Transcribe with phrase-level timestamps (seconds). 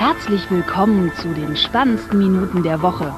[0.00, 3.12] Herzlich willkommen zu den spannendsten Minuten der Woche.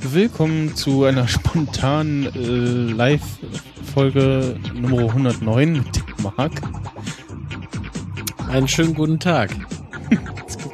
[0.00, 6.62] Willkommen zu einer spontanen äh, Live-Folge Nummer 109 mit Mark.
[8.48, 9.65] Einen schönen guten Tag.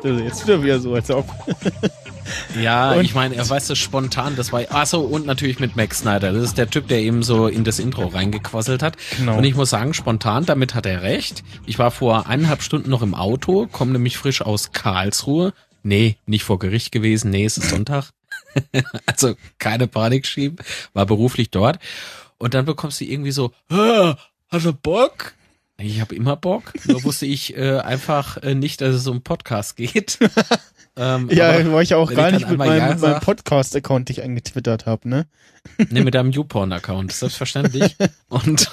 [0.04, 1.26] Er jetzt wieder wieder so, als ob.
[2.60, 5.98] Ja, Und- ich meine, er weiß es spontan, das war, achso, und natürlich mit Max
[5.98, 6.32] Snyder.
[6.32, 8.96] Das ist der Typ, der eben so in das Intro reingequasselt hat.
[9.18, 9.36] Genau.
[9.38, 11.42] Und ich muss sagen, spontan, damit hat er recht.
[11.66, 15.52] Ich war vor eineinhalb Stunden noch im Auto, komme nämlich frisch aus Karlsruhe.
[15.82, 18.10] Nee, nicht vor Gericht gewesen, nee, es ist Sonntag.
[19.06, 20.56] also keine Panik schieben,
[20.94, 21.78] war beruflich dort.
[22.38, 24.14] Und dann bekommst du irgendwie so, "Ah,
[24.48, 25.34] hast du Bock?
[25.82, 29.76] Ich habe immer Bock, nur wusste ich äh, einfach äh, nicht, dass es um Podcast
[29.76, 30.18] geht.
[30.96, 34.86] ähm, Ja, weil ich auch gar ich nicht mit meinem, Ja meinem Podcast-Account dich angetwittert
[34.86, 35.26] habe, ne?
[35.90, 37.96] Nee, mit deinem YouPorn-Account, selbstverständlich.
[38.28, 38.70] Und,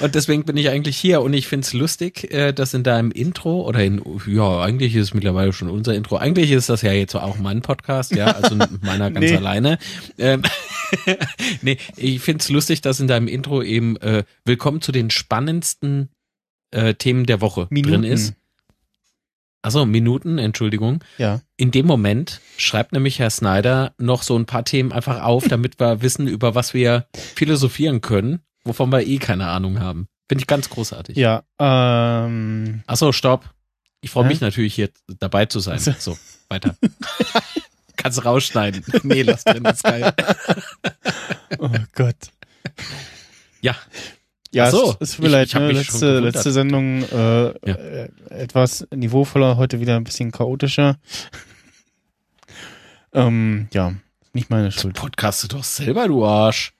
[0.00, 3.62] und deswegen bin ich eigentlich hier und ich find's lustig, äh, dass in deinem Intro
[3.62, 6.16] oder in, ja, eigentlich ist es mittlerweile schon unser Intro.
[6.16, 9.36] Eigentlich ist das ja jetzt auch mein Podcast, ja, also meiner ganz Nee.
[9.36, 9.78] alleine.
[10.18, 10.42] Ähm,
[11.62, 16.08] nee, ich find's lustig, dass in deinem Intro eben äh, Willkommen zu den spannendsten
[16.72, 18.02] äh, Themen der Woche Minuten.
[18.02, 18.34] drin ist.
[19.62, 21.02] Also Minuten, Entschuldigung.
[21.16, 21.40] Ja.
[21.56, 25.80] In dem Moment schreibt nämlich Herr Snyder noch so ein paar Themen einfach auf, damit
[25.80, 30.08] wir wissen, über was wir philosophieren können, wovon wir eh keine Ahnung haben.
[30.28, 31.16] Finde ich ganz großartig.
[31.16, 32.82] Ja, ähm.
[32.86, 33.50] Achso, stopp.
[34.00, 35.78] Ich freue mich natürlich hier dabei zu sein.
[35.78, 36.16] So,
[36.48, 36.76] weiter.
[37.96, 38.84] Kannst rausschneiden.
[39.02, 40.12] Nee, lass drin, ist geil.
[41.58, 42.16] Oh Gott.
[43.62, 43.76] Ja,
[44.50, 45.72] Ja, so, es, tut mir ich- ich ne?
[45.72, 50.96] letzte, letzte Sendung äh, äh, etwas niveauvoller, heute wieder ein bisschen chaotischer.
[53.12, 53.94] ähm, ja,
[54.32, 54.98] nicht meine Schuld.
[54.98, 56.72] Du doch selber, du Arsch.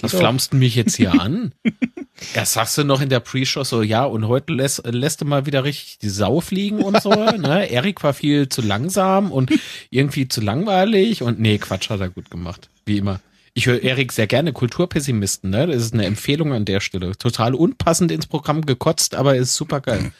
[0.00, 1.52] Was flammst du mich jetzt hier an?
[2.34, 5.46] Erst sagst du noch in der Pre-Show so, ja, und heute lässt, lässt du mal
[5.46, 7.70] wieder richtig die Sau fliegen und so, ne?
[7.70, 9.50] Erik war viel zu langsam und
[9.88, 12.68] irgendwie zu langweilig und nee, Quatsch hat er gut gemacht.
[12.84, 13.20] Wie immer.
[13.54, 15.66] Ich höre Erik sehr gerne, Kulturpessimisten, ne?
[15.66, 17.16] Das ist eine Empfehlung an der Stelle.
[17.16, 20.12] Total unpassend ins Programm gekotzt, aber ist super geil.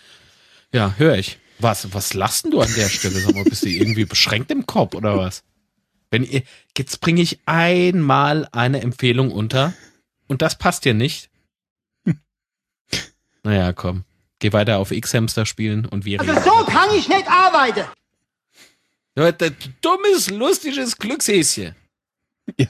[0.72, 1.38] Ja, höre ich.
[1.58, 3.20] Was, was lachst denn du an der Stelle?
[3.20, 5.42] Sag mal, bist du irgendwie beschränkt im Kopf oder was?
[6.10, 6.42] Wenn ihr,
[6.76, 9.72] jetzt bringe ich einmal eine Empfehlung unter
[10.26, 11.30] und das passt dir nicht.
[13.42, 14.04] Naja, komm.
[14.38, 16.34] Geh weiter auf X-Hamster spielen und wir reden.
[16.42, 17.84] So kann ich nicht arbeiten.
[19.16, 21.74] Ja, das dummes, lustiges Glückshäschen.
[22.58, 22.66] Ja.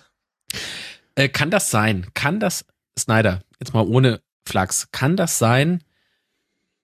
[1.16, 2.06] Äh, kann das sein?
[2.14, 2.64] Kann das,
[2.98, 5.82] Snyder, jetzt mal ohne Flachs, kann das sein,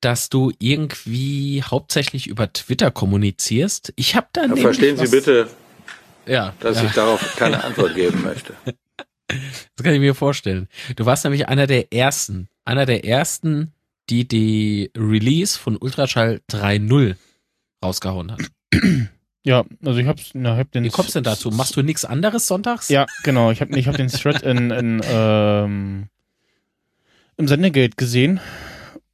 [0.01, 3.93] dass du irgendwie hauptsächlich über Twitter kommunizierst?
[3.97, 5.49] Ich habe da nämlich Verstehen Sie was- bitte,
[6.27, 6.85] ja, dass ja.
[6.85, 8.55] ich darauf keine Antwort geben möchte.
[9.29, 10.69] Das kann ich mir vorstellen.
[10.95, 13.73] Du warst nämlich einer der ersten, einer der ersten,
[14.09, 17.17] die die Release von Ultraschall 3.0
[17.85, 18.41] rausgehauen hat.
[19.47, 20.83] Ja, also ich hab's, na, hab den.
[20.83, 21.53] Wie kommst du denn dazu?
[21.53, 22.89] Machst du nichts anderes sonntags?
[22.89, 23.53] Ja, genau.
[23.53, 26.09] Ich habe ich hab den Thread in, in, ähm,
[27.37, 28.41] im Sendegate gesehen.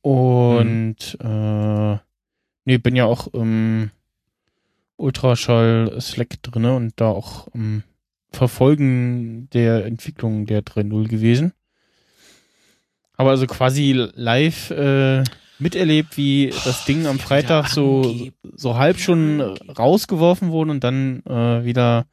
[0.01, 1.99] Und äh,
[2.65, 3.91] nee, bin ja auch im
[5.03, 7.83] Ultraschall Slack drinne und da auch im
[8.31, 11.53] Verfolgen der Entwicklung der 3.0 gewesen.
[13.17, 15.23] Aber also quasi live äh,
[15.59, 21.65] miterlebt, wie das Ding am Freitag so, so halb schon rausgeworfen wurde und dann äh,
[21.65, 22.07] wieder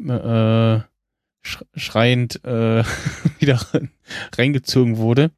[0.00, 0.80] äh,
[1.42, 2.82] sch schreiend äh,
[3.38, 3.60] wieder
[4.36, 5.30] reingezogen wurde,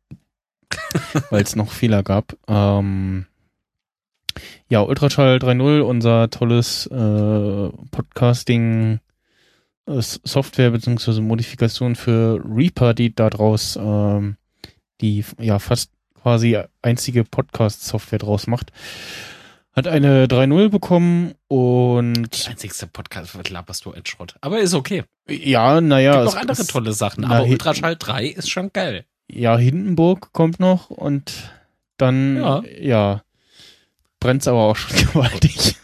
[1.30, 2.36] weil es noch Fehler gab.
[2.48, 3.26] Ähm,
[4.68, 9.00] ja, Ultraschall 3.0, unser tolles äh, Podcasting
[9.86, 14.36] äh, Software beziehungsweise Modifikation für Reaper, die daraus ähm,
[15.00, 15.90] die ja fast
[16.20, 18.72] quasi einzige Podcast-Software draus macht,
[19.72, 24.34] hat eine 3.0 bekommen und Einzigster Podcast, was laberst du ein Schrott.
[24.42, 25.04] Aber ist okay.
[25.28, 27.22] ja, naja, Gibt es noch andere ist- tolle Sachen.
[27.26, 29.04] na, Aber Ultraschall 3 ist schon geil.
[29.32, 31.32] Ja, Hindenburg kommt noch und
[31.96, 32.62] dann, Ja.
[32.80, 33.22] ja,
[34.20, 35.76] brennt's aber auch schon gewaltig.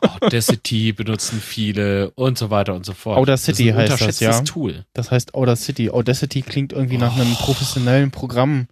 [0.00, 3.18] Audacity benutzen viele und so weiter und so fort.
[3.18, 4.40] Audacity das heißt das, ja.
[4.42, 4.84] Tool.
[4.94, 5.90] Das heißt Audacity.
[5.90, 8.66] Audacity klingt irgendwie nach einem professionellen Programm.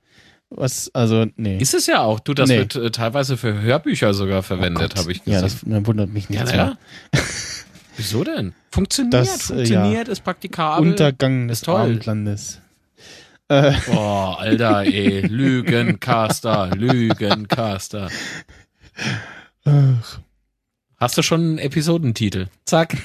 [0.50, 1.58] Was, also, nee.
[1.58, 2.20] Ist es ja auch.
[2.20, 2.58] Du, das Nee.
[2.58, 4.98] wird äh, teilweise für Hörbücher sogar verwendet, Gott.
[5.00, 5.70] habe ich Ja, gesehen.
[5.72, 6.40] das äh, wundert mich nicht.
[6.48, 6.78] Ja, ja.
[7.98, 8.54] Wieso denn?
[8.70, 10.88] Funktioniert, Das, äh, funktioniert, ist praktikabel.
[10.88, 11.68] Untergang des.
[11.68, 12.60] Abendlandes.
[13.48, 18.08] Äh, Boah, Alter, ey, Lügencaster, Lügencaster.
[19.64, 20.20] Ach,
[20.96, 22.46] Hast du schon einen Episodentitel?
[22.64, 22.96] Zack.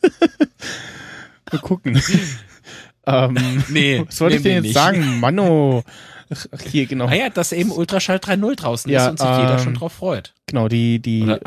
[1.52, 2.00] mal gucken.
[3.06, 4.74] ähm, Nee, was wollte ich denn jetzt nicht.
[4.74, 5.20] sagen?
[5.20, 5.84] Manno.
[6.30, 7.06] Ach, hier, genau.
[7.08, 9.92] Ah ja, dass eben Ultraschall 3.0 draußen Ja, ist und sich jeder ähm, schon drauf
[9.92, 10.32] freut.
[10.46, 11.40] Genau, die, die an,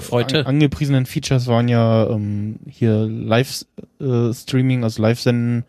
[0.45, 5.63] angepriesenen Features waren ja ähm, hier Live-Streaming, also Live-Senden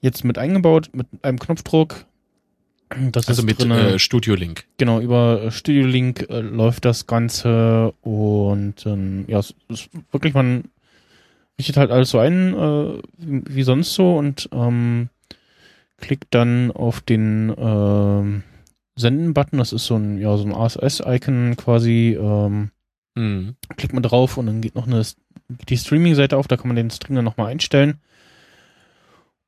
[0.00, 2.06] jetzt mit eingebaut, mit einem Knopfdruck.
[3.12, 4.64] Das Also mit drinne- äh, Studio Link.
[4.78, 10.34] Genau, über äh, Studio Link äh, läuft das Ganze und ähm, ja, es ist wirklich,
[10.34, 10.64] man
[11.58, 15.08] richtet halt alles so ein, äh, wie, sonst so und ähm,
[15.98, 18.42] klickt dann auf den ähm,
[18.96, 22.70] Senden-Button, das ist so ein, ja, so ein ASS-Icon quasi, ähm,
[23.16, 23.54] Hm.
[23.76, 25.04] klickt man drauf und dann geht noch eine
[25.48, 27.98] geht die Streaming-Seite auf, da kann man den Stream dann nochmal einstellen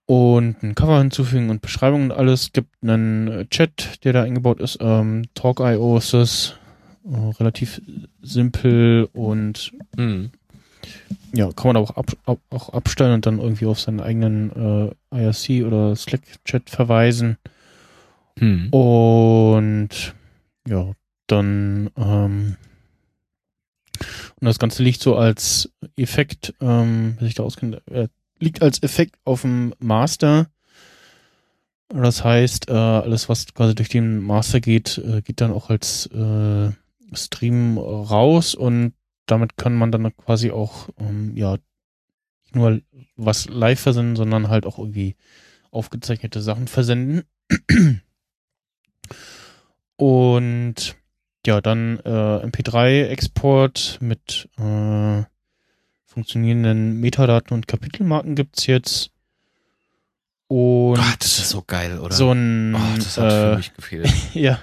[0.06, 2.53] und ein Cover hinzufügen und Beschreibung und alles.
[2.53, 4.79] Gibt einen äh, Chat, der da eingebaut ist.
[4.81, 6.55] Ähm, Talk.io ist das.
[7.05, 7.81] Äh, relativ
[8.23, 10.31] simpel und Hm.
[11.32, 14.50] ja, kann man auch, ab, ab, auch abstellen und dann irgendwie auf seinen eigenen
[15.12, 17.37] äh, IRC oder Slack-Chat verweisen.
[18.38, 18.70] Hm.
[18.70, 20.14] Und
[20.69, 20.93] ja,
[21.29, 22.56] dann ähm,
[24.41, 28.82] und das Ganze liegt so als Effekt, ähm, wer sich da auskennt, äh, liegt als
[28.82, 30.48] Effekt auf dem Master.
[31.88, 36.06] Das heißt, äh, alles, was quasi durch den Master geht, äh, geht dann auch als
[36.06, 36.70] äh,
[37.12, 38.94] Stream raus und
[39.26, 41.52] damit kann man dann quasi auch, ähm, ja,
[42.44, 42.80] nicht nur
[43.16, 45.16] was live versenden, sondern halt auch irgendwie
[45.70, 47.22] aufgezeichnete Sachen versenden.
[49.96, 50.96] Und
[51.46, 55.22] ja, dann äh, MP3-Export mit äh,
[56.16, 59.10] funktionierenden Metadaten und Kapitelmarken gibt's jetzt.
[60.48, 62.14] Und Gott, das ist so geil, oder?
[62.14, 64.10] so ein oh, das hat für äh, mich gefehlt.
[64.32, 64.58] ja,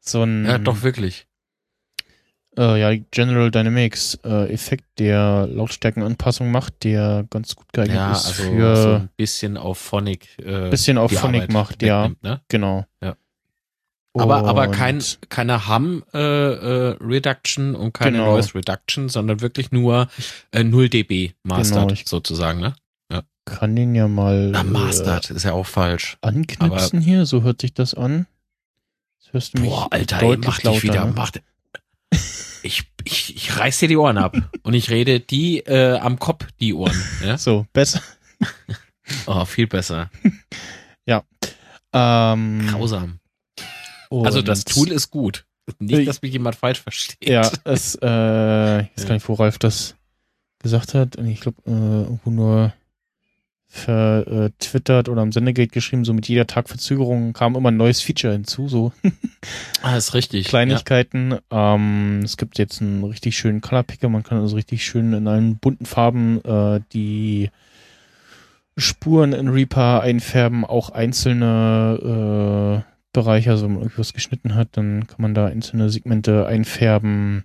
[0.00, 1.26] so ein Ja, doch wirklich.
[2.56, 8.26] äh, ja, General Dynamics äh, Effekt, der Lautstärkenanpassung macht, der ganz gut geeignet Ja, ist
[8.28, 10.38] also für so ein bisschen auf Phonic.
[10.38, 12.40] Äh, bisschen auf Phonic Arbeit macht, ja, Ne?
[12.48, 12.86] genau.
[13.02, 13.16] Ja.
[14.18, 18.32] Aber, aber kein, keine Hum äh, äh, Reduction und keine Genau.
[18.34, 20.08] Noise Reduction, sondern wirklich nur
[20.52, 22.74] äh, 0 dB mastered Genau, sozusagen, ne?
[23.48, 26.18] kann den ja mal Na, äh, mastered ist ja auch falsch.
[26.20, 28.26] anknipsen hier, so hört sich das an.
[29.20, 31.12] Jetzt hörst du mich Boah, Alter, ey, mach dich lauter, wieder, ne?
[31.14, 31.42] mach dich.
[32.64, 36.48] Ich, ich, ich reiß dir die Ohren ab und ich rede die äh, am Kopf,
[36.58, 37.00] die Ohren.
[37.24, 37.38] Ja?
[37.38, 38.02] So, besser.
[39.26, 40.10] Oh, viel besser.
[41.96, 43.20] Ähm, Grausam.
[44.10, 45.44] Also das und- Tool ist gut.
[45.80, 47.28] Nicht, dass mich jemand falsch versteht.
[47.28, 49.04] Ja, es, äh, ich weiß Ja.
[49.08, 49.96] gar nicht, wo Ralf das
[50.60, 51.16] gesagt hat.
[51.16, 52.72] Und Ich glaube, äh, irgendwo nur
[53.68, 58.32] vertwittert oder am Sendegate geschrieben, so mit jeder Tag Verzögerung kam immer ein neues Feature
[58.32, 58.92] hinzu, so
[59.82, 60.46] Ah, ist richtig.
[60.46, 61.36] Kleinigkeiten.
[61.50, 65.26] Ähm, es gibt jetzt einen richtig schönen Color Picker, man kann also richtig schön in
[65.28, 67.50] allen bunten Farben äh, die
[68.78, 75.06] Spuren in Reaper einfärben, auch einzelne äh, Bereiche, also wenn man irgendwas geschnitten hat, dann
[75.06, 77.44] kann man da einzelne Segmente einfärben.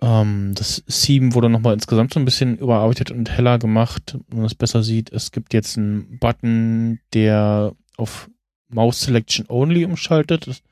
[0.00, 4.46] Ähm, das Theme wurde nochmal insgesamt so ein bisschen überarbeitet und heller gemacht, wenn man
[4.46, 5.12] es besser sieht.
[5.12, 8.28] Es gibt jetzt einen Button, der auf
[8.68, 10.62] Mouse Selection Only umschaltet.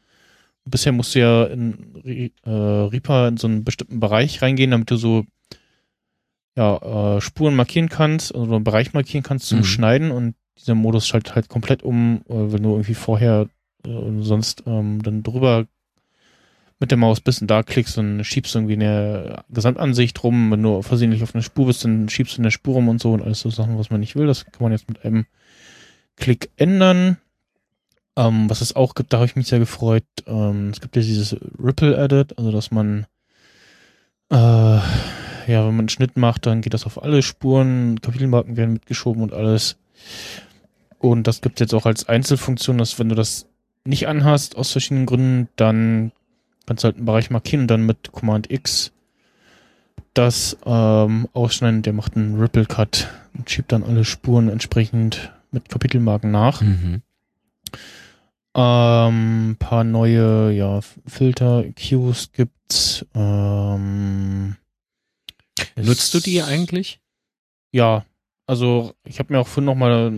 [0.65, 4.97] Bisher musst du ja in äh, Reaper in so einen bestimmten Bereich reingehen, damit du
[4.97, 5.25] so
[6.57, 9.65] ja, äh, Spuren markieren kannst, also einen Bereich markieren kannst zum Mhm.
[9.65, 13.47] Schneiden und dieser Modus schaltet halt komplett um, äh, wenn du irgendwie vorher
[13.87, 15.67] äh, sonst ähm, dann drüber
[16.79, 20.51] mit der Maus und da klickst und schiebst irgendwie in der Gesamtansicht rum.
[20.51, 23.01] Wenn du versehentlich auf eine Spur bist, dann schiebst du in der Spur rum und
[23.01, 24.27] so und alles so Sachen, was man nicht will.
[24.27, 25.27] Das kann man jetzt mit einem
[26.17, 27.17] Klick ändern.
[28.17, 30.05] Ähm, was es auch gibt, da habe ich mich sehr gefreut.
[30.27, 33.07] Ähm, es gibt ja dieses Ripple Edit, also dass man
[34.31, 34.81] äh,
[35.47, 39.23] ja, wenn man einen Schnitt macht, dann geht das auf alle Spuren, Kapitelmarken werden mitgeschoben
[39.23, 39.77] und alles.
[40.99, 43.47] Und das gibt es jetzt auch als Einzelfunktion, dass wenn du das
[43.87, 46.13] nicht anhast, aus verschiedenen Gründen, dann
[46.67, 48.93] kannst du halt einen Bereich markieren und dann mit Command X
[50.15, 51.83] das ähm, ausschneiden.
[51.83, 56.61] Der macht einen Ripple Cut und schiebt dann alle Spuren entsprechend mit Kapitelmarken nach.
[56.61, 57.03] Mhm.
[58.55, 63.05] Ähm, paar neue, ja, Filter, Cues gibt's.
[63.15, 64.57] Ähm,
[65.77, 67.01] Nutzt du die eigentlich?
[67.71, 68.07] Ja,
[68.47, 70.13] also ich habe mir auch vorhin nochmal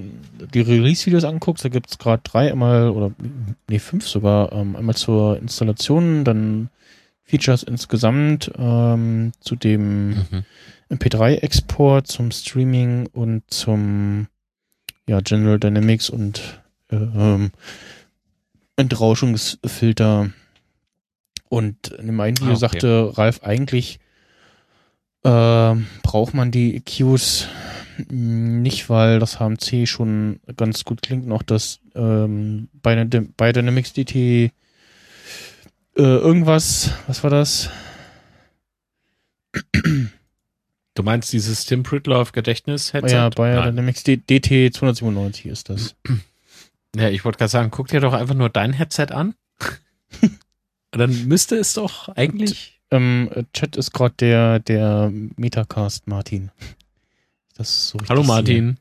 [0.54, 1.64] die Release-Videos angeguckt.
[1.64, 3.12] Da gibt's gerade drei, einmal oder
[3.68, 4.52] nee, fünf sogar.
[4.52, 6.68] Ähm, einmal zur Installation, dann
[7.24, 10.44] Features insgesamt, ähm, zu dem Mhm.
[10.90, 14.28] MP3-Export, zum Streaming und zum
[15.06, 17.50] ja, General Dynamics und äh, ähm,
[18.76, 20.30] Entrauschungsfilter.
[21.48, 22.60] Und in dem einen Video Ah, okay.
[22.60, 23.98] sagte Ralf, eigentlich
[25.24, 27.48] ähm, braucht man die EQs
[28.08, 31.26] nicht, weil das HMC schon ganz gut klingt.
[31.26, 33.04] Und auch das ähm, bei,
[33.36, 34.52] bei Dynamics DT äh,
[35.96, 37.70] irgendwas, was war das?
[40.94, 43.14] Du meinst dieses Tim Pritloff Gedächtnis-Headset?
[43.14, 43.70] Ja, bei Nein.
[43.70, 45.94] Dynamics D DT 297 ist das.
[46.96, 49.34] Ja, ich wollte gerade sagen, guck dir doch einfach nur dein Headset an.
[50.22, 50.38] Und
[50.98, 52.80] dann müsste es doch eigentlich.
[52.90, 56.50] Ähm, äh, Chat ist gerade der, der Metacast Martin.
[57.58, 58.22] Das so Hallo.
[58.22, 58.78] Martin.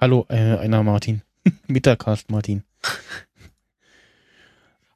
[0.00, 1.22] Hallo, äh, einer Martin.
[1.68, 2.64] Metacast Martin.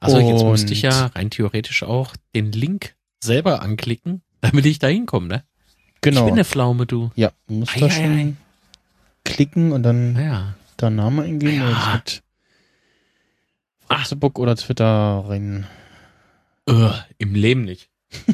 [0.00, 4.78] Also jetzt Und- müsste ich ja rein theoretisch auch den Link selber anklicken, damit ich
[4.80, 5.44] da hinkomme, ne?
[5.94, 6.24] Ich Genau.
[6.24, 7.12] bin eine Pflaume, du.
[7.14, 8.34] ja, du musst Ei, da schon ei.
[9.24, 10.54] klicken und dann Ja.
[10.78, 11.68] da Name eingeben Ja.
[11.68, 11.74] oder
[12.04, 12.22] das mit
[13.88, 15.66] Facebook oder Twitter rein.
[16.68, 17.90] Ugh, Im Leben nicht.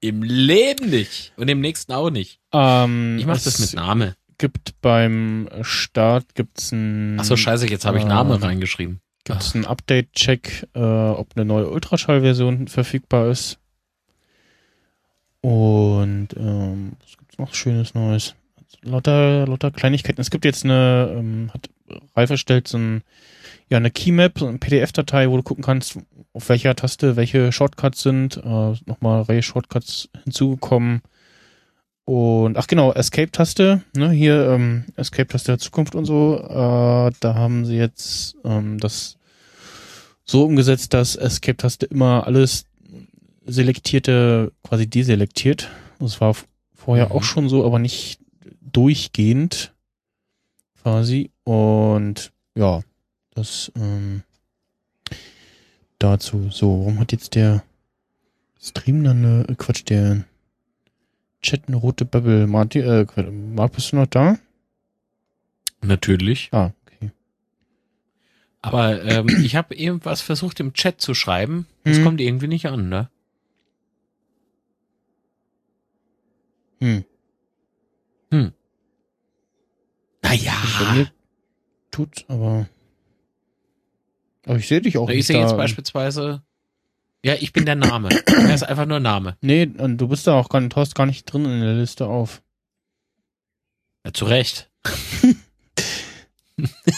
[0.00, 1.32] Im Leben nicht.
[1.36, 2.38] Und im nächsten auch nicht.
[2.52, 4.14] Ähm, Ich mach das mit Name.
[4.38, 9.00] gibt beim Start gibt's ein Ach so, scheiße, jetzt habe ich Name ähm, reingeschrieben.
[9.24, 13.58] gibt's einen Update-Check, äh, ob eine neue Ultraschall-Version verfügbar ist.
[15.40, 18.34] Und ähm, was gibt's noch Schönes Neues?
[18.82, 20.20] Lauter, lauter Kleinigkeiten.
[20.20, 21.68] Es gibt jetzt eine, ähm, hat
[22.16, 23.02] Ralf erstellt so ein,
[23.68, 25.98] ja, eine Keymap, so eine PDF-Datei, wo du gucken kannst,
[26.32, 28.36] auf welcher Taste welche Shortcuts sind.
[28.38, 31.02] Äh, nochmal Reihe Shortcuts hinzugekommen.
[32.04, 36.38] Und ach genau, Escape-Taste, ne, hier ähm, Escape-Taste der Zukunft und so.
[36.38, 39.18] Äh, da haben sie jetzt ähm, das
[40.24, 42.64] so umgesetzt, dass Escape-Taste immer alles
[43.44, 45.68] Selektierte quasi deselektiert.
[46.00, 46.34] Das war
[46.74, 47.12] vorher Mhm.
[47.12, 48.20] auch schon so, aber nicht
[48.60, 49.74] durchgehend
[50.82, 51.30] quasi.
[51.48, 52.82] Und ja,
[53.34, 54.22] das ähm,
[55.98, 56.50] dazu.
[56.50, 57.64] So, warum hat jetzt der
[58.60, 60.26] Stream dann eine, äh, Quatsch, der
[61.40, 62.46] Chat eine rote Bubble?
[62.46, 64.38] Martin, äh, Marc, bist du noch da?
[65.80, 66.50] Natürlich.
[66.52, 67.12] Ah, okay.
[68.60, 71.66] Aber ähm, ich habe irgendwas versucht im Chat zu schreiben.
[71.82, 72.04] Das Hm.
[72.04, 73.08] kommt irgendwie nicht an, ne?
[76.80, 77.04] Hm.
[80.20, 80.92] Bei Naja.
[80.92, 81.10] mir
[81.90, 82.68] tut, aber.
[84.46, 85.26] Aber ich sehe dich auch Ich nicht.
[85.26, 85.56] sehe jetzt da.
[85.56, 86.42] beispielsweise.
[87.24, 88.08] Ja, ich bin der Name.
[88.26, 89.36] er ist einfach nur Name.
[89.40, 92.06] Nee, und du bist da auch gar nicht, tauchst gar nicht drin in der Liste
[92.06, 92.42] auf.
[94.06, 94.70] Ja, zu Recht.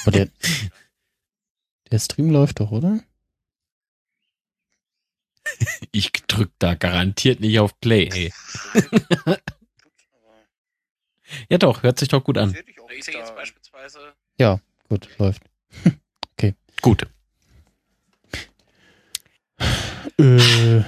[0.07, 0.29] Der,
[1.91, 3.01] der Stream läuft doch, oder?
[5.93, 8.33] Ich drück da garantiert nicht auf Play, ey.
[11.49, 12.57] Ja doch, hört sich doch gut an.
[12.97, 14.15] Ich sehe jetzt beispielsweise.
[14.91, 15.43] Gut, läuft.
[16.83, 17.07] Gut.
[20.19, 20.79] Äh,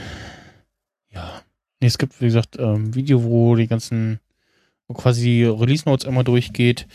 [1.11, 1.43] ja.
[1.81, 4.21] Nee, es gibt, wie gesagt, ähm, Video, wo die ganzen,
[4.89, 6.87] wo quasi Release Notes einmal durchgeht.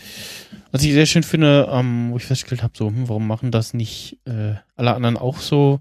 [0.72, 3.72] Was ich sehr schön finde, ähm, wo ich festgestellt habe, so, hm, warum machen das
[3.72, 5.80] nicht äh, alle anderen auch so?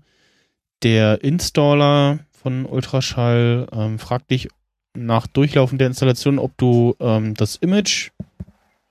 [0.83, 4.47] Der Installer von Ultraschall ähm, fragt dich
[4.95, 8.11] nach Durchlaufen der Installation, ob du ähm, das Image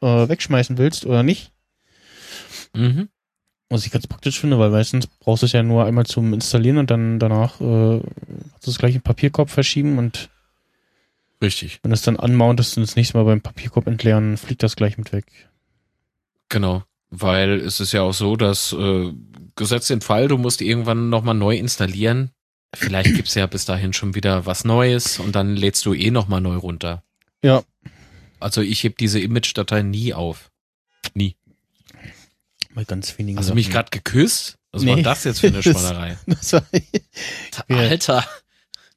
[0.01, 1.53] äh, wegschmeißen willst oder nicht.
[2.77, 3.09] Mhm.
[3.69, 6.79] Was ich ganz praktisch finde, weil meistens brauchst du es ja nur einmal zum Installieren
[6.79, 8.01] und dann danach äh,
[8.53, 10.31] kannst du es gleich im Papierkorb verschieben und
[11.43, 11.81] Richtig.
[11.83, 14.99] wenn du es dann anmountest und das nächste Mal beim Papierkorb entleeren, fliegt das gleich
[14.99, 15.27] mit weg.
[16.49, 16.85] Genau.
[17.11, 19.13] Weil es ist ja auch so, dass äh,
[19.57, 22.31] gesetzt den Fall, du musst irgendwann nochmal neu installieren.
[22.75, 26.41] Vielleicht gibt's ja bis dahin schon wieder was Neues und dann lädst du eh nochmal
[26.41, 27.03] neu runter.
[27.43, 27.63] Ja.
[28.39, 30.51] Also ich heb diese Image-Datei nie auf.
[32.77, 33.73] Bei ganz wenigen Hast du mich Sachen.
[33.73, 34.59] gerade geküsst?
[34.71, 34.97] Was Nee.
[34.97, 36.19] war das jetzt für eine Schweinerei?
[36.27, 36.63] Das war
[37.69, 37.77] Ja.
[37.79, 38.29] Alter,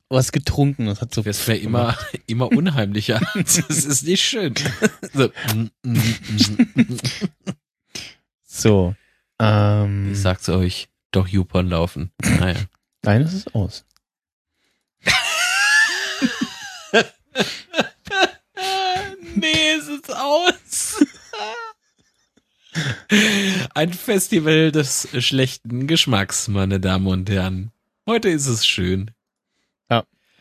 [0.09, 3.21] was getrunken, das hat so wirst mir immer, immer unheimlicher.
[3.35, 4.53] Das ist nicht schön.
[5.13, 5.31] So.
[8.45, 8.95] So.
[9.39, 12.11] Ähm, Ich sag's euch, doch Yupon laufen.
[12.21, 12.57] Naja.
[13.03, 13.85] nein, es ist aus.
[19.35, 20.53] nee, es ist aus.
[23.73, 27.71] Ein Festival des schlechten Geschmacks, meine Damen und Herren.
[28.07, 29.11] Heute ist es schön.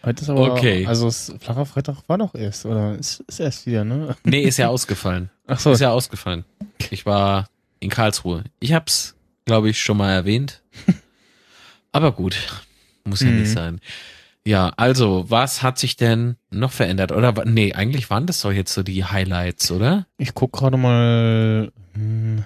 [0.04, 0.86] Heute ist aber, Okay.
[0.86, 4.16] also flacher Freitag war doch erst, oder ist, ist erst wieder, ne?
[4.22, 5.28] Nee, ist ja ausgefallen.
[5.48, 6.44] Ach so, Ist ja ausgefallen.
[6.90, 7.48] Ich war
[7.80, 8.44] in Karlsruhe.
[8.60, 10.62] Ich hab's, glaube ich, schon mal erwähnt.
[11.92, 12.36] Aber gut,
[13.04, 13.40] muss ja Mhm.
[13.40, 13.80] nicht sein.
[14.46, 17.10] Ja, also, was hat sich denn noch verändert?
[17.10, 20.06] Oder, nee, eigentlich waren das doch jetzt so die Highlights, oder?
[20.16, 22.44] ich guck gerade mal, hm,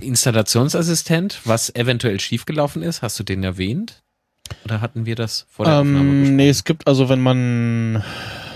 [0.00, 4.02] Installationsassistent, was eventuell schiefgelaufen ist, hast du den erwähnt?
[4.64, 6.36] Oder hatten wir das vor der Aufnahme Ähm, besprochen?
[6.36, 8.02] nee, es gibt also, wenn man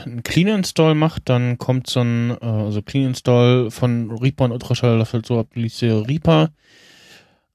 [0.05, 4.53] einen Clean Install macht, dann kommt so ein, äh, also Clean Install von Reaper und
[4.53, 6.51] Ultraschall, das halt so ab, Reaper,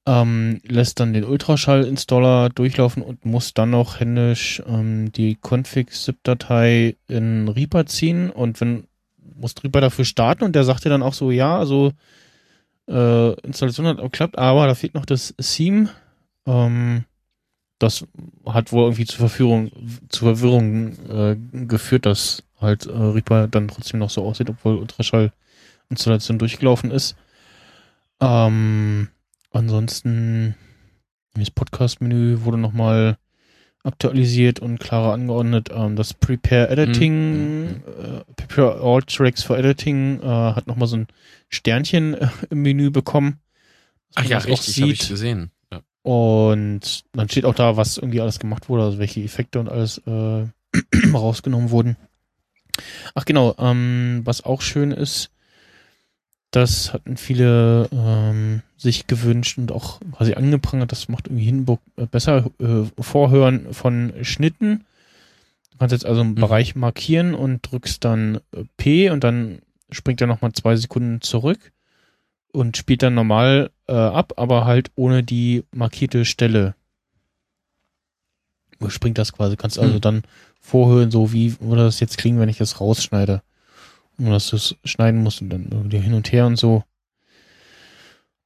[0.05, 7.47] ähm, lässt dann den Ultraschall-Installer durchlaufen und muss dann noch händisch ähm, die Config-ZIP-Datei in
[7.49, 8.85] Reaper ziehen und wenn,
[9.35, 11.91] muss Reaper dafür starten und der sagt dir dann auch so, ja, also
[12.89, 15.89] äh, Installation hat auch geklappt, aber da fehlt noch das Theme,
[16.45, 17.05] ähm,
[17.77, 18.05] das
[18.45, 19.71] hat wohl irgendwie zur Verführung,
[20.09, 26.39] zur Verwirrung äh, geführt, dass halt äh, Reaper dann trotzdem noch so aussieht, obwohl Ultraschall-Installation
[26.39, 27.15] durchgelaufen ist.
[28.19, 29.07] Ähm,
[29.51, 30.55] ansonsten,
[31.35, 33.17] das Podcast-Menü wurde nochmal
[33.83, 35.69] aktualisiert und klarer angeordnet.
[35.73, 37.81] Ähm, das Prepare Editing, Mhm.
[37.87, 41.07] äh, Prepare All Tracks for Editing äh, hat nochmal so ein
[41.49, 43.39] Sternchen äh, im Menü bekommen.
[44.15, 45.51] Ach ja, richtig, habe ich gesehen.
[45.71, 45.81] Ja.
[46.01, 49.99] Und dann steht auch da, was irgendwie alles gemacht wurde, also welche Effekte und alles
[50.05, 50.45] äh,
[51.13, 51.95] rausgenommen wurden.
[53.15, 55.31] Ach genau, ähm, was auch schön ist,
[56.51, 62.05] das hatten viele ähm, sich gewünscht und auch quasi angeprangert, das macht irgendwie Hindenburg äh,
[62.05, 64.85] besser äh, Vorhören von Schnitten.
[65.71, 66.35] Du kannst jetzt also einen Mhm.
[66.41, 69.59] Bereich markieren und drückst dann äh, P und dann
[69.91, 71.71] springt er nochmal zwei Sekunden zurück
[72.51, 76.73] und spielt dann normal äh, ab, aber halt ohne die markierte Stelle.
[78.87, 79.55] Springt das quasi.
[79.57, 80.01] Kannst also Hm.
[80.01, 80.23] dann
[80.61, 83.41] vorhören, so wie würde das jetzt klingen, wenn ich das rausschneide.
[84.19, 86.83] Und dass du es schneiden musst und dann irgendwie hin und her und so.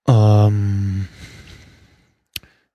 [0.08, 1.08] Ähm,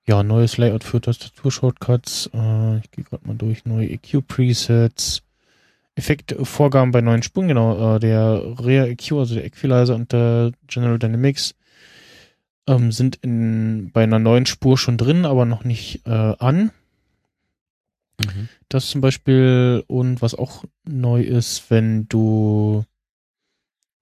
[0.07, 2.31] ja, neues Layout für Tastatur-Shortcuts.
[2.35, 3.65] Äh, ich gehe gerade mal durch.
[3.65, 5.23] Neue EQ-Presets.
[5.95, 7.97] Effektvorgaben bei neuen Spuren, genau.
[7.97, 11.55] Äh, der Rear EQ, also der Equalizer und der General Dynamics
[12.69, 16.71] ähm, sind in, bei einer neuen Spur schon drin, aber noch nicht äh, an.
[18.21, 18.49] Mhm.
[18.69, 22.85] Das zum Beispiel und was auch neu ist, wenn du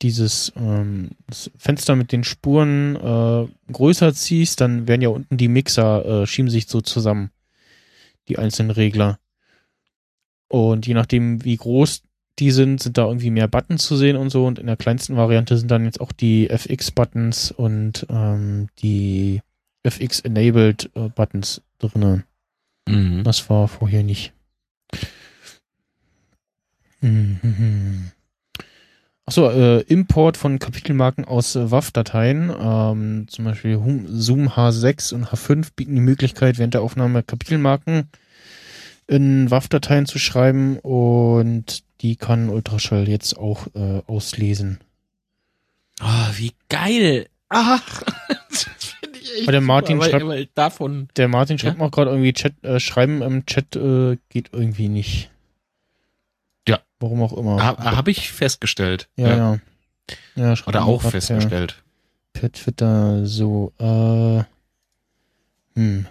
[0.03, 1.11] dieses ähm,
[1.57, 6.51] Fenster mit den Spuren äh, größer ziehst, dann werden ja unten die Mixer äh, schieben
[6.51, 7.31] sich so zusammen,
[8.29, 9.19] die einzelnen Regler.
[10.49, 12.03] Und je nachdem, wie groß
[12.39, 14.47] die sind, sind da irgendwie mehr Buttons zu sehen und so.
[14.47, 19.41] Und in der kleinsten Variante sind dann jetzt auch die FX-Buttons und ähm, die
[19.83, 22.25] FX-enabled äh, Buttons drinne.
[22.89, 23.25] Mhm.
[23.25, 24.33] Das war vorher nicht.
[27.01, 28.11] Mhm.
[29.27, 35.27] Achso, äh, Import von Kapitelmarken aus äh, WAV-Dateien, ähm, zum Beispiel Hum- Zoom H6 und
[35.27, 38.09] H5 bieten die Möglichkeit, während der Aufnahme Kapitelmarken
[39.09, 44.79] in WAV-Dateien zu schreiben und die kann Ultraschall jetzt auch äh, auslesen.
[46.01, 47.27] Oh, wie geil.
[47.49, 48.03] Ach,
[49.37, 51.09] echt der Martin super, weil, schreibt- weil davon.
[51.17, 51.85] Der Martin schreibt Ja?
[51.85, 55.31] auch gerade irgendwie Chat, äh, schreiben im Chat äh, geht irgendwie nicht.
[56.69, 56.81] Ja.
[57.01, 57.63] Warum auch immer.
[57.63, 59.09] Ha, Habe ich festgestellt.
[59.17, 59.59] Ja, ja.
[60.35, 60.57] ja.
[60.57, 61.83] schreibt Oder auch grad festgestellt.
[62.33, 64.43] Per, per Twitter so, äh,
[65.79, 66.07] hm.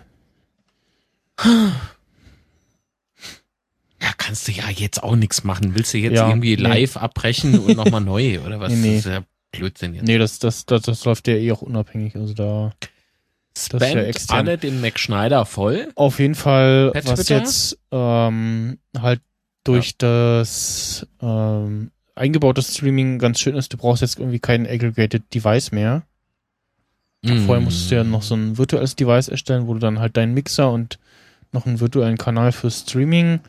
[4.01, 5.75] Ja, kannst du ja jetzt auch nichts machen.
[5.75, 6.61] Willst du jetzt Ja, irgendwie nee.
[6.61, 8.71] live abbrechen und nochmal neu oder was?
[8.71, 8.95] Nee, nee.
[8.97, 10.05] Das ist ja Blödsinn jetzt.
[10.05, 12.15] Nee, das, das, das, das läuft ja eh auch unabhängig.
[12.15, 12.71] Also da
[13.55, 14.37] ist ja Spammt extern.
[14.37, 15.89] alle den Mac Schneider voll.
[15.95, 17.39] auf jeden Fall, Per was Twitter?
[17.39, 19.21] jetzt ähm, halt
[19.63, 25.71] durch das ähm, eingebautes Streaming ganz schön ist, du brauchst jetzt irgendwie kein Aggregated Device
[25.71, 26.03] mehr.
[27.47, 30.35] Vorher musstest du ja noch so ein virtuelles Device erstellen, wo du dann halt deinen
[30.35, 30.99] Mixer und
[31.51, 33.39] noch einen virtuellen Kanal für Streaming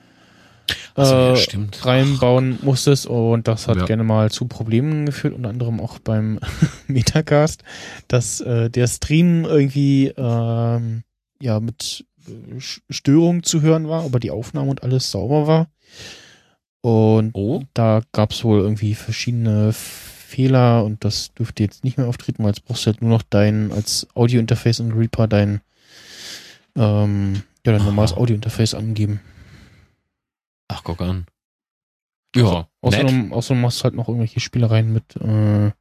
[0.96, 1.84] Äh, stimmt.
[1.86, 3.84] reinbauen musstest und das hat Ja.
[3.84, 6.40] gerne mal zu Problemen geführt, unter anderem auch beim
[6.88, 7.62] Metacast,
[8.08, 11.02] dass äh, der Stream irgendwie ähm,
[11.40, 15.68] ja mit äh, Störungen zu hören war, aber die Aufnahme und alles sauber war.
[16.80, 22.06] Und Oh, da gab es wohl irgendwie verschiedene Fehler und das dürfte jetzt nicht mehr
[22.08, 25.60] auftreten, weil jetzt brauchst du halt nur noch dein als Audio-Interface und Reaper dein
[26.76, 28.12] ähm, ja, dein normales.
[28.16, 29.20] Audio-Interface angeben.
[30.68, 31.26] Ach, guck an.
[32.34, 32.66] Ja, nett.
[32.82, 35.72] Außerdem, außerdem machst du halt noch irgendwelche Spielereien mit äh,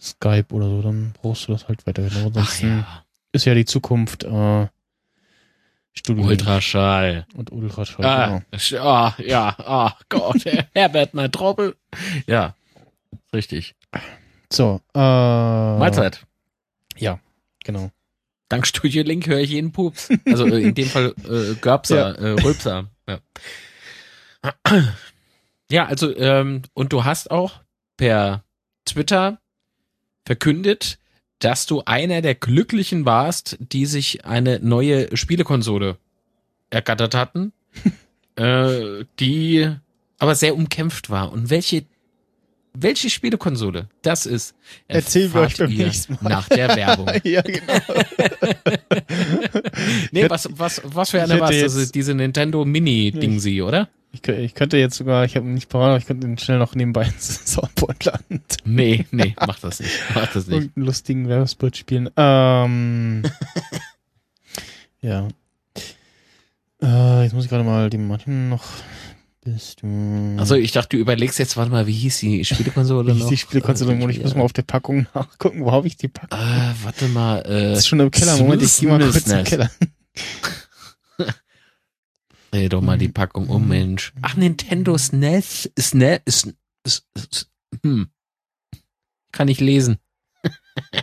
[0.00, 2.10] Skype oder so, dann brauchst du das halt weiterhin.
[2.12, 4.66] Aber Ach ansonsten ja, ist ja die Zukunft äh,
[5.92, 7.26] Studio Ultraschall.
[7.34, 8.04] und Ultraschall.
[8.04, 8.82] Ah, Genau.
[8.84, 11.76] ah, ja, ah, Gott, Herbert, mein Trottel.
[12.26, 12.54] Ja,
[13.32, 13.76] richtig.
[14.52, 16.26] So, äh, Mahlzeit.
[17.64, 17.90] Genau.
[18.48, 20.08] Dank Studio Link höre ich jeden Pups.
[20.26, 22.88] Also äh, in dem Fall äh, Görbser, äh, Rülpser.
[23.08, 23.18] Ja.
[25.70, 27.60] Ja, also ähm, und du hast auch
[27.96, 28.44] per
[28.84, 29.38] Twitter
[30.24, 30.98] verkündet,
[31.38, 35.98] dass du einer der Glücklichen warst, die sich eine neue Spielekonsole
[36.70, 37.52] ergattert hatten,
[38.36, 39.68] äh, die
[40.18, 41.32] aber sehr umkämpft war.
[41.32, 41.84] Und welche,
[42.74, 44.54] welche Spielekonsole das ist,
[44.86, 46.30] Erzählen wir euch beim nächsten Mal.
[46.30, 47.10] nach der Werbung.
[47.24, 47.72] ja, genau.
[50.12, 51.62] nee, was, was, was für eine war das?
[51.62, 53.88] Also diese Nintendo Mini-Dingsi, oder?
[54.12, 56.58] Ich, ich könnte jetzt sogar, ich habe ihn nicht parat, aber ich könnte ihn schnell
[56.58, 58.42] noch nebenbei ins Soundboard laden.
[58.64, 59.92] Nee, nee, mach das nicht.
[60.14, 60.56] Mach das nicht.
[60.56, 62.10] Irgendeinen lustigen Werbespot spielen.
[62.16, 63.22] Ähm,
[65.00, 65.28] ja.
[66.82, 68.64] Äh, jetzt muss ich gerade mal die Martin noch.
[69.44, 70.36] Bist du.
[70.38, 73.28] Also ich dachte, du überlegst jetzt, warte mal, wie hieß die Spielekonsole noch?
[73.28, 75.64] die Spielekonsole und ich Äh, muss mal auf der Packung nachgucken.
[75.64, 76.38] Wo habe ich die Packung?
[76.38, 78.36] Ah, warte mal, äh, Das ist schon im Keller.
[78.36, 79.70] Moment, ich gehe mal kurz im Snooze Keller.
[82.52, 83.14] Dreh doch mal die Mhm.
[83.14, 84.12] Packung um, Mensch.
[84.22, 87.50] Ach, Nintendo SNES, SNES, S- S- S-
[87.82, 88.08] hm.
[89.32, 89.98] Kann ich lesen.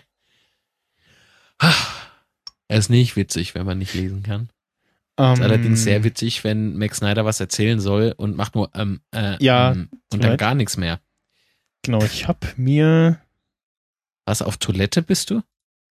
[2.72, 4.50] Er ist nicht witzig, wenn man nicht lesen kann.
[5.18, 9.02] Ähm, Ist allerdings sehr witzig, wenn Max Snyder was erzählen soll und macht nur ähm,
[9.12, 11.02] äh, Ja, ähm, und dann gar nichts mehr.
[11.84, 13.20] Genau, ich habe mir.
[14.26, 15.42] Was, auf Toilette bist du?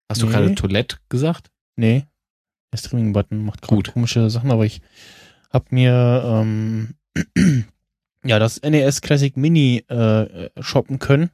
[0.09, 0.33] Hast du Nee.
[0.33, 1.51] gerade Toilette gesagt?
[1.77, 2.07] Nee,
[2.73, 3.92] der Streaming-Button macht gerade Gut.
[3.92, 4.81] komische Sachen, aber ich
[5.51, 6.95] habe mir ähm,
[8.25, 11.31] ja das NES Classic Mini äh, shoppen können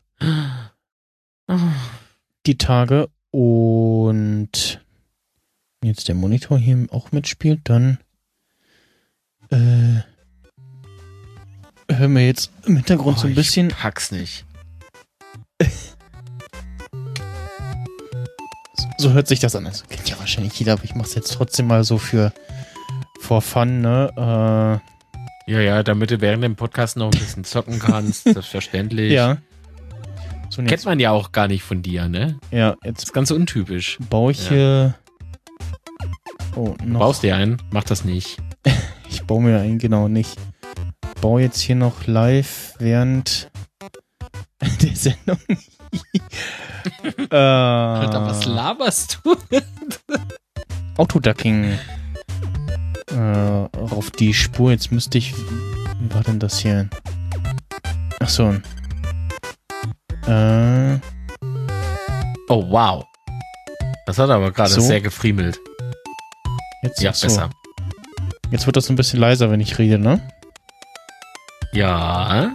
[2.47, 4.81] die Tage und
[5.81, 7.99] wenn jetzt der Monitor hier auch mitspielt, dann
[9.51, 10.01] äh,
[11.91, 14.47] hören wir jetzt im Hintergrund so ein Oh, bisschen Ich pack's nicht.
[18.99, 19.65] so hört sich das an.
[19.65, 22.33] Das kennt ja wahrscheinlich jeder, aber ich mache es jetzt trotzdem mal so für
[23.25, 24.81] for fun, ne?
[25.47, 29.11] Ja, ja, damit du während dem Podcast noch ein bisschen zocken kannst, selbstverständlich.
[29.11, 29.37] Äh, ja.
[30.49, 32.39] So, und Kennt man ja auch gar nicht von dir, ne?
[32.51, 33.99] ja, Das jetzt ist ganz untypisch.
[34.09, 34.95] baue ich hier.
[36.57, 37.01] Oh, Du noch.
[37.01, 38.39] Baust dir einen, mach das nicht.
[39.11, 40.37] Ich baue mir einen, genau nicht.
[41.21, 43.49] Baue jetzt hier noch live während
[44.83, 45.39] der Sendung.
[47.31, 49.37] äh, Alter, was laberst du?
[50.97, 51.79] Autoducking
[53.11, 54.71] äh, auf die Spur.
[54.71, 55.35] Jetzt müsste ich.
[55.37, 56.89] Wie war denn das hier?
[58.21, 58.55] Ach so.
[60.27, 60.99] Äh,
[62.49, 63.05] Oh, wow.
[64.07, 64.81] Das hat aber gerade So?
[64.83, 65.59] sehr gefriemelt.
[66.83, 67.27] jetzt, Ja, so.
[67.27, 67.51] besser.
[68.51, 70.21] Jetzt wird das ein bisschen leiser, wenn ich rede, ne?
[71.73, 72.53] Ja.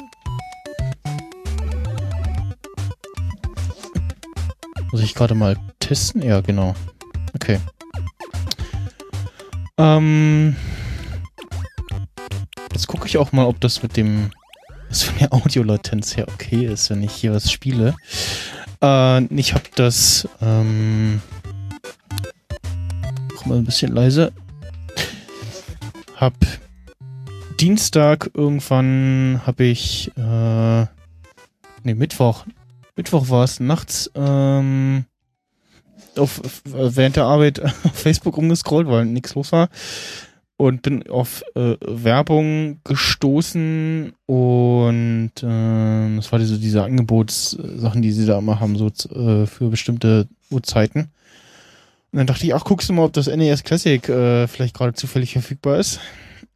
[4.91, 6.21] Muss ich gerade mal testen?
[6.21, 6.75] Ja, genau.
[7.33, 7.59] Okay.
[9.79, 10.57] Ähm,
[12.73, 14.29] jetzt gucke ich auch mal, ob das mit dem,
[14.89, 17.95] was von der Audiolatenz her okay ist, wenn ich hier was spiele.
[18.83, 21.21] Äh, ich habe das, ähm,
[23.33, 24.33] mach mal ein bisschen leise.
[26.17, 26.35] Hab
[27.57, 30.81] Dienstag irgendwann habe ich, äh,
[31.83, 32.45] nee, Mittwoch,
[32.97, 35.05] Mittwoch war es nachts ähm,
[36.19, 39.69] auf, während der Arbeit auf Facebook rumgescrollt, weil nichts los war.
[40.57, 48.25] Und bin auf äh, Werbung gestoßen und äh, das war diese, diese Angebotssachen, die sie
[48.25, 51.11] da immer haben, so äh, für bestimmte Uhrzeiten.
[52.11, 54.93] Und dann dachte ich, ach, guckst du mal, ob das NES Classic äh, vielleicht gerade
[54.93, 55.99] zufällig verfügbar ist.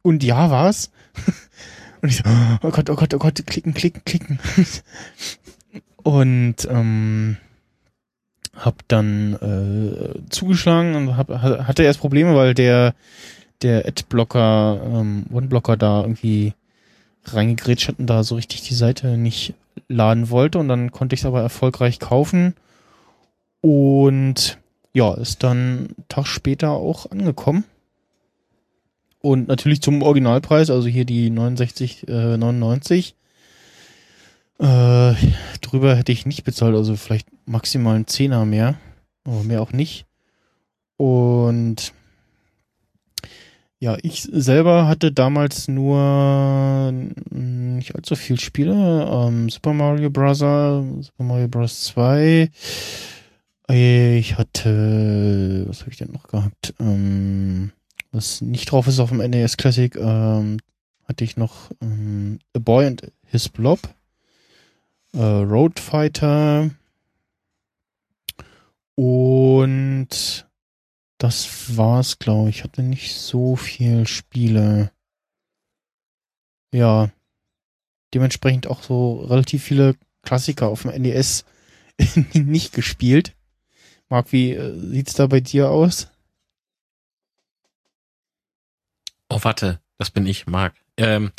[0.02, 0.90] Und ja, war's.
[2.02, 2.24] Und ich so,
[2.62, 4.38] oh Gott, oh Gott, oh Gott, klicken, klicken, klicken.
[6.02, 7.38] Und ähm,
[8.56, 12.94] hab dann äh, zugeschlagen und hab, ha- hatte erst Probleme, weil der
[13.62, 16.52] der Adblocker, ähm, OneBlocker da irgendwie
[17.24, 19.54] reingegrätscht hat und da so richtig die Seite nicht
[19.88, 22.54] laden wollte und dann konnte ich es aber erfolgreich kaufen
[23.60, 24.58] und
[24.92, 27.64] ja, ist dann einen Tag später auch angekommen.
[29.20, 33.14] Und natürlich zum Originalpreis, also hier die 69, äh, 99.
[34.58, 35.14] Äh,
[35.60, 38.76] drüber hätte ich nicht bezahlt, also vielleicht maximal einen Zehner mehr,
[39.24, 40.06] aber mehr auch nicht.
[40.96, 41.92] Und
[43.80, 49.06] ja, ich selber hatte damals nur nicht allzu viel Spiele.
[49.10, 51.84] Ähm, Super Mario Bros., Super Mario Bros.
[51.84, 52.50] 2.
[53.68, 56.74] Ich hatte, was habe ich denn noch gehabt?
[56.78, 57.72] Ähm,
[58.12, 60.58] was nicht drauf ist auf dem NES Classic, ähm,
[61.08, 63.80] hatte ich noch ähm, A Boy and His Blob,
[65.14, 66.70] äh, Road Fighter
[68.96, 70.08] und
[71.18, 72.64] das war's, glaube ich.
[72.64, 74.92] Hatte nicht so viel Spiele.
[76.72, 77.10] Ja,
[78.12, 81.44] dementsprechend auch so relativ viele Klassiker auf dem NES
[82.34, 83.34] nicht gespielt.
[84.08, 86.08] Marc, wie äh, sieht's da bei dir aus?
[89.28, 90.74] Oh, warte, das bin ich, Marc.
[90.96, 91.32] Ähm,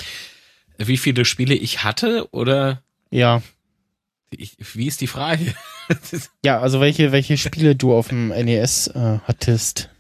[0.78, 3.42] wie viele Spiele ich hatte oder Ja.
[4.32, 5.54] Ich, wie ist die Frage?
[6.44, 9.92] Ja, also welche, welche Spiele du auf dem NES äh, hattest.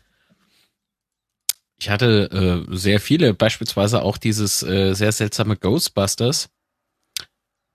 [1.77, 6.49] Ich hatte äh, sehr viele, beispielsweise auch dieses äh, sehr seltsame Ghostbusters.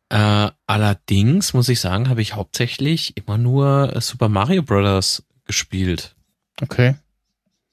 [0.08, 5.22] Äh, allerdings muss ich sagen, habe ich hauptsächlich immer nur äh, Super Mario Bros.
[5.44, 6.16] gespielt.
[6.60, 6.96] Okay.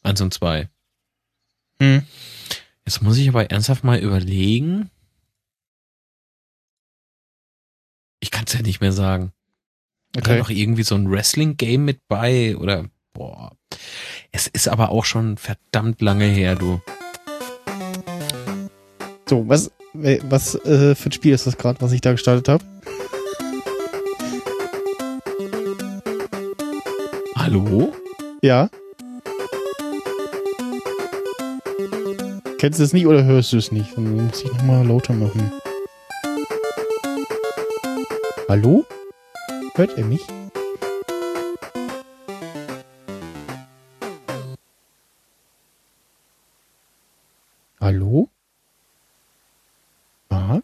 [0.04, 0.70] Eins und zwei.
[1.82, 2.04] Hm.
[2.86, 4.92] Jetzt muss ich aber ernsthaft mal überlegen.
[8.28, 9.32] Ich kann es ja nicht mehr sagen.
[10.18, 10.38] Okay.
[10.38, 13.54] noch irgendwie so ein Wrestling-Game mit bei oder boah.
[14.34, 16.82] Es ist aber auch schon verdammt lange her, du.
[19.30, 22.50] So, was, äh, was äh, für ein Spiel ist das gerade, was ich da gestartet
[22.50, 22.66] habe?
[27.38, 27.96] Hallo?
[28.42, 28.70] Ja.
[32.60, 33.96] Kennst du es nicht oder hörst du es nicht?
[33.96, 35.50] Dann muss ich nochmal lauter machen.
[38.50, 38.86] Hallo?
[39.76, 40.22] Hört ihr mich?
[47.82, 48.30] Hallo?
[50.30, 50.64] Marc?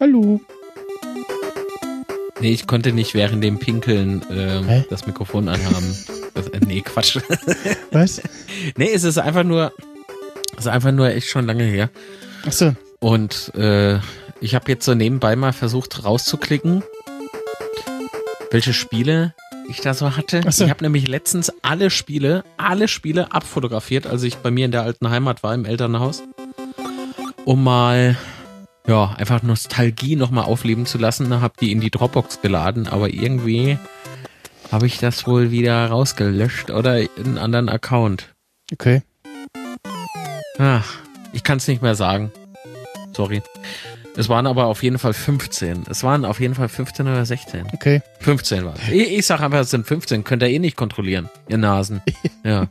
[0.00, 0.40] Hallo?
[2.40, 5.94] Nee, ich konnte nicht während dem Pinkeln ähm, das Mikrofon anhaben.
[6.32, 7.18] Das, äh, nee, Quatsch.
[7.90, 8.22] Was?
[8.78, 9.70] nee, es ist einfach nur,
[10.52, 11.90] es ist einfach nur echt schon lange her.
[12.46, 12.74] Achso.
[13.00, 13.98] Und äh,
[14.40, 16.82] ich habe jetzt so nebenbei mal versucht rauszuklicken,
[18.50, 19.34] welche Spiele
[19.68, 20.40] ich da so hatte.
[20.46, 20.64] Ach so.
[20.64, 24.82] Ich habe nämlich letztens alle Spiele, alle Spiele abfotografiert, als ich bei mir in der
[24.82, 26.22] alten Heimat war, im Elternhaus,
[27.44, 28.16] um mal
[28.86, 31.40] ja, einfach Nostalgie nochmal aufleben zu lassen.
[31.40, 33.78] Hab die in die Dropbox geladen, aber irgendwie
[34.72, 38.34] habe ich das wohl wieder rausgelöscht oder in einen anderen Account.
[38.72, 39.02] Okay.
[40.58, 40.98] Ach,
[41.32, 42.32] ich kann es nicht mehr sagen.
[43.16, 43.42] Sorry.
[44.16, 45.84] Es waren aber auf jeden Fall 15.
[45.88, 47.68] Es waren auf jeden Fall 15 oder 16.
[47.72, 48.02] Okay.
[48.20, 48.92] 15 war es.
[48.92, 50.24] Ich, ich sag einfach, es sind 15.
[50.24, 52.02] Könnt ihr eh nicht kontrollieren, ihr Nasen.
[52.44, 52.68] Ja.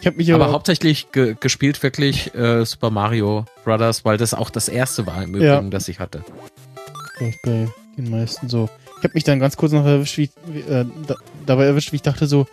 [0.00, 4.34] Ich habe mich Aber aber, hauptsächlich ge gespielt wirklich äh, Super Mario Brothers, weil das
[4.34, 5.54] auch das erste war im Ja.
[5.54, 6.24] Übrigen, das ich hatte.
[7.20, 8.68] ich, bei den meisten so.
[8.98, 10.30] Ich habe mich dann ganz kurz noch erwischt, wie
[10.68, 11.14] äh, da,
[11.46, 12.46] dabei erwischt, wie ich dachte so,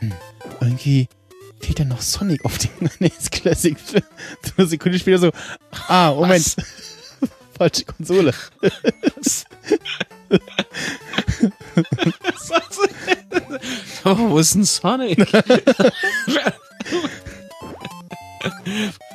[0.00, 0.12] hm,
[0.60, 1.08] irgendwie
[1.60, 3.76] fehlt ja noch Sonic auf dem NES Classic.
[3.78, 3.98] so
[4.56, 5.30] eine Sekunde später so,
[5.88, 6.56] ah, Moment,
[7.58, 8.34] falsche Konsole.
[14.04, 15.26] oh, wo ist denn Sonic?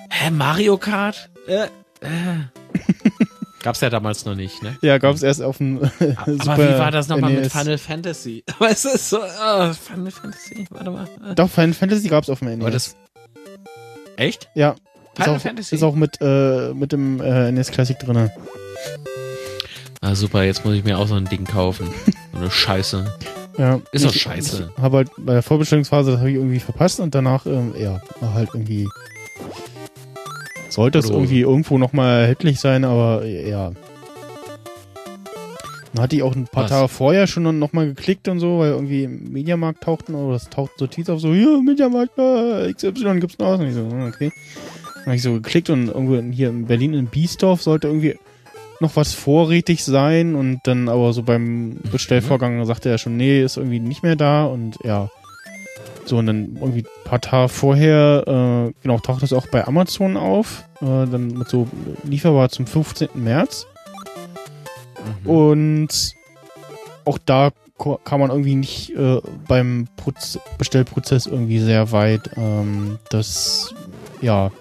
[0.10, 1.30] Hä, Mario Kart?
[1.47, 1.65] Äh,
[2.01, 2.61] äh.
[3.63, 4.76] Gab's ja damals noch nicht, ne?
[4.82, 5.80] Ja, gab's erst auf dem
[6.15, 7.52] Aber Super wie war das nochmal mit NES.
[7.54, 8.43] Final Fantasy?
[8.60, 11.08] Weißt du, so, oh, Final Fantasy, warte mal.
[11.36, 12.62] Doch, Final Fantasy gab's auf dem NES.
[12.62, 12.95] Aber das,
[14.15, 14.50] echt?
[14.56, 14.71] ja.
[14.71, 15.76] Ist Final auch, Fantasy?
[15.76, 18.32] ist auch mit, äh, mit dem äh, NES Classic drinne.
[20.02, 21.88] Ah, super, jetzt muss ich mir auch so ein Ding kaufen.
[22.34, 23.13] So eine Scheiße.
[23.58, 24.71] Ja, Ist doch scheiße.
[24.76, 28.02] Ich habe halt bei der Vorbestellungsphase, das habe ich irgendwie verpasst und danach, ähm, ja,
[28.19, 28.88] war halt irgendwie.
[30.71, 33.71] Sollte es irgendwie irgendwo nochmal erhältlich sein, aber ja.
[35.93, 36.71] Dann hatte ich auch ein paar Was?
[36.71, 40.75] Tage vorher schon nochmal geklickt und so, weil irgendwie im Mediamarkt tauchten oder es tauchten
[40.77, 43.60] so Tweets auf so, hier, Mediamarkt, äh, XY gibt's noch was.
[43.60, 44.31] Und ich so, hm, okay.
[44.95, 48.15] Dann habe ich so geklickt und irgendwo hier in Berlin in Biesdorf sollte irgendwie
[48.79, 53.57] noch was vorrätig sein und dann aber so beim Bestellvorgang sagte er schon, nee, ist
[53.57, 55.10] irgendwie nicht mehr da und ja.
[56.12, 60.17] So, und dann irgendwie ein paar Tage vorher, äh, genau, taucht das auch bei Amazon
[60.17, 61.69] auf, äh, dann mit so
[62.04, 63.08] lieferbar zum 15.
[63.15, 63.65] März
[65.24, 65.30] Mhm.
[65.30, 65.88] und
[67.06, 67.52] auch da
[68.04, 72.30] kam man irgendwie nicht äh, beim Proz Bestellprozess irgendwie sehr weit.
[72.36, 73.74] Ähm, das,
[74.21, 74.52] ja,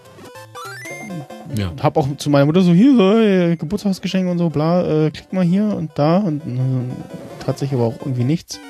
[1.57, 1.73] Ja.
[1.83, 2.97] hab auch zu meiner Mutter so, hier,
[3.51, 7.89] äh, Geburtstagsgeschenk und so, bla, äh, klick mal hier und da und äh, tatsächlich aber
[7.89, 8.61] auch irgendwie nichts.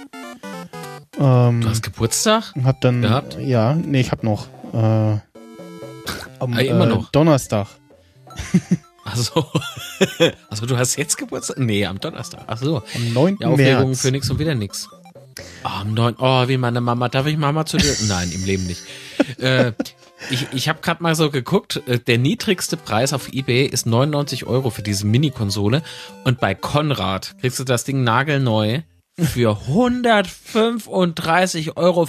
[1.20, 2.54] Ähm, Du hast Geburtstag?
[2.64, 3.36] hab dann, gehabt?
[3.38, 5.20] ja, nee, ich hab noch, äh, am,
[6.54, 7.10] Ah, immer äh, noch?
[7.10, 7.66] Donnerstag.
[9.04, 9.44] Achso.
[10.50, 11.58] Achso, du hast jetzt Geburtstag?
[11.58, 12.42] Nee, am Donnerstag.
[12.46, 12.82] Achso.
[12.94, 13.36] Am 9.
[13.40, 14.00] Ja, Aufregung März.
[14.02, 14.88] für nix und wieder nix.
[15.64, 16.14] Oh, am 9.
[16.18, 17.08] Oh, wie meine Mama.
[17.08, 17.94] Darf ich Mama zu dir?
[18.08, 18.82] Nein, im Leben nicht.
[19.38, 19.72] äh,
[20.30, 21.82] ich ich habe gerade mal so geguckt.
[21.86, 25.82] äh, Der niedrigste Preis auf Ebay ist 99 Euro für diese Mini-Konsole.
[26.24, 28.80] Und bei Konrad kriegst du das Ding nagelneu
[29.24, 32.08] für 135,95 Euro.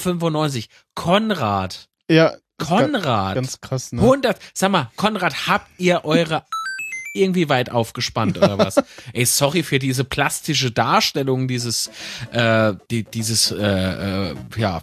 [0.95, 1.89] Konrad.
[2.10, 3.36] Ja, Konrad.
[3.36, 4.02] ganz krass, ne?
[4.02, 4.39] 100.
[4.54, 6.43] Sag mal, Konrad, habt ihr eure
[7.13, 8.76] irgendwie weit aufgespannt oder was?
[9.13, 11.89] Ey, sorry für diese plastische Darstellung dieses,
[12.32, 14.82] äh, die, dieses, äh, äh, ja,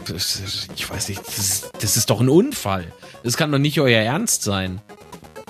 [0.75, 2.93] ich weiß nicht, das, das ist doch ein Unfall.
[3.23, 4.81] Das kann doch nicht euer Ernst sein.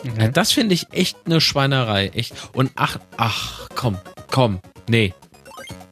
[0.03, 0.21] Mhm.
[0.21, 2.35] Ja, das finde ich echt eine Schweinerei, echt.
[2.53, 3.99] Und ach, ach, komm,
[4.31, 5.14] komm, nee.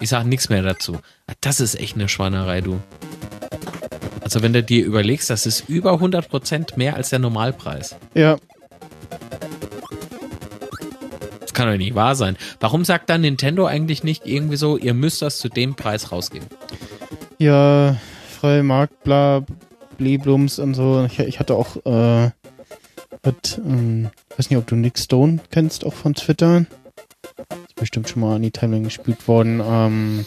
[0.01, 0.99] Ich sag nichts mehr dazu.
[1.41, 2.81] Das ist echt eine Schweinerei, du.
[4.21, 7.97] Also wenn du dir überlegst, das ist über 100% mehr als der Normalpreis.
[8.15, 8.37] Ja,
[11.41, 12.37] Das kann doch nicht wahr sein.
[12.61, 16.49] Warum sagt dann Nintendo eigentlich nicht irgendwie so, ihr müsst das zu dem Preis rausgeben?
[17.39, 17.97] ja,
[18.41, 19.45] freie Markt, bla,
[19.99, 21.05] Bliblums und so.
[21.05, 22.31] Ich, ich hatte auch, äh,
[23.25, 26.65] hat, ähm, weiß nicht, ob du Nick Stone kennst, auch von Twitter.
[27.77, 29.61] Bestimmt schon mal an die Timeline gespielt worden.
[29.61, 30.25] Ähm,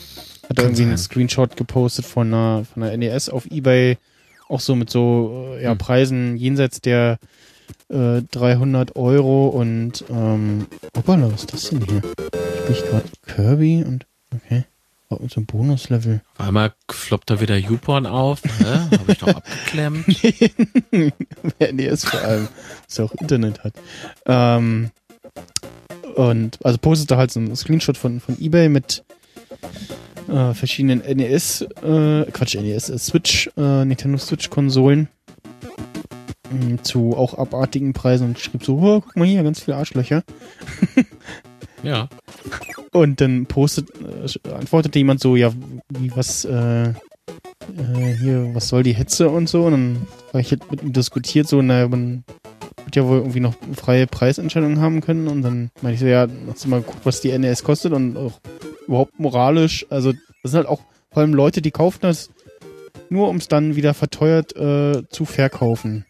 [0.47, 1.03] hat Kann irgendwie einen sein.
[1.05, 3.97] Screenshot gepostet von einer, von einer NES auf Ebay.
[4.47, 5.77] Auch so mit so, äh, ja, Hm.
[5.77, 7.19] Preisen jenseits der
[7.89, 12.01] äh, 300 Euro und, ähm, hoppala, was ist das denn hier?
[12.01, 14.65] Spiel ich gerade Kirby und, okay.
[15.19, 16.21] Mit so einem Bonuslevel.
[16.37, 18.41] Auf einmal floppt da wieder YouPorn auf.
[18.43, 18.95] Hä?
[18.95, 20.05] Habe ich doch abgeklemmt.
[21.57, 22.47] Wer NES vor allem,
[22.85, 23.73] dass er auch Internet hat.
[24.27, 24.91] Ähm,
[26.19, 29.05] und also postet da halt so einen Screenshot von, von Ebay mit
[30.27, 35.07] äh, verschiedenen NES, äh, Quatsch, NES, äh, Switch, äh, Nintendo Switch-Konsolen
[36.51, 40.23] mh, zu auch abartigen Preisen und schrieb so, oh, guck mal hier, ganz viele Arschlöcher.
[41.81, 42.09] Ja.
[42.91, 45.53] Und dann postet, äh, antwortete jemand so, ja,
[45.97, 46.93] wie, was, äh, äh,
[48.19, 49.63] hier, was soll die Hetze und so.
[49.63, 52.25] Und dann war ich halt mit ihm diskutiert, so, naja, man
[52.89, 55.27] wird ja wohl irgendwie noch freie Preisentscheidungen haben können.
[55.27, 58.17] Und dann meinte ich so, ja, hast du mal geguckt, was die NES kostet und
[58.17, 58.39] auch
[58.87, 59.85] überhaupt moralisch.
[59.91, 62.31] Also, das sind halt auch vor allem Leute, die kaufen das
[63.09, 66.05] nur, um es dann wieder verteuert äh, zu verkaufen.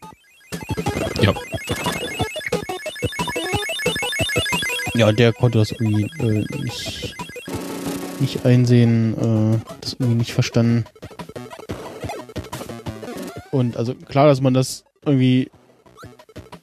[1.20, 1.34] Ja.
[4.94, 7.14] Ja, der konnte das irgendwie äh, nicht,
[8.20, 10.84] nicht einsehen, äh, das irgendwie nicht verstanden.
[13.50, 15.50] Und also klar, dass man das irgendwie,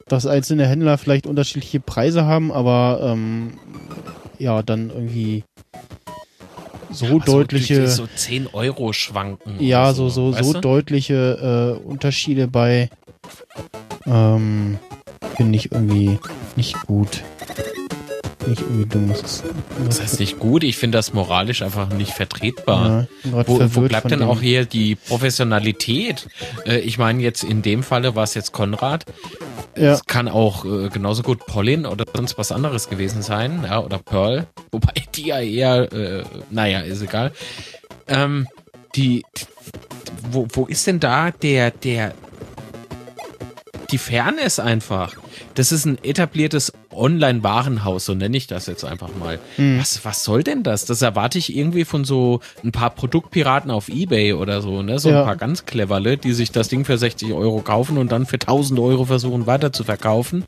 [0.08, 3.52] dass einzelne Händler vielleicht unterschiedliche Preise haben, aber ähm,
[4.38, 5.44] ja, dann irgendwie
[6.90, 9.56] so Aber deutliche, So, so 10 Euro schwanken.
[9.58, 10.60] ja, so, so, so du?
[10.60, 12.88] deutliche äh, Unterschiede bei,
[14.06, 14.78] ähm,
[15.36, 16.18] finde ich irgendwie
[16.56, 17.22] nicht gut.
[18.46, 19.08] Ich irgendwie dumm.
[19.08, 19.44] Das, ist,
[19.86, 23.08] Das heißt nicht gut, ich finde das moralisch einfach nicht vertretbar.
[23.24, 26.28] Ja, Wo, wo bleibt denn auch hier die Professionalität?
[26.64, 29.04] Äh, ich meine, jetzt in dem Falle war es jetzt Konrad.
[29.76, 29.92] Ja.
[29.92, 33.98] Es kann auch äh, genauso gut Pauline oder sonst was anderes gewesen sein, ja, oder
[33.98, 34.46] Pearl.
[34.70, 37.32] Wobei die ja eher, äh, naja, ist egal.
[38.06, 38.46] Ähm,
[38.94, 39.46] die, die
[40.30, 42.14] wo, wo ist denn da der, der,
[43.90, 45.14] die Fairness einfach?
[45.54, 49.38] Das ist ein etabliertes Online-Warenhaus, so nenne ich das jetzt einfach mal.
[49.56, 49.78] Hm.
[49.80, 50.84] Was, was soll denn das?
[50.84, 54.98] Das erwarte ich irgendwie von so ein paar Produktpiraten auf Ebay oder so, ne?
[54.98, 55.20] So Ja.
[55.20, 58.34] ein paar ganz cleverle, die sich das Ding für 60 Euro kaufen und dann für
[58.36, 60.44] 1000 Euro versuchen weiter zu verkaufen.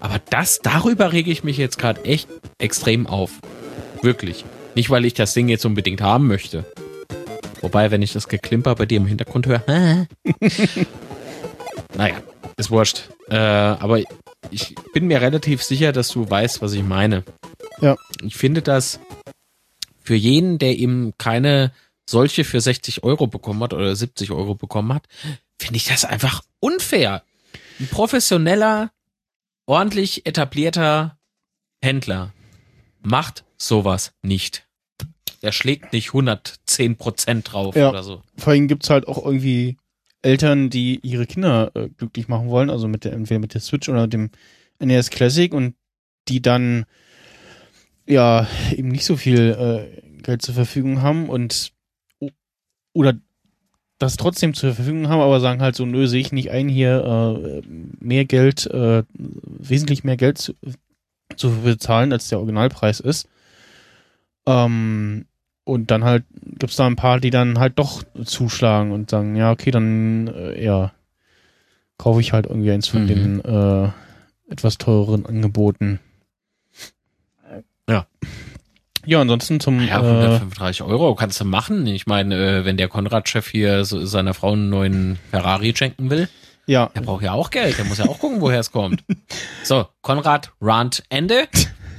[0.00, 3.30] Aber das, darüber rege ich mich jetzt gerade echt extrem auf.
[4.02, 4.44] Wirklich.
[4.74, 6.64] Nicht, weil ich das Ding jetzt unbedingt haben möchte.
[7.60, 9.62] Wobei, wenn ich das Geklimper bei dir im Hintergrund höre,
[11.96, 12.16] naja,
[12.56, 13.08] ist wurscht.
[13.28, 14.00] Äh, aber
[14.50, 17.24] ich bin mir relativ sicher, dass du weißt, was ich meine.
[17.80, 17.96] Ja.
[18.22, 19.00] Ich finde das
[20.02, 21.72] für jeden, der eben keine
[22.08, 25.06] solche für 60 Euro bekommen hat oder 70 Euro bekommen hat,
[25.58, 27.22] finde ich das einfach unfair.
[27.80, 28.90] Ein professioneller,
[29.66, 31.16] ordentlich etablierter
[31.82, 32.32] Händler
[33.02, 34.66] macht sowas nicht.
[35.42, 37.88] Der schlägt nicht 110 Prozent drauf Ja.
[37.90, 38.22] oder so.
[38.36, 39.76] Vor allem gibt's halt auch irgendwie
[40.24, 43.88] Eltern, die ihre Kinder äh, glücklich machen wollen, also mit der, entweder mit der Switch
[43.88, 44.30] oder dem
[44.78, 45.74] NES Classic und
[46.28, 46.86] die dann
[48.06, 51.72] ja eben nicht so viel äh, Geld zur Verfügung haben und
[52.92, 53.14] oder
[53.98, 57.04] das trotzdem zur Verfügung haben, aber sagen halt so, nö, sehe ich nicht ein, hier
[57.04, 57.62] äh,
[58.00, 60.54] mehr Geld, äh, wesentlich mehr Geld zu,
[61.36, 63.28] zu bezahlen, als der Originalpreis ist.
[64.46, 65.26] Ähm,
[65.64, 66.24] und dann halt
[66.58, 70.62] gibt's da ein paar, die dann halt doch zuschlagen und sagen, ja, okay, dann äh,
[70.62, 70.92] ja,
[71.98, 73.08] kaufe ich halt irgendwie eins von Mhm.
[73.08, 73.88] den äh,
[74.50, 76.00] etwas teureren Angeboten.
[77.88, 78.06] Ja.
[79.06, 81.86] Ja, ansonsten zum Ja, äh, 135 Euro kannst du machen.
[81.86, 86.28] Ich meine, äh, wenn der Konrad-Chef hier so seiner Frau einen neuen Ferrari schenken will,
[86.66, 87.76] ja, der braucht ja auch Geld.
[87.76, 89.04] Der muss ja auch gucken, woher es kommt.
[89.64, 91.48] So, Konrad, Rant, Ende.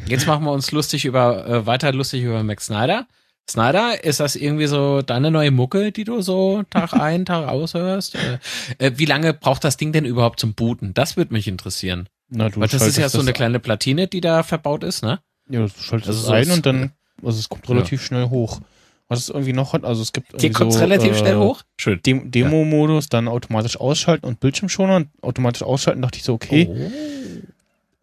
[0.08, 3.08] Jetzt machen wir uns lustig über, äh, weiter lustig über Max Snyder.
[3.50, 7.74] Snyder, ist das irgendwie so deine neue Mucke, die du so Tag ein, Tag aus
[7.74, 8.16] hörst?
[8.16, 8.40] Äh,
[8.80, 10.94] äh, wie lange braucht das Ding denn überhaupt zum Booten?
[10.94, 12.10] Das würde mich interessieren.
[12.30, 15.20] Na, du Weil das ist ja so eine kleine Platine, die da verbaut ist, ne?
[15.50, 16.92] Ja, du schaltest Also es ein und dann,
[17.24, 18.62] also es kommt relativ schnell hoch.
[19.08, 21.62] Was es irgendwie noch hat, also es gibt Hier kommt's so, relativ äh, schnell hoch.
[21.78, 22.02] Schön.
[22.04, 26.68] Dem Demo-Modus, dann automatisch ausschalten und Bildschirmschoner und automatisch ausschalten, dachte ich so, okay.
[26.68, 26.92] Oh.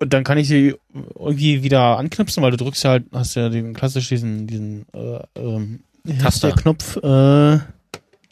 [0.03, 0.74] Und dann kann ich sie
[1.14, 5.20] irgendwie wieder anknipsen, weil du drückst ja halt, hast ja den klassisch diesen, diesen, äh,
[5.36, 6.48] ähm, wie heißt Taster.
[6.48, 7.61] der Knopf, äh,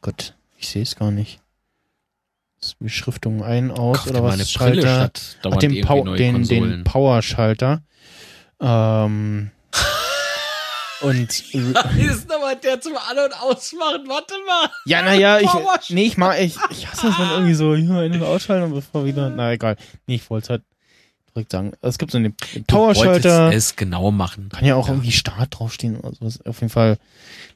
[0.01, 1.39] Gott, ich sehe es gar nicht.
[2.59, 4.51] Das ist Beschriftung ein, aus Kauf dir oder was?
[4.51, 5.13] Schalter.
[5.13, 6.83] Statt Ach, den, neue den, den.
[6.83, 7.83] Power-Schalter.
[8.61, 9.53] Ähm,
[11.03, 11.21] und
[11.55, 14.09] ist nochmal der zum An- und Ausmachen.
[14.09, 14.71] Warte mal.
[14.87, 15.51] Ja, naja, ich,
[15.91, 19.05] nee, ich mag, ich, ich hasse es, wenn irgendwie so, hier, eine ausschalten und bevor
[19.05, 19.77] wieder, na egal.
[20.09, 20.63] Nee, ich wollte es halt
[21.35, 21.73] direkt sagen.
[21.81, 22.35] Es gibt so einen
[22.67, 24.49] Powerschalter, es genau machen.
[24.49, 24.95] kann ja auch Ja.
[24.95, 26.45] irgendwie Start draufstehen oder sowas.
[26.47, 26.99] Auf jeden Fall,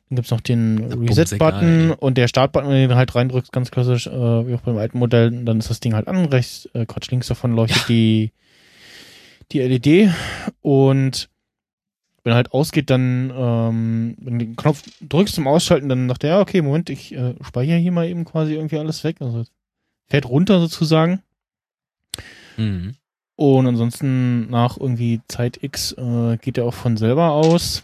[0.09, 4.07] dann gibt's noch den Reset-Button und der Start-Button, wenn du den halt reindrückst, ganz klassisch,
[4.07, 4.11] äh,
[4.47, 7.27] wie auch beim alten Modell, dann ist das Ding halt an, rechts, äh, Quatsch, links
[7.29, 7.85] davon leuchtet Ja.
[7.89, 8.33] die,
[9.53, 10.13] die LED
[10.63, 11.29] und
[12.23, 16.25] wenn er halt ausgeht, dann, ähm, wenn du den Knopf drückst zum Ausschalten, dann sagt
[16.25, 19.17] er, ja, okay, Moment, ich äh, speichere hier mal eben quasi irgendwie alles weg.
[19.21, 19.45] Also
[20.07, 21.21] fährt runter sozusagen.
[22.57, 22.95] Mhm.
[23.37, 27.83] Und ansonsten nach irgendwie Zeit X äh, geht er auch von selber aus.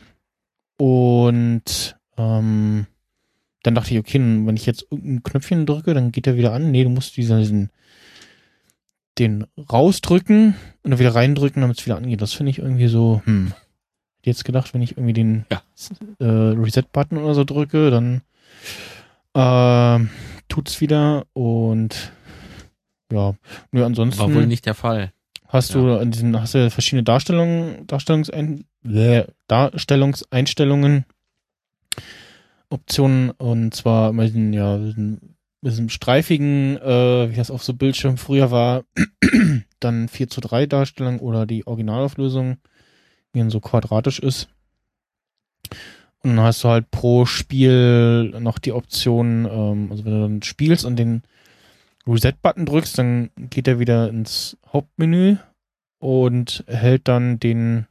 [0.76, 2.86] Und ähm,
[3.62, 6.70] dann dachte ich, okay, wenn ich jetzt irgendein Knöpfchen drücke, dann geht er wieder an.
[6.70, 7.70] Nee, du musst diesen
[9.18, 12.22] den rausdrücken und dann wieder reindrücken, damit es wieder angeht.
[12.22, 13.52] Das finde ich irgendwie so, hm.
[14.18, 15.62] Hätte jetzt gedacht, wenn ich irgendwie den Ja.
[16.18, 18.20] äh, Reset-Button oder so drücke, dann
[19.34, 20.06] äh,
[20.48, 22.12] tut's wieder und
[23.10, 23.34] ja,
[23.72, 25.12] nur ansonsten War wohl nicht der Fall.
[25.50, 31.04] Hast du an diesen, hast du verschiedene Darstellungen, Darstellungsein, äh, Darstellungseinstellungen,
[32.70, 38.16] Optionen und zwar mit diesem, ja, diesen, diesem streifigen, äh, wie das auf so Bildschirm
[38.16, 38.84] früher war,
[39.80, 42.58] dann 4 zu 3 Darstellung oder die Originalauflösung,
[43.34, 44.48] die dann so quadratisch ist.
[46.22, 50.42] Und dann hast du halt pro Spiel noch die Option, ähm, also wenn du dann
[50.42, 51.22] spielst und den
[52.06, 55.36] Reset-Button drückst, dann geht er wieder ins Hauptmenü
[55.98, 57.86] und hält dann den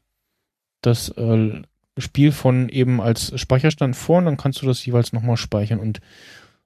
[0.82, 1.62] das äh,
[1.98, 5.80] Spiel von eben als Speicherstand vor und dann kannst du das jeweils nochmal speichern.
[5.80, 6.00] Und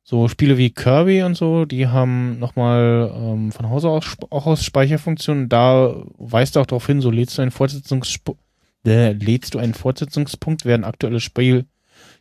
[0.03, 4.63] so Spiele wie Kirby und so, die haben nochmal ähm, von Hause aus auch aus
[4.63, 5.49] Speicherfunktionen.
[5.49, 8.41] Da weist du auch darauf hin, so lädst du einen Fortsetzungspunkt,
[8.85, 11.65] äh, lädst du einen Fortsetzungspunkt, werden aktuelle Spiel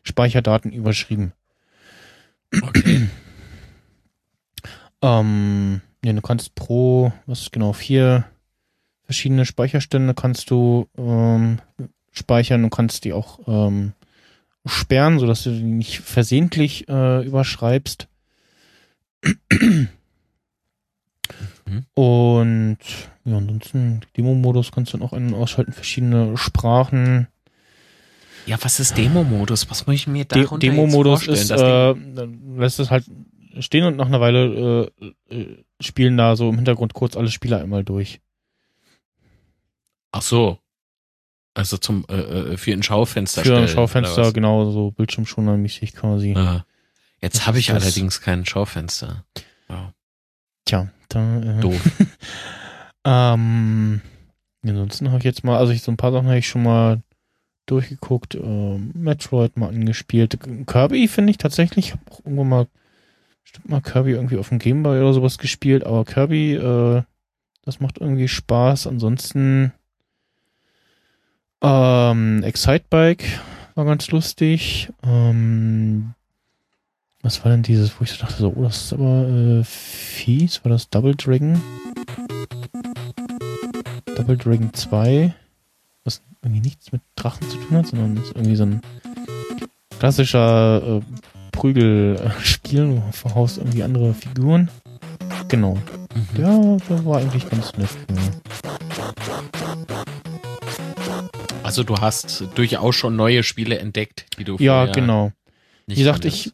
[0.02, 1.32] Speicherdaten überschrieben.
[2.60, 3.08] Okay.
[5.02, 8.24] Ähm, ja, du kannst pro, was genau, vier
[9.04, 11.58] verschiedene Speicherstände kannst du ähm,
[12.12, 12.62] speichern.
[12.62, 13.92] Du kannst die auch ähm,
[14.64, 18.08] sperren, sodass du die nicht versehentlich äh, überschreibst.
[21.66, 21.84] Mhm.
[21.94, 22.78] Und
[23.24, 27.28] ja, ansonsten Demo-Modus kannst du dann auch ein- und ausschalten, verschiedene Sprachen.
[28.46, 29.70] Ja, was ist Demo-Modus?
[29.70, 32.12] Was muss ich mir De darunter Demo-Modus jetzt ist, vorstellen?
[32.12, 33.04] äh, dann lässt es halt
[33.60, 37.60] stehen und nach einer Weile äh, äh, spielen da so im Hintergrund kurz alle Spieler
[37.60, 38.20] einmal durch.
[40.12, 40.58] Ach so.
[41.54, 46.34] Also zum äh, äh, für ein Schaufenster Für ein Schaufenster, genau, so Bildschirmschoner-mäßig quasi.
[46.34, 46.64] Ah.
[47.20, 49.24] Jetzt habe ich das- allerdings kein Schaufenster.
[50.64, 51.80] Tja, da, äh, Doof.
[53.04, 54.00] ähm,
[54.64, 57.02] ansonsten habe ich jetzt mal, also ich so ein paar Sachen habe ich schon mal
[57.66, 60.38] durchgeguckt, ähm, Metroid mal angespielt.
[60.66, 62.66] Kirby finde ich tatsächlich, ich habe auch irgendwann mal,
[63.42, 67.02] bestimmt mal Kirby irgendwie auf dem Gameboy oder sowas gespielt, aber Kirby, äh,
[67.64, 68.86] das macht irgendwie Spaß.
[68.86, 69.72] Ansonsten,
[71.62, 73.24] ähm, Excitebike
[73.74, 74.92] war ganz lustig.
[75.02, 76.14] Ähm,
[77.22, 80.64] was war denn dieses, wo ich so dachte, so, oh, das ist aber äh, fies.
[80.64, 81.60] War das Double Dragon?
[84.16, 85.32] Double Dragon 2,
[86.04, 88.80] was irgendwie nichts mit Drachen zu tun hat, sondern ist irgendwie so ein
[89.98, 91.00] klassischer äh,
[91.52, 94.68] Prügelspiel, du verhaust irgendwie andere Figuren.
[95.48, 95.74] Genau.
[95.74, 96.42] Mhm.
[96.42, 97.90] Ja, der war eigentlich ganz nett.
[101.62, 105.32] Also du hast durchaus schon neue Spiele entdeckt, die du Ja, genau.
[105.86, 106.52] Wie gesagt, ich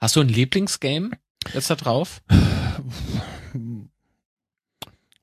[0.00, 1.10] Hast du ein Lieblingsgame
[1.52, 2.22] jetzt da drauf?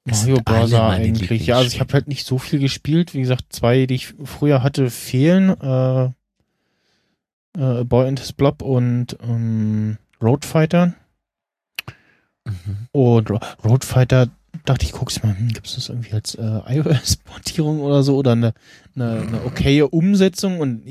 [0.05, 0.73] Mario Bros.
[0.73, 1.47] eigentlich.
[1.47, 3.13] Ja, also ich habe halt nicht so viel gespielt.
[3.13, 5.49] Wie gesagt, zwei, die ich früher hatte, fehlen.
[5.49, 6.11] Äh,
[7.58, 10.93] äh, Boy and His Blob und ähm, Road Fighter.
[12.45, 12.88] Mhm.
[12.91, 14.30] Und Ro- Road Fighter
[14.66, 18.53] dachte ich, guck's mal, hm, gibt's das irgendwie als äh, iOS-Portierung oder so oder eine,
[18.95, 20.84] eine, eine okaye Umsetzung und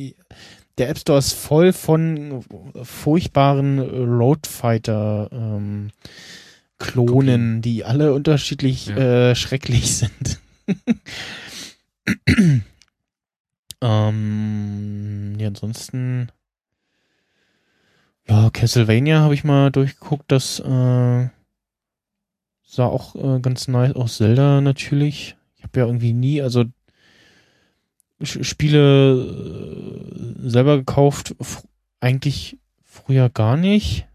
[0.78, 2.44] der App Store ist voll von
[2.82, 5.90] furchtbaren äh, Road Fighter ähm,
[6.78, 9.30] Klonen, die alle unterschiedlich Ja.
[9.30, 10.40] äh, schrecklich sind.
[13.80, 16.28] ähm, ja, ansonsten.
[18.28, 20.24] Ja, Castlevania habe ich mal durchgeguckt.
[20.32, 21.28] Das äh,
[22.64, 24.16] sah auch äh, ganz nice aus.
[24.16, 25.36] Zelda natürlich.
[25.56, 26.64] Ich habe ja irgendwie nie, also
[28.22, 29.14] Spiele
[30.44, 31.34] äh, selber gekauft.
[31.38, 31.66] F
[32.00, 34.06] eigentlich früher gar nicht.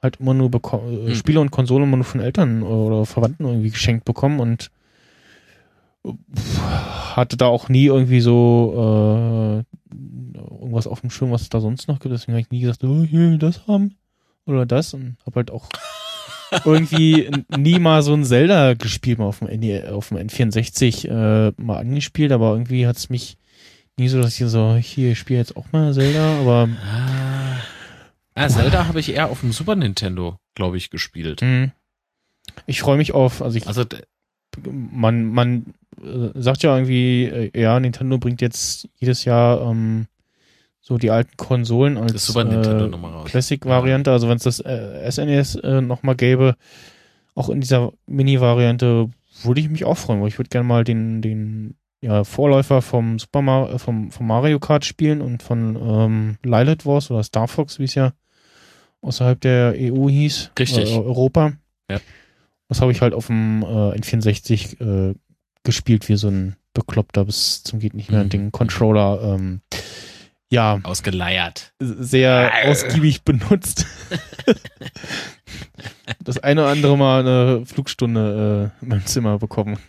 [0.00, 1.14] Halt immer nur äh, Hm.
[1.14, 4.70] Spiele und Konsole immer nur von Eltern oder Verwandten irgendwie geschenkt bekommen und
[6.06, 6.60] pff,
[7.16, 9.67] hatte da auch nie irgendwie so äh,
[10.68, 12.12] irgendwas auf dem Schirm, was es da sonst noch gibt.
[12.14, 13.96] Deswegen habe ich nie gesagt, oh, ich will das haben.
[14.46, 14.92] Oder das.
[14.94, 15.68] Und habe halt auch
[16.64, 21.08] irgendwie n- nie mal so ein Zelda gespielt, mal auf dem, NE auf dem N64
[21.08, 23.36] äh, mal angespielt, aber irgendwie hat es mich
[23.98, 27.58] nie so, dass ich so, hier, ich spiele jetzt auch mal Zelda, aber Ah,
[28.34, 31.42] ah Zelda habe ich eher auf dem Super Nintendo, glaube ich, gespielt.
[31.42, 31.72] mh,
[32.66, 33.84] ich freue mich auf, also ich Also
[34.70, 40.06] man, man äh, sagt ja irgendwie, äh, ja, Nintendo bringt jetzt jedes Jahr ähm,
[40.88, 42.90] so die alten Konsolen als das äh.
[43.26, 44.10] Classic-Variante.
[44.10, 46.54] Also wenn es das äh, SNES äh, nochmal gäbe,
[47.34, 49.10] auch in dieser Mini-Variante,
[49.42, 53.18] würde ich mich auch freuen, weil ich würde gerne mal den, den ja, Vorläufer vom
[53.18, 57.48] Super Mar äh, vom, vom Mario Kart spielen und von ähm, Lilith Wars oder Star
[57.48, 58.14] Fox, wie es ja
[59.02, 60.52] außerhalb der EU hieß.
[60.58, 60.90] Richtig.
[60.90, 61.52] Äh, Europa.
[61.90, 62.00] Ja.
[62.68, 63.66] Das habe ich halt auf dem äh,
[63.98, 65.14] N64 äh,
[65.64, 68.30] gespielt, wie so ein Bekloppter bis zum geht nicht mehr Mhm.
[68.30, 69.34] den Controller.
[69.34, 69.60] Ähm,
[70.50, 71.72] ja, Ausgeleiert.
[71.78, 73.86] sehr ausgiebig benutzt.
[76.24, 79.78] das eine oder andere Mal eine Flugstunde äh, in meinem Zimmer bekommen.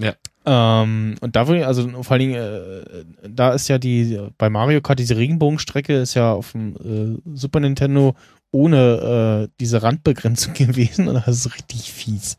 [0.00, 0.14] Ja.
[0.44, 4.50] Ähm, und da würde ich, also vor allen Dingen, äh, da ist ja die, bei
[4.50, 6.76] Mario Kart, diese Regenbogenstrecke ist ja auf dem
[7.24, 8.14] äh, Super Nintendo
[8.52, 12.38] ohne äh, diese Randbegrenzung gewesen und das ist richtig fies.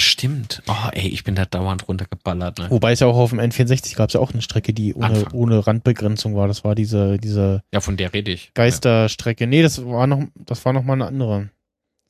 [0.00, 0.62] Stimmt.
[0.66, 2.58] Oh, ey, ich bin da dauernd runtergeballert.
[2.58, 2.70] Ne?
[2.70, 5.06] Wobei es ja auch auf dem N64 gab es ja auch eine Strecke, die ohne,
[5.06, 5.32] Anfang.
[5.32, 6.48] ohne Randbegrenzung war.
[6.48, 8.52] Das war diese, diese Ja, von der rede ich.
[8.54, 9.46] Geisterstrecke.
[9.46, 11.50] Nee, das war noch, das war noch mal eine andere.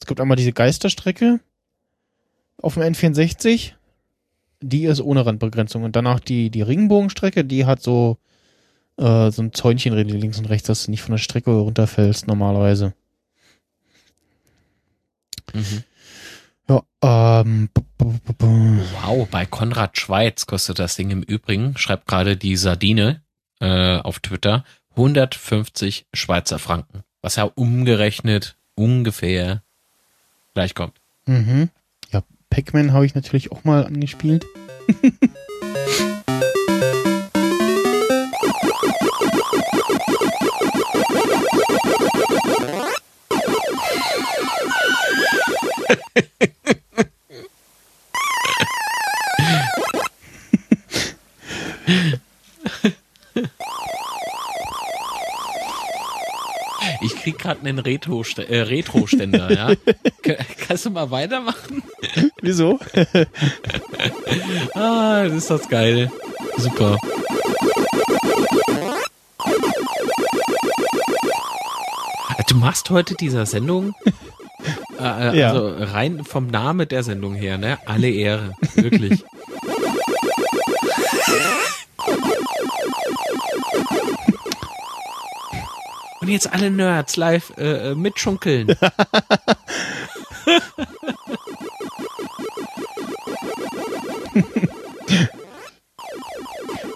[0.00, 1.40] Es gibt einmal diese Geisterstrecke
[2.60, 3.72] auf dem N64.
[4.60, 5.84] Die ist ohne Randbegrenzung.
[5.84, 8.18] Und danach die, die Ringbogenstrecke, die hat so,
[8.96, 12.94] äh, so ein Zäunchen links und rechts, dass du nicht von der Strecke runterfällst normalerweise.
[15.54, 15.84] Mhm.
[17.02, 17.68] Ähm,
[18.00, 23.22] Wow, bei Konrad Schweiz kostet das Ding im Übrigen, schreibt gerade die Sardine
[23.60, 27.02] äh, auf Twitter, 150 Schweizer Franken.
[27.22, 29.62] Was ja umgerechnet ungefähr
[30.54, 31.00] gleich kommt.
[31.26, 31.70] Mhm.
[32.12, 34.44] Ja, Pac-Man habe ich natürlich auch mal angespielt.
[57.00, 59.74] Ich krieg gerade einen Retro äh, Retro-Ständer, ja.
[60.22, 60.36] K
[60.66, 61.82] kannst du mal weitermachen?
[62.42, 62.78] Wieso?
[64.74, 66.10] Ah, das ist das geil.
[66.56, 66.96] Super.
[72.48, 73.94] Du machst heute dieser Sendung,
[74.98, 75.50] äh, äh, Ja.
[75.52, 77.78] also rein vom Name der Sendung her, ne?
[77.86, 78.52] Alle Ehre.
[78.74, 79.22] Wirklich.
[86.20, 88.68] Und jetzt alle Nerds live äh, äh, mitschunkeln.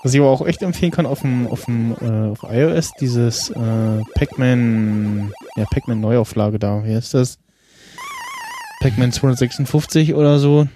[0.02, 3.50] Was ich aber auch echt empfehlen kann auf dem, auf dem äh, auf iOS, dieses
[3.50, 7.38] äh, Pac-Man, ja, Pac-Man Neuauflage da, wie heißt das?
[8.80, 10.66] Pac-Man 256 oder so.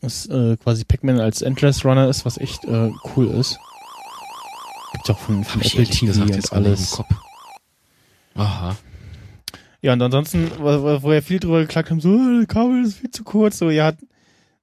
[0.00, 3.58] Was äh, quasi Pac-Man als Endless Runner ist, was echt äh, cool ist.
[4.92, 7.00] Gibt's auch von, von Apple TV gesagt und alles.
[8.34, 8.76] Aha.
[9.82, 12.98] Ja, und ansonsten, wo, wo- ja viel drüber geklagt haben, so, äh, das Kabel ist
[12.98, 13.92] viel zu kurz, so, ja,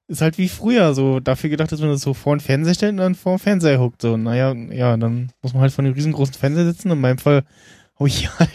[0.06, 2.92] ist halt wie früher, so, dafür gedacht, dass man das so vor den Fernseher stellt
[2.92, 5.94] und dann vor den Fernseher huckt, so, naja, ja, dann muss man halt vor dem
[5.94, 7.44] riesengroßen Fernseher sitzen, in meinem Fall
[7.96, 8.50] habe ich hier halt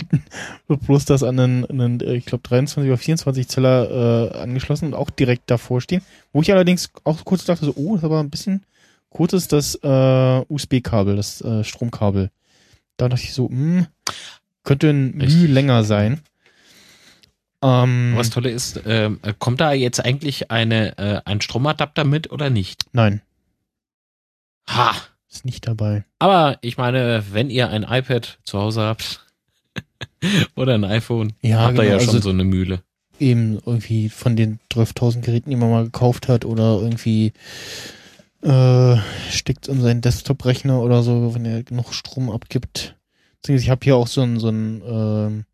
[0.67, 4.93] bloß das an einen, einen äh, ich glaube, 23 oder 24 Zeller äh, angeschlossen und
[4.93, 6.01] auch direkt davor stehen,
[6.33, 8.65] wo ich allerdings auch kurz dachte, so, oh, das ist aber ein bisschen
[9.09, 12.29] kurz ist das äh, USB-Kabel, das äh, Stromkabel.
[12.97, 13.87] Da dachte ich so, hm,
[14.63, 16.21] könnte ein Mühe länger sein.
[17.61, 22.49] Ähm, Was tolle ist, ähm, kommt da jetzt eigentlich eine, äh, ein Stromadapter mit oder
[22.49, 22.85] nicht?
[22.93, 23.21] Nein,
[24.69, 24.95] Ha!
[25.29, 26.05] ist nicht dabei.
[26.19, 29.25] Aber ich meine, wenn ihr ein iPad zu Hause habt
[30.55, 32.81] oder ein iPhone, Ja, habt ihr genau, ja schon also- so eine Mühle.
[33.19, 37.33] eben irgendwie von den 12.000 Geräten, die man mal gekauft hat oder irgendwie
[38.41, 38.95] äh,
[39.29, 42.95] steckt in seinen Desktop-Rechner oder so, wenn er genug Strom abgibt.
[43.47, 45.45] Ich habe hier auch so ein, so ein ähm,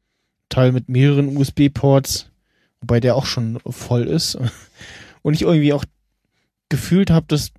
[0.49, 2.30] Teil mit mehreren USB-Ports,
[2.82, 4.38] wobei der auch schon voll ist.
[5.23, 5.86] Und ich irgendwie auch
[6.69, 7.51] gefühlt habe, dass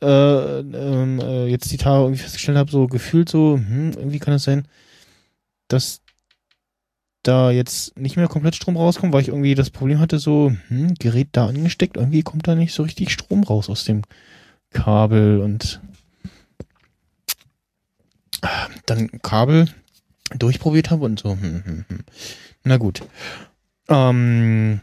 [0.00, 4.34] äh, ähm, äh, jetzt die Tage irgendwie festgestellt habe, so gefühlt so, hm, irgendwie kann
[4.34, 4.66] es sein,
[5.72, 6.00] dass
[7.22, 10.94] da jetzt nicht mehr komplett Strom rauskommt, weil ich irgendwie das Problem hatte, so, hm,
[10.94, 14.02] Gerät da angesteckt, irgendwie kommt da nicht so richtig Strom raus aus dem
[14.70, 15.80] Kabel und
[18.86, 19.68] dann Kabel
[20.36, 22.00] durchprobiert habe und so, hm, hm, hm.
[22.64, 23.02] na gut.
[23.88, 24.80] Ähm,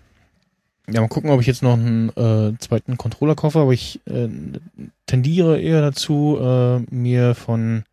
[0.89, 4.29] ja, mal gucken, ob ich jetzt noch einen äh, zweiten Controller kaufe, aber ich äh,
[5.05, 7.83] tendiere eher dazu, äh, mir von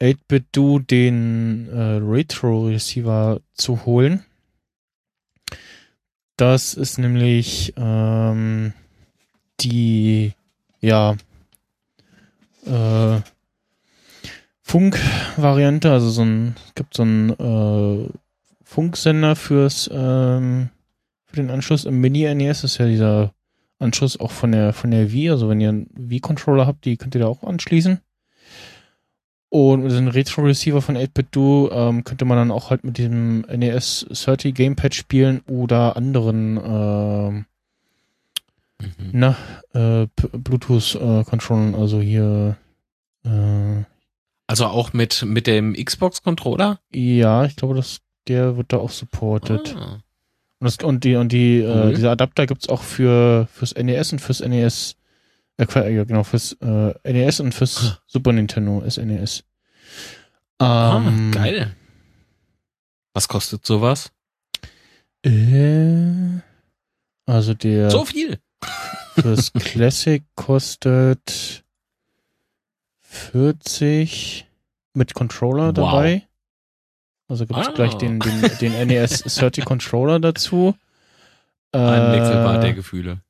[0.00, 4.24] 8-Bit-Do den äh, Retro-Receiver zu holen.
[6.36, 8.72] Das ist nämlich ähm,
[9.60, 10.34] die,
[10.80, 11.16] ja,
[12.64, 13.20] äh,
[14.62, 18.08] Funk-Variante, also so ein, es gibt so einen äh,
[18.62, 20.68] Funksender fürs, ähm,
[21.24, 23.32] für den Anschluss im Mini-NES, ist ja dieser
[23.78, 27.14] Anschluss auch von der, von der Wii, also wenn ihr einen Wii-Controller habt, die könnt
[27.14, 28.00] ihr da auch anschließen.
[29.50, 34.06] Und mit dem Retro-Receiver von 8-Bit-Do ähm, könnte man dann auch halt mit diesem NES
[34.10, 37.44] 30 Gamepad spielen oder anderen ähm,
[38.80, 39.10] Mhm.
[39.12, 39.36] na,
[39.74, 42.56] äh, Bluetooth-Controllern, also hier
[43.24, 43.82] äh,
[44.46, 46.78] Also auch mit, mit dem Xbox-Controller?
[46.92, 49.74] ja, ich glaube, das, der wird da auch supported.
[49.76, 49.94] Ah.
[50.60, 54.20] Und, das, und die, und die, äh, diese Adapter gibt's auch für fürs NES und
[54.20, 54.94] fürs NES,
[55.58, 59.44] äh, genau, fürs äh, NES und fürs Super Nintendo SNES.
[60.58, 61.74] Ah, Ähm, geil.
[63.14, 64.10] Was kostet sowas?
[65.24, 66.40] Äh,
[67.26, 68.38] also der So viel.
[69.14, 71.64] fürs Classic kostet
[73.00, 74.46] 40
[74.94, 75.74] mit Controller Wow.
[75.74, 76.22] dabei.
[77.28, 77.72] Also gibt's Ah.
[77.72, 80.74] gleich den, den, den NES 30 Controller dazu.
[81.72, 83.20] Ein Wechselbad der Äh, Gefühle.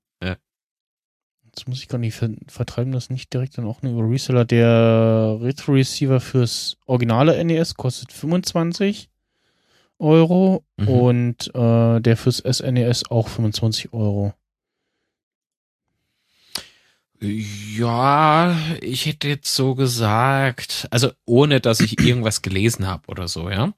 [1.58, 4.44] Jetzt muss ich gar nicht ver vertreiben, das nicht direkt dann auch nur über Reseller.
[4.44, 9.10] Der Retro Receiver fürs originale NES kostet 25
[9.98, 10.88] Euro Mhm.
[10.88, 14.34] und äh, der fürs SNES auch 25 Euro.
[17.20, 23.50] Ja, ich hätte jetzt so gesagt, also ohne dass ich irgendwas gelesen habe oder so,
[23.50, 23.72] ja.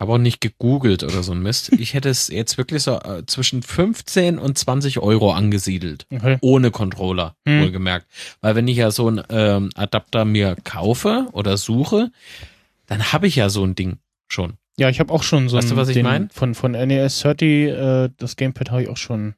[0.00, 1.72] Habe auch nicht gegoogelt oder so ein Mist.
[1.72, 6.06] Ich hätte es jetzt wirklich so äh, zwischen 15 und 20 Euro angesiedelt.
[6.12, 6.36] Okay.
[6.40, 7.62] Ohne Controller, Hm.
[7.62, 8.06] wohlgemerkt.
[8.40, 12.10] Weil wenn ich ja so einen ähm, Adapter mir kaufe oder suche,
[12.86, 14.54] dann habe ich ja so ein Ding schon.
[14.76, 16.28] Ja, ich habe auch schon so Weißt du, ein was ich den mein?
[16.30, 19.34] von von NES 30 äh, das Gamepad habe ich auch schon.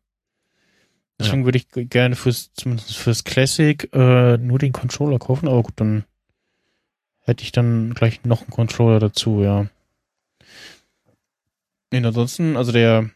[1.19, 5.75] Deswegen würde ich gerne fürs zumindest fürs Classic äh, nur den Controller kaufen, aber gut,
[5.77, 6.05] dann
[7.21, 9.67] hätte ich dann gleich noch einen Controller dazu, ja.
[12.01, 13.11] Nee, ansonsten, also der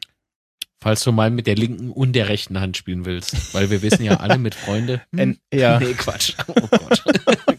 [0.82, 3.52] Falls du mal mit der linken und der rechten Hand spielen willst.
[3.52, 5.02] Weil wir wissen ja alle mit Freunde.
[5.14, 5.78] hm, ja.
[5.80, 6.32] Nee, Quatsch.
[6.46, 7.04] Oh Gott.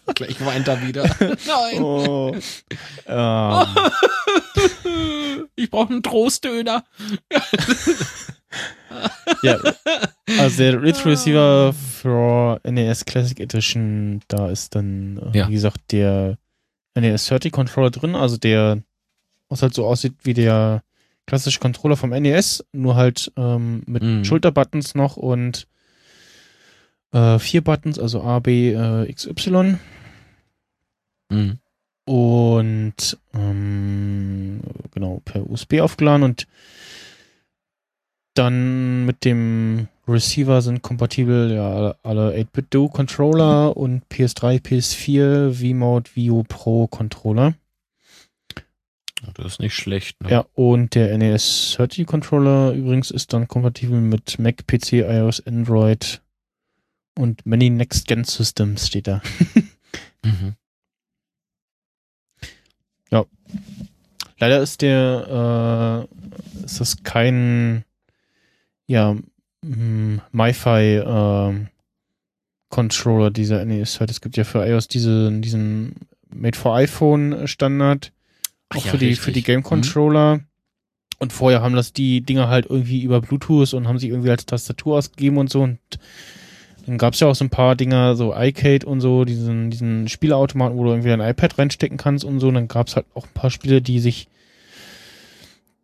[0.15, 1.03] Gleich weint er wieder.
[1.19, 1.84] Nein.
[1.84, 2.36] Oh.
[3.05, 3.67] ähm,
[5.55, 6.84] Ich brauche einen Trostdöner.
[9.43, 9.59] ja,
[10.39, 15.47] also der Retro Receiver für NES Classic Edition, da ist dann, äh, Ja.
[15.47, 16.38] wie gesagt, der
[16.95, 18.82] NES 30 Controller drin, also der,
[19.49, 20.84] was halt so aussieht wie der
[21.28, 24.26] klassische Controller vom NES, nur halt ähm, mit Mhm.
[24.26, 25.67] Schulterbuttons noch und
[27.13, 29.80] äh, vier Buttons, also A, B, äh, X, Y.
[31.30, 31.59] Mhm.
[32.05, 34.59] und ähm,
[34.93, 36.45] genau per USB aufgeladen und
[38.34, 46.43] dann mit dem Receiver sind kompatibel ja alle 8-Bit-Do Controller und PS3, PS4, V-Mode, Vio
[46.47, 47.53] Pro Controller.
[49.36, 50.22] Das ist nicht schlecht.
[50.22, 50.32] Ne?
[50.32, 56.22] Ja, und der NES 30 Controller übrigens ist dann kompatibel mit Mac, PC, iOS, Android
[57.17, 59.22] und many Next Gen Systems steht da.
[60.24, 60.55] Mhm.
[64.41, 67.86] Leider ist der, äh, ist das kein,
[68.88, 69.15] ja,
[69.61, 71.67] mm, MiFi, ähm,
[72.69, 74.09] Controller dieser NES halt.
[74.09, 75.93] Es gibt ja für iOS diesen, diesen
[76.34, 78.11] Made for iPhone Standard,
[78.72, 79.24] Ach auch ja, für die, richtig.
[79.26, 80.39] für die Game Controller.
[81.19, 84.45] Und vorher haben das die Dinger halt irgendwie über Bluetooth und haben sich irgendwie als
[84.47, 85.78] Tastatur ausgegeben und so und
[86.88, 90.76] dann gab's ja auch so ein paar Dinger, so iCade und so, diesen, diesen Spieleautomaten,
[90.76, 92.47] wo du irgendwie dein iPad reinstecken kannst und so.
[92.47, 94.28] Und dann gab's halt auch ein paar Spiele, die sich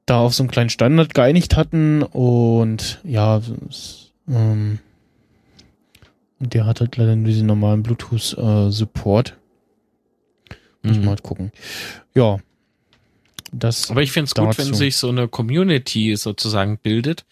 [0.08, 4.80] da auf so einen kleinen Standard geeinigt hatten und ja, es, ähm,
[6.40, 9.38] der hat halt leider nur diesen normalen Bluetooth-Support.
[10.82, 11.04] Muss Mhm.
[11.04, 11.52] mal halt gucken.
[12.16, 12.40] Ja.
[13.52, 17.26] Das Aber ich finde es gut, wenn sich so eine Community sozusagen bildet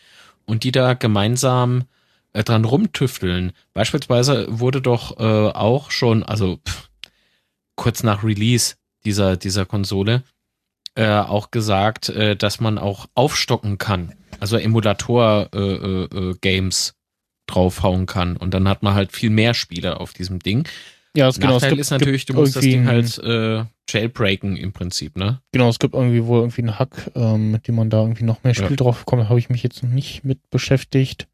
[0.45, 1.85] und die da gemeinsam
[2.33, 3.53] äh, dran rumtüfteln.
[3.73, 6.89] Beispielsweise wurde doch äh, auch schon, also pff,
[7.75, 10.23] kurz nach Release dieser, dieser Konsole,
[10.95, 14.15] äh, auch gesagt, äh, dass man auch aufstocken kann.
[14.39, 16.95] Also Emulator-Games äh, äh, Games
[17.47, 18.37] draufhauen kann.
[18.37, 20.67] Und dann hat man halt viel mehr Spiele auf diesem Ding.
[21.15, 23.63] Ja, es, genau, es Nachteil gibt, ist natürlich, du gibt musst das Ding halt äh,
[23.89, 25.41] jailbreaken im Prinzip, ne?
[25.51, 28.43] Genau, es gibt irgendwie wohl irgendwie einen Hack, ähm, mit dem man da irgendwie noch
[28.43, 28.63] mehr Ja.
[28.63, 29.23] Spiel drauf bekommt.
[29.23, 31.27] Da habe ich mich jetzt noch nicht mit beschäftigt.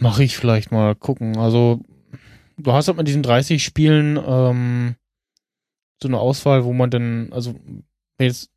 [0.00, 1.36] Mache ich vielleicht mal gucken.
[1.38, 1.80] Also,
[2.56, 4.94] du hast halt mit diesen 30 Spielen ähm,
[6.02, 7.54] so eine Auswahl, wo man dann, also
[8.18, 8.50] wenn jetzt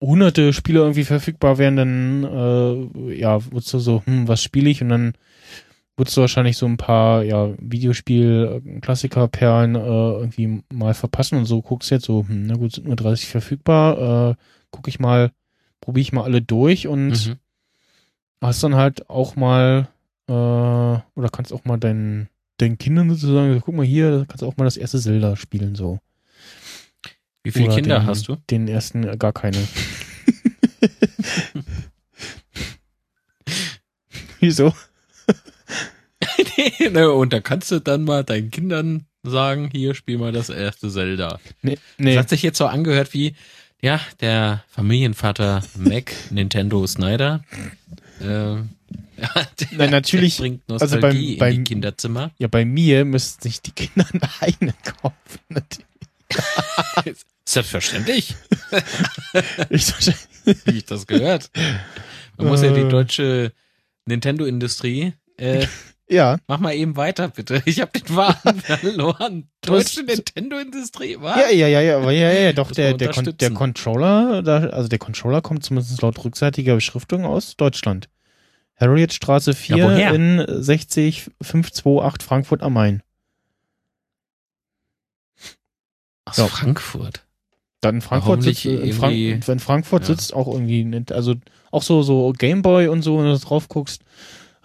[0.00, 4.82] hunderte Spiele irgendwie verfügbar wären, dann äh, ja, würdest du so, hm, was spiele ich?
[4.82, 5.14] Und dann
[5.98, 11.90] würdest du wahrscheinlich so ein paar ja, Videospiel-Klassiker-Perlen äh, irgendwie mal verpassen und so guckst
[11.90, 14.34] jetzt so, hm, na gut, sind nur 30 verfügbar, äh,
[14.70, 15.32] guck ich mal,
[15.80, 17.36] probiere ich mal alle durch und Mhm.
[18.40, 19.88] hast dann halt auch mal
[20.28, 22.28] äh, oder kannst auch mal deinen
[22.58, 25.98] deinen Kindern sozusagen, guck mal hier, kannst du auch mal das erste Zelda spielen so.
[27.44, 28.36] Wie viele Oder Kinder den, hast du?
[28.50, 29.58] Den ersten äh, gar keine.
[34.40, 34.72] Wieso?
[36.90, 40.90] ne, und da kannst du dann mal deinen Kindern sagen, hier spiel mal das erste
[40.90, 41.38] Zelda.
[41.62, 42.16] Nee, Das nee.
[42.18, 43.34] hat sich jetzt so angehört wie,
[43.82, 47.44] ja, der Familienvater Mac Nintendo Snyder.
[48.20, 48.56] Ja,
[49.60, 52.30] der, Nein, natürlich, bringt also Nostalgie beim- in beim- die Kinderzimmer.
[52.38, 55.16] Ja, bei mir müssten sich die Kinder einen eigenen kaufen.
[55.48, 55.86] Natürlich.
[57.44, 58.34] Selbstverständlich,
[59.70, 59.92] Ich,
[60.66, 61.50] wie ich das gehört.
[62.36, 62.88] Man muss ja die Äh.
[62.88, 63.52] deutsche
[64.06, 65.66] Nintendo-Industrie, äh,
[66.10, 67.62] ja, mach mal eben weiter, bitte.
[67.66, 69.48] Ich habe den Faden verloren.
[69.60, 71.36] Deutsche Nintendo-Industrie, was?
[71.36, 73.50] ja, ja, ja, ja, aber ja, ja, ja, doch, der, der, Con der.
[73.52, 78.08] Controller, also der Controller kommt zumindest laut rückseitiger Beschriftung aus Deutschland.
[78.80, 83.02] Harrietstraße 4 Ja, in 60528 Frankfurt am Main.
[86.24, 86.46] Aus Ja.
[86.46, 87.24] Frankfurt.
[87.80, 90.06] Dann in Frankfurt sitzt, in, Frank in Frankfurt Ja.
[90.08, 91.34] sitzt auch irgendwie, also
[91.70, 94.02] auch so, so Gameboy und so, wenn du drauf guckst.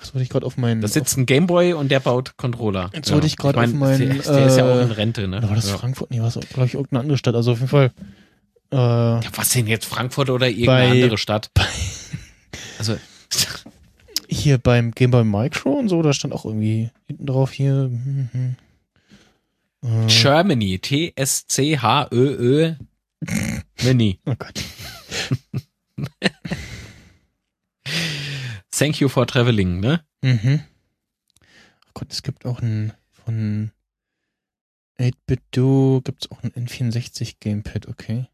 [0.03, 0.81] Jetzt wollte ich gerade auf meinen.
[0.81, 2.91] Da sitzt ein Gameboy und der baut Controller.
[2.93, 5.27] Jetzt wollte ich grad mein, auf meinen, Der, der ist ja auch äh, in Rente,
[5.27, 5.41] ne?
[5.41, 5.77] War das ja.
[5.77, 6.11] Frankfurt?
[6.11, 7.35] Nee, war es, glaube ich, irgendeine andere Stadt.
[7.35, 7.91] Also auf jeden Fall.
[8.71, 11.49] Äh, Ja, was denn jetzt Frankfurt oder irgendeine Bei- andere Stadt?
[12.79, 12.97] Also,
[14.27, 17.73] hier beim Game Boy Micro und so, da stand auch irgendwie hinten drauf hier.
[17.89, 18.55] hm, hm.
[19.83, 22.73] Äh, Germany, T-S-C-H-Ö-Ö,
[23.83, 24.19] Mini.
[24.25, 24.61] oh Gott.
[28.75, 30.01] Thank you for traveling, ne?
[30.21, 30.61] Mhm.
[31.85, 33.71] Oh Gott, es gibt auch ein von
[34.99, 38.27] 8-Bit-Do gibt es auch ein N64 Gamepad, okay.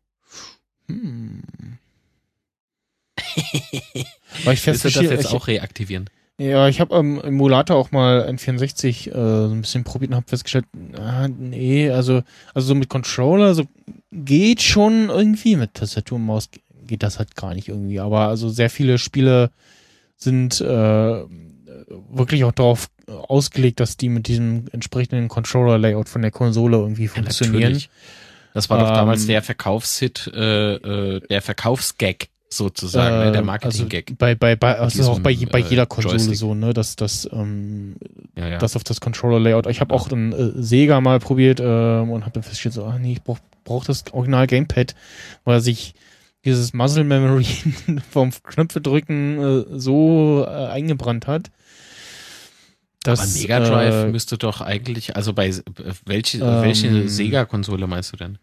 [0.88, 1.42] Hm.
[3.36, 6.10] Ich Willst du das jetzt ich, auch reaktivieren?
[6.38, 10.30] Ja, ich habe am Emulator auch mal N64 äh, so ein bisschen probiert und habe
[10.30, 10.66] festgestellt,
[10.98, 12.24] ah, nee, also
[12.54, 13.66] also so mit Controller so
[14.12, 16.50] geht schon irgendwie mit Tastatur und Maus
[16.88, 19.52] geht das halt gar nicht irgendwie, aber also sehr viele Spiele
[20.20, 21.24] sind äh,
[22.12, 27.62] wirklich auch darauf ausgelegt, dass die mit diesem entsprechenden Controller-Layout von der Konsole irgendwie funktionieren.
[27.62, 27.90] natürlich.
[28.54, 33.32] Das war doch Ähm, damals der Verkaufshit, äh, äh, der Verkaufsgag sozusagen, ne?
[33.32, 34.06] der Äh, Marketing-Gag.
[34.10, 36.38] Also bei, bei, bei, also diesem, auch bei, bei äh, jeder Konsole Joystick.
[36.38, 37.96] so, ne, dass das ähm,
[38.36, 38.58] ja, ja.
[38.58, 39.68] das auf das Controller-Layout.
[39.68, 42.98] Ich habe auch dann äh, Sega mal probiert ähm, und habe dann festgestellt, so, ah
[43.00, 44.96] nee, ich brauch, brauch das Original Gamepad,
[45.46, 45.94] weil sich
[46.46, 47.46] dieses Muscle Memory
[48.12, 51.52] vom Knöpfe drücken äh, so äh, eingebrannt hat.
[53.06, 55.62] Aber dass, Mega Drive äh, müsste doch eigentlich, also bei äh,
[56.06, 58.38] welche, Ähm, welche Sega-Konsole meinst du denn?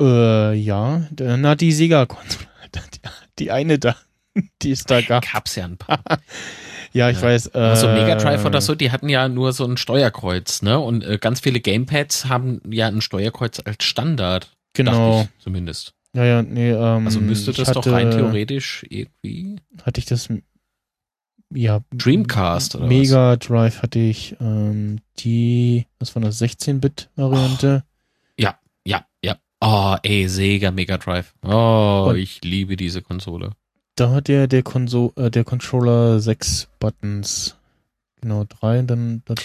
[0.00, 2.46] äh, ja, na die Sega-Konsole,
[3.38, 3.96] die, eine da,
[4.62, 5.24] die es da gab.
[5.30, 6.02] Gab's ja ein paar.
[6.92, 7.22] Ja, ich Ja.
[7.22, 7.46] weiß.
[7.54, 10.78] Äh, Also Mega Drive oder so, die hatten ja nur so ein Steuerkreuz, ne?
[10.80, 14.50] Und äh, ganz viele Gamepads haben ja ein Steuerkreuz als Standard.
[14.74, 15.22] Genau.
[15.22, 15.94] Ich zumindest.
[16.14, 20.28] Ja, ja, nee, ähm, Also müsste das doch hatte- rein theoretisch irgendwie Hatte ich das,
[21.54, 21.80] ja.
[21.94, 27.84] Dreamcast oder Mega Drive hatte ich, ähm, die, was war das, 16-Bit-Variante?
[28.38, 29.36] Ja, ja, ja.
[29.60, 31.34] Oh, ey, Sega Mega Drive.
[31.44, 33.50] Oh, Und- ich liebe diese Konsole.
[33.96, 37.56] Da hat der, der, Konso äh, der Controller sechs Buttons.
[38.22, 39.36] Genau, drei, und dann, das,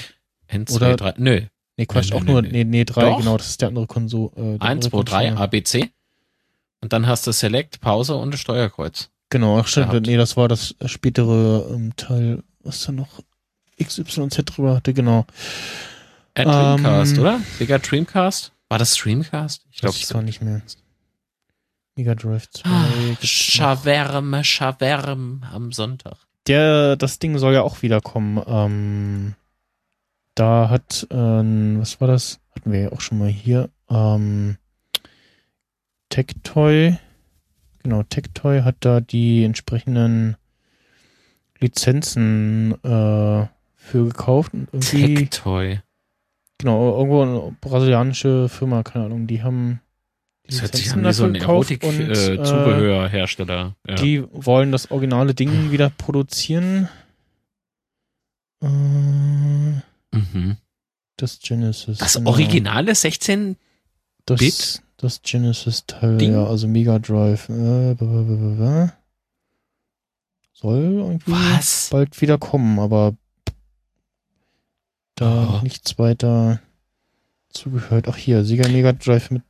[0.47, 1.13] 1, Oder- 2, 3.
[1.17, 1.41] Nö.
[1.77, 3.19] nee, Quatsch, auch nur, nee, nee, nee, drei, Doch.
[3.19, 4.31] genau, das ist der andere Konsole.
[4.35, 5.41] Äh, der 1, 2, andere 3, Controller.
[5.41, 5.89] ABC.
[6.81, 9.09] Und dann hast du Select, Pause und das Steuerkreuz.
[9.29, 9.91] Genau, ach stimmt.
[9.91, 10.07] gehabt.
[10.07, 13.19] Nee, das war das spätere ähm, Teil, was da noch
[13.81, 15.25] XYZ drüber hatte, genau.
[16.33, 17.41] Äh, Dreamcast, Ähm, oder?
[17.57, 18.51] Sega Dreamcast?
[18.69, 19.65] War das Dreamcast?
[19.71, 20.61] Ich glaube, ich gar nicht mehr.
[21.95, 22.69] Mega Drive 2.
[22.69, 22.85] Ah,
[23.23, 24.33] Schawerm
[25.51, 26.17] am Sonntag.
[26.45, 28.41] Der, das Ding soll ja auch wiederkommen.
[28.45, 29.35] Ähm,
[30.35, 32.39] da hat, ähm, was war das?
[32.55, 33.69] Hatten wir ja auch schon mal hier.
[33.89, 34.57] Ähm,
[36.09, 36.97] Tectoy,
[37.83, 40.37] genau, Tectoy hat da die entsprechenden
[41.59, 45.81] Lizenzen äh, für gekauft Tectoy.
[46.57, 49.79] genau, irgendwo eine brasilianische Firma, keine Ahnung, die haben
[50.45, 53.75] die Das hört sich Lizenzen an wie so ein und, äh, Erotik-Zubehörhersteller.
[53.87, 53.95] ja.
[53.95, 56.87] Die wollen das originale Ding wieder produzieren.
[58.61, 60.57] Äh, mhm.
[61.17, 61.97] das Genesis.
[61.97, 62.29] Das genau.
[62.29, 63.57] originale 16
[64.25, 64.81] das, Bit?
[64.97, 67.49] Das Genesis-Teil, ja, also Mega Drive.
[67.49, 67.95] Äh,
[70.53, 71.89] Soll irgendwie Was?
[71.91, 73.15] bald wieder kommen, aber
[75.15, 75.63] da Oh.
[75.63, 76.59] nichts weiter
[77.49, 78.07] zugehört.
[78.07, 79.43] Ach hier, Sega Mega Drive mit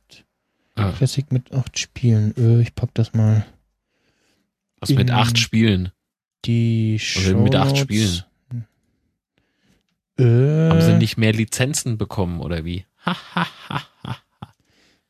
[0.74, 2.36] Ah, Classic mit acht Spielen.
[2.36, 3.44] Äh, ich pack das mal.
[4.80, 5.90] was mit acht Spielen.
[6.44, 7.76] Die Also mit acht.
[7.78, 8.22] Spielen.
[10.18, 12.84] Äh, Haben sie nicht mehr Lizenzen bekommen oder wie?
[13.06, 13.82] Ha, ha, ha.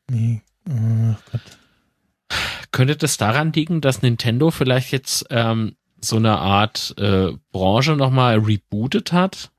[0.09, 1.41] Nee, oh Gott.
[2.71, 8.39] Könnte das daran liegen, dass Nintendo vielleicht jetzt ähm, so eine Art äh, Branche nochmal
[8.39, 9.51] rebootet hat?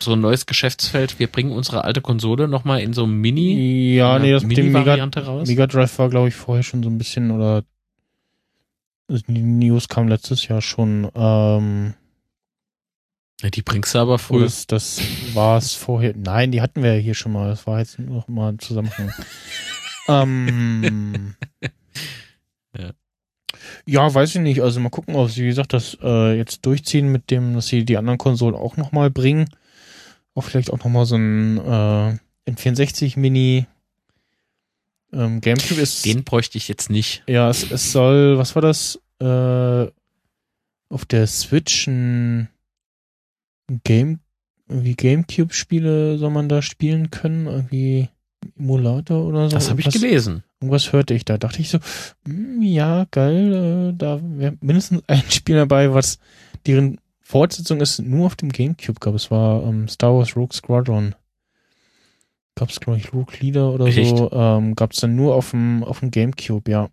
[0.00, 1.18] So ein neues Geschäftsfeld.
[1.18, 4.70] Wir bringen unsere alte Konsole nochmal in so einem Mini, Ja, nee, das mit dem
[4.70, 5.48] Mega, raus.
[5.48, 7.64] Mega Drive war, glaube ich, vorher schon so ein bisschen, oder
[9.10, 11.10] die News kam letztes Jahr schon.
[11.14, 11.94] Ähm,
[13.42, 14.42] Ja, die bringst du aber früh.
[14.42, 15.00] das, das
[15.32, 16.12] war es vorher.
[16.16, 17.48] Nein, die hatten wir ja hier schon mal.
[17.48, 19.12] Das war jetzt noch mal ein Zusammenhang.
[20.08, 21.34] ähm,
[22.76, 22.90] Ja.
[23.86, 24.60] ja, weiß ich nicht.
[24.62, 27.84] Also mal gucken, ob sie, wie gesagt, das äh, jetzt durchziehen mit dem, dass sie
[27.84, 29.48] die anderen Konsolen auch noch mal bringen.
[30.34, 33.66] Auch vielleicht auch noch mal so ein äh, N64 Mini.
[35.12, 37.22] Ähm, Gamecube ist Den bräuchte ich jetzt nicht.
[37.26, 39.00] ja, es, es soll, was war das?
[39.20, 39.90] Äh,
[40.90, 42.48] auf der Switch ein
[43.84, 44.20] Game,
[44.68, 48.08] irgendwie Gamecube-Spiele soll man da spielen können, irgendwie
[48.58, 49.56] Emulator oder so.
[49.56, 50.44] Das habe ich gelesen.
[50.60, 51.38] Irgendwas hörte ich da.
[51.38, 51.78] Dachte ich so,
[52.26, 56.18] hm, ja, geil, äh, da wäre mindestens ein Spiel dabei, was
[56.66, 59.14] deren Fortsetzung ist, nur auf dem Gamecube gab.
[59.14, 61.14] Es war ähm, Star Wars Rogue Squadron.
[62.54, 64.16] Gab es, glaube ich, Rogue Leader oder Echt?
[64.16, 64.32] so.
[64.32, 66.88] Ähm, gab es dann nur auf dem, auf dem Gamecube, ja.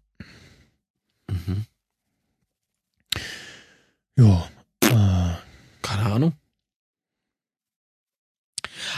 [1.30, 1.66] Mhm.
[4.18, 4.48] Ja.
[4.84, 5.36] Äh,
[5.82, 6.34] Keine Ahnung.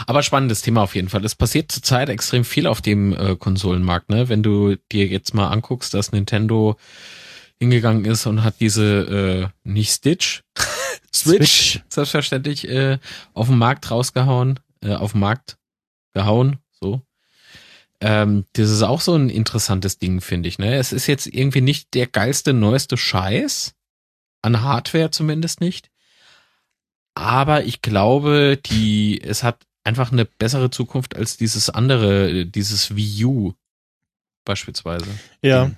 [0.06, 1.24] Aber spannendes Thema auf jeden Fall.
[1.24, 4.28] Es passiert zurzeit extrem viel auf dem äh, Konsolenmarkt, ne?
[4.28, 6.76] Wenn du dir jetzt mal anguckst, dass Nintendo
[7.58, 10.42] hingegangen ist und hat diese äh, nicht Stitch,
[11.14, 11.80] Switch, Switch.
[11.88, 12.98] selbstverständlich äh,
[13.34, 15.58] auf den Markt rausgehauen, äh, auf den Markt
[16.14, 17.02] gehauen, so.
[18.00, 20.58] Ähm, das ist auch so ein interessantes Ding, finde ich.
[20.58, 20.76] Ne?
[20.76, 23.74] Es ist jetzt irgendwie nicht der geilste, neueste Scheiß,
[24.42, 25.90] an Hardware zumindest nicht.
[27.14, 33.24] Aber ich glaube, die, es hat einfach eine bessere Zukunft als dieses andere, dieses Wii
[33.24, 33.52] U
[34.44, 35.06] beispielsweise.
[35.42, 35.70] ja.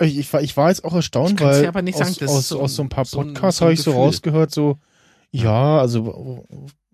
[0.00, 2.36] Ich, ich, war, ich war jetzt auch erstaunt, weil aber nicht sagen, aus, das ist
[2.36, 4.50] aus, so aus so ein paar so ein- Podcasts so ein habe ich so rausgehört,
[4.50, 4.78] so,
[5.30, 6.44] ja, also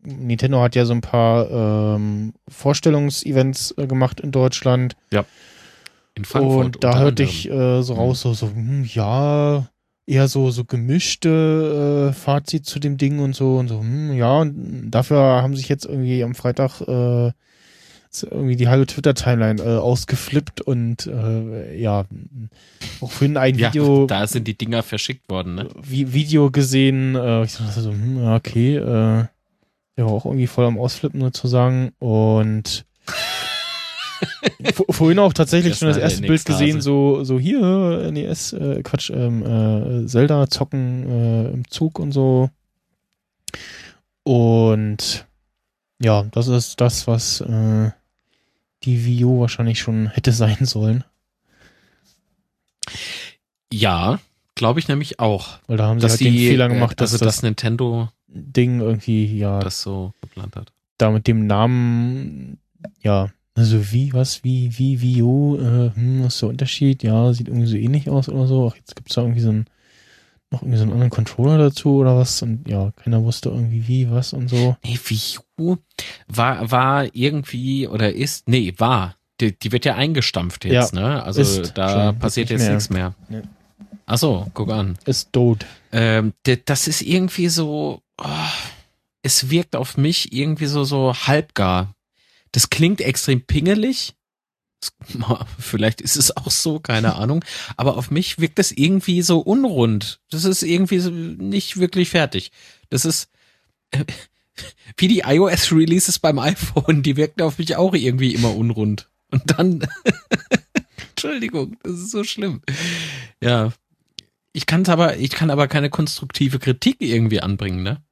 [0.02, 1.50] Nintendo hat ja so ein paar
[1.96, 4.96] ähm, Vorstellungsevents äh, gemacht in Deutschland.
[6.14, 6.64] In Frankfurt.
[6.76, 9.69] Und da hörte ich äh, so raus, so, so hm, ja,
[10.10, 14.38] eher so, so gemischte äh, Fazit zu dem Ding und so und so, hm, ja,
[14.38, 17.32] und dafür haben sich jetzt irgendwie am Freitag äh,
[18.28, 22.06] irgendwie die halbe Twitter-Timeline äh, ausgeflippt und äh, ja,
[23.00, 25.68] auch vorhin ein ja, Video, da sind die Dinger verschickt worden, ne?
[25.80, 29.24] Vi Video gesehen, äh, ich dachte so, hm, ja, okay, äh,
[29.96, 32.84] war auch irgendwie voll am Ausflippen sozusagen und
[34.90, 39.10] vorhin auch tatsächlich Das schon das erste Bild gesehen, so, so hier, NES, äh, Quatsch,
[39.10, 42.50] ähm, äh, Zelda zocken äh, im Zug und so.
[44.22, 45.26] Und
[46.02, 47.90] ja, das ist das, was äh,
[48.84, 51.04] die Wii U wahrscheinlich schon hätte sein sollen.
[53.72, 54.18] Ja,
[54.54, 55.58] glaube ich nämlich auch.
[55.66, 58.08] Weil da haben sie halt den die, Fehler äh, gemacht, dass also das dass Nintendo
[58.26, 60.72] Ding irgendwie, ja, das so geplant hat.
[60.98, 62.58] da mit dem Namen,
[63.00, 67.02] ja, also wie, was, wie, wie, wie, oh, äh, hm, was ist der Unterschied?
[67.02, 68.70] Ja, sieht irgendwie so ähnlich aus oder so.
[68.70, 69.66] Ach, jetzt gibt's da irgendwie so ein,
[70.50, 74.10] noch irgendwie so einen anderen Controller dazu oder was und ja, keiner wusste irgendwie wie,
[74.10, 74.76] was und so.
[74.84, 75.76] Nee, Wii U
[76.28, 81.22] war, war irgendwie oder ist, nee, war die, die wird ja eingestampft jetzt, ne?
[81.22, 82.70] Also ist da schon, passiert jetzt mehr.
[82.70, 83.14] nichts mehr.
[83.28, 83.42] Nee.
[84.06, 84.98] Ach so, guck an.
[85.04, 85.64] Ist tot.
[85.92, 86.32] Ähm,
[86.64, 88.26] das ist irgendwie so, oh,
[89.22, 91.94] es wirkt auf mich irgendwie so, so halbgar.
[92.52, 94.14] Das klingt extrem pingelig.
[95.58, 97.44] Vielleicht ist es auch so, keine Ahnung.
[97.76, 100.20] Aber auf mich wirkt das irgendwie so unrund.
[100.30, 102.50] Das ist irgendwie so nicht wirklich fertig.
[102.88, 103.28] Das ist
[103.90, 104.04] äh,
[104.96, 107.02] wie die iOS-Releases beim iPhone.
[107.02, 109.08] Die wirken auf mich auch irgendwie immer unrund.
[109.30, 109.86] Und dann,
[111.10, 112.62] Entschuldigung, das ist so schlimm.
[113.40, 113.72] Ja,
[114.52, 118.02] ich kann aber, ich kann aber keine konstruktive Kritik irgendwie anbringen, ne?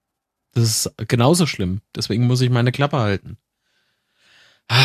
[0.53, 1.81] Das ist genauso schlimm.
[1.95, 3.37] Deswegen muss ich meine Klappe halten.
[4.69, 4.85] Ah,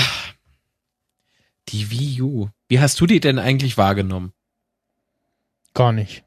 [1.69, 2.49] die Wii U.
[2.67, 4.33] Wie hast du die denn eigentlich wahrgenommen?
[5.73, 6.23] Gar nicht.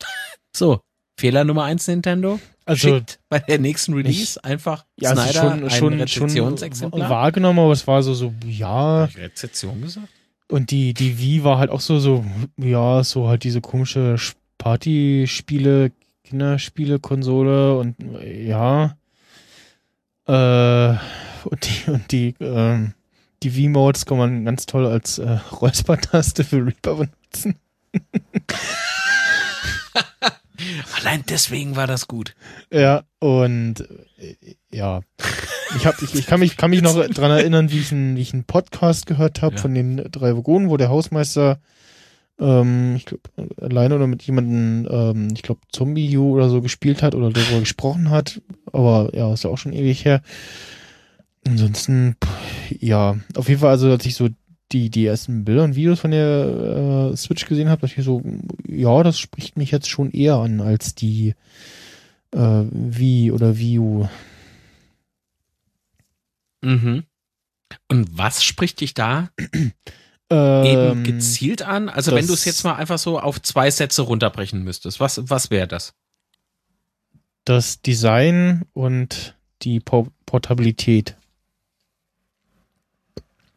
[0.54, 0.80] So,
[1.18, 2.40] Fehler Nummer eins Nintendo.
[2.64, 7.58] Also, Schickt bei der nächsten Release einfach ja, also Snyder schon, ein schon, schon wahrgenommen,
[7.58, 9.04] aber es war so, so, ja.
[9.04, 10.08] Ich Rezession gesagt?
[10.48, 12.24] Und die, die Wii war halt auch so, so,
[12.56, 14.16] ja, so halt diese komische
[14.58, 15.92] Partyspiele,
[16.24, 18.96] Kinderspiele-Konsole und ja.
[20.26, 20.96] Äh,
[21.48, 22.94] und die, und die, ähm,
[23.42, 27.56] die Wii-Modes kann man ganz toll als äh, Räuspertaste für Reaper benutzen.
[30.98, 32.34] Allein deswegen war das gut.
[32.72, 33.80] Ja, und
[34.18, 34.36] äh,
[34.70, 35.00] ja.
[35.76, 38.22] Ich, hab, ich, ich kann mich, kann mich noch dran erinnern, wie ich einen, wie
[38.22, 39.60] ich einen Podcast gehört habe Ja.
[39.62, 41.60] von den drei Vogonen, wo der Hausmeister,
[42.38, 43.22] ähm, ich glaube,
[43.60, 47.60] alleine oder mit jemandem, ähm, ich glaube, Zombie U oder so gespielt hat oder darüber
[47.60, 48.40] gesprochen hat.
[48.72, 50.22] Aber ja, ist ja auch schon ewig her.
[51.46, 54.28] Ansonsten, pff, ja, auf jeden Fall, also als ich so
[54.72, 58.22] die, die ersten Bilder und Videos von der äh, Switch gesehen habe, dachte ich so,
[58.66, 61.34] ja, das spricht mich jetzt schon eher an als die
[62.32, 64.08] äh, Wii oder Wii U.
[66.62, 67.04] Mhm.
[67.88, 69.30] Und was spricht dich da
[70.28, 71.88] Ähm, eben gezielt an?
[71.88, 75.50] Also wenn du es jetzt mal einfach so auf zwei Sätze runterbrechen müsstest, was, was
[75.50, 75.94] wäre das?
[77.46, 81.16] das Design und die Por Portabilität.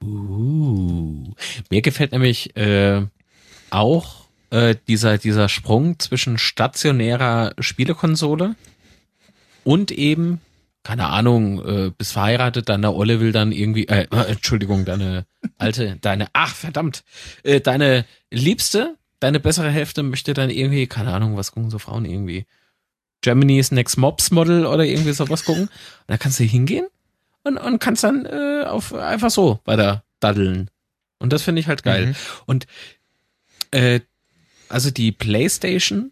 [0.02, 1.34] Uh,
[1.70, 3.06] mir gefällt nämlich äh,
[3.70, 8.56] auch äh, dieser, dieser Sprung zwischen stationärer Spielekonsole
[9.66, 10.40] und eben,
[10.84, 15.26] keine Ahnung, äh, bist verheiratet, deine Olle will dann irgendwie, äh, äh, Entschuldigung, deine
[15.58, 17.04] alte, deine, ach verdammt,
[17.44, 22.06] äh, deine Liebste, deine bessere Hälfte möchte dann irgendwie, keine Ahnung, was gucken so Frauen
[22.06, 22.46] irgendwie?
[23.22, 25.64] Germany's Next Mobs Model oder irgendwie sowas gucken.
[25.64, 25.72] Und
[26.08, 26.88] da kannst du hingehen
[27.44, 30.70] und, und kannst dann äh, auf einfach so weiter daddeln.
[31.20, 32.08] Und das finde ich halt geil.
[32.08, 32.16] Mhm.
[32.46, 32.68] Und
[33.72, 34.00] äh,
[34.70, 36.12] also die PlayStation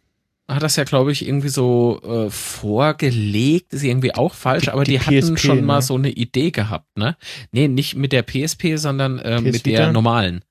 [0.49, 4.83] hat das ja, glaube ich, irgendwie so äh, vorgelegt, ist irgendwie auch falsch, Die- aber
[4.85, 5.81] die, die hatten PSP, schon mal ne?
[5.81, 7.17] so eine Idee gehabt, ne?
[7.51, 9.91] Nee, nicht mit der PSP, sondern äh, PS mit der Vita?
[9.91, 10.41] normalen.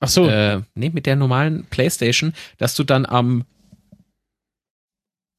[0.00, 3.44] Ach so, Äh, nee, mit der normalen PlayStation, dass du dann am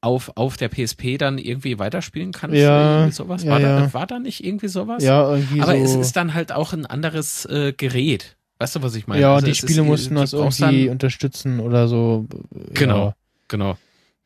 [0.02, 2.56] auf, auf der PSP dann irgendwie weiterspielen kannst.
[2.56, 3.44] Ja, sowas.
[3.44, 3.80] ja, War, ja.
[3.82, 5.04] Da, war da nicht irgendwie sowas?
[5.04, 5.84] ja, irgendwie Aber so.
[5.84, 8.38] es ist dann halt auch ein anderes äh, Gerät.
[8.60, 9.22] Weißt du, was ich meine?
[9.22, 12.28] ja, Also die Spiele ist, mussten das irgendwie unterstützen oder so.
[12.74, 13.14] Genau.
[13.50, 13.78] genau.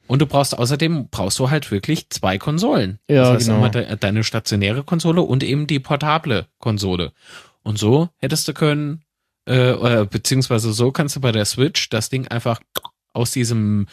[0.08, 3.00] Und du brauchst außerdem, brauchst du halt wirklich zwei Konsolen.
[3.08, 3.68] Ja, das heißt, genau.
[3.70, 7.14] de deine stationäre Konsole und eben die portable Konsole.
[7.64, 9.04] Und so hättest du können,
[9.46, 12.60] äh, oder, beziehungsweise so kannst du bei der Switch das Ding einfach
[13.14, 13.88] aus diesem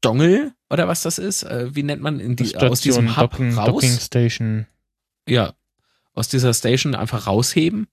[0.00, 3.30] Dongle oder was das ist, äh, wie nennt man in die, Station, aus diesem Hub
[3.30, 3.66] Docking, raus?
[3.66, 4.66] Docking Station.
[5.28, 5.54] ja,
[6.14, 7.86] aus dieser Station einfach rausheben,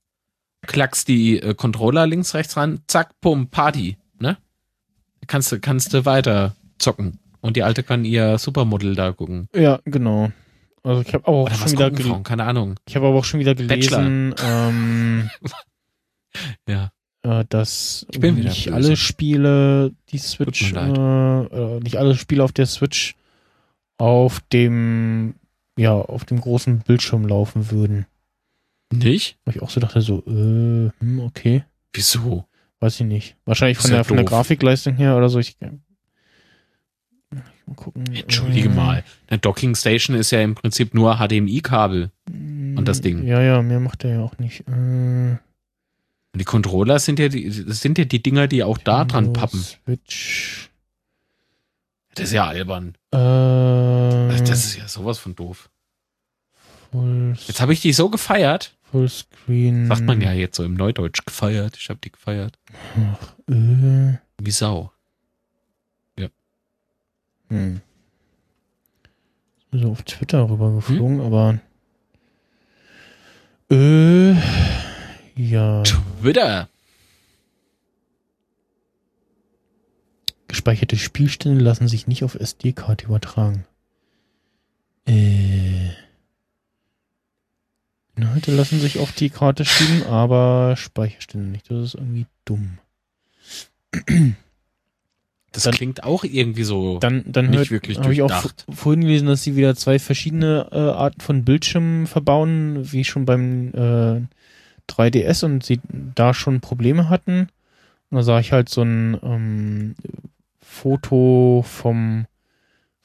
[0.65, 4.37] klackst die äh, Controller links, rechts ran, zack, pum, Party, ne?
[5.27, 7.19] Kannst du, kannst du weiter zocken.
[7.43, 9.49] Und die Alte kann ihr Supermodel da gucken.
[9.53, 10.31] Ja, genau.
[10.81, 12.75] Also ich habe auch Oder schon wieder gucken gel- Frauen, keine Ahnung.
[12.87, 15.29] ich habe aber auch schon wieder gelesen, ähm,
[16.67, 16.91] Ja.
[17.23, 18.75] äh, dass Ich bin wieder nicht böse.
[18.75, 23.15] alle Spiele die Switch, äh, äh, nicht alle Spiele auf der Switch
[23.97, 25.35] auf dem
[25.77, 28.05] ja auf dem großen Bildschirm laufen würden.
[28.91, 29.37] Nicht?
[29.45, 31.63] Wo ich auch so dachte so, äh, hm, okay,
[31.93, 32.45] Wieso?
[32.79, 33.35] weiß ich nicht.
[33.45, 34.25] Wahrscheinlich von ja der von der.
[34.25, 35.39] Grafikleistung her oder so.
[35.39, 35.55] Ich,
[37.75, 38.13] mal gucken.
[38.13, 39.03] Entschuldige äh, mal.
[39.27, 42.11] Eine Docking Station ist ja im Prinzip nur HDMI-Kabel.
[42.27, 43.25] Und das Ding.
[43.25, 44.61] Ja, ja, mehr macht er ja auch nicht.
[44.67, 45.39] Äh, Und
[46.39, 49.59] die Controller sind ja die, sind ja die Dinger, die auch da dran Nintendo pappen.
[49.61, 50.69] Switch.
[52.15, 52.95] Das ist ja albern.
[53.11, 55.69] Äh, Das ist ja sowas von doof.
[56.91, 58.75] Full, Jetzt habe ich die so gefeiert.
[58.91, 59.87] Fullscreen.
[59.87, 61.75] Sagt man ja jetzt so im Neudeutsch gefeiert.
[61.79, 62.59] Ich habe die gefeiert.
[63.49, 64.91] Äh, Wie Sau.
[67.53, 67.81] Hm.
[69.59, 71.59] Ist mir so auf Twitter rübergeflogen, aber.
[73.71, 74.33] Äh,
[75.35, 75.83] Ja.
[75.83, 76.67] Twitter.
[80.47, 83.65] Gespeicherte Spielstände lassen sich nicht auf SD-Karte übertragen.
[85.07, 85.89] Äh.
[88.15, 91.69] Inhalte lassen sich auf die Karte schieben, aber Speicherstände nicht.
[91.71, 92.77] Das ist irgendwie dumm.
[95.53, 96.97] Das Dann- klingt auch irgendwie so.
[96.97, 98.65] Dann, dann Nicht hört, wirklich habe ich auch durchdacht.
[98.73, 103.67] vorhin gelesen, dass sie wieder zwei verschiedene äh, Arten von Bildschirmen verbauen, wie schon beim
[103.73, 104.21] äh,
[104.91, 105.79] 3DS und sie
[106.15, 107.47] da schon Probleme hatten.
[108.09, 109.95] Und da sah ich halt so ein ähm,
[110.61, 112.25] Foto vom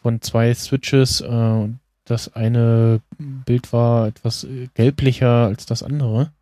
[0.01, 1.21] von zwei Switches.
[1.21, 1.69] Äh,
[2.07, 6.33] das eine Bild war etwas äh, gelblicher als das andere.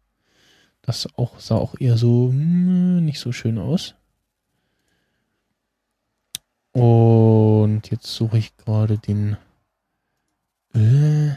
[0.82, 3.94] Das auch sah auch eher so hm, nicht so schön aus.
[6.76, 9.38] Und jetzt suche ich gerade den
[10.74, 11.30] äh,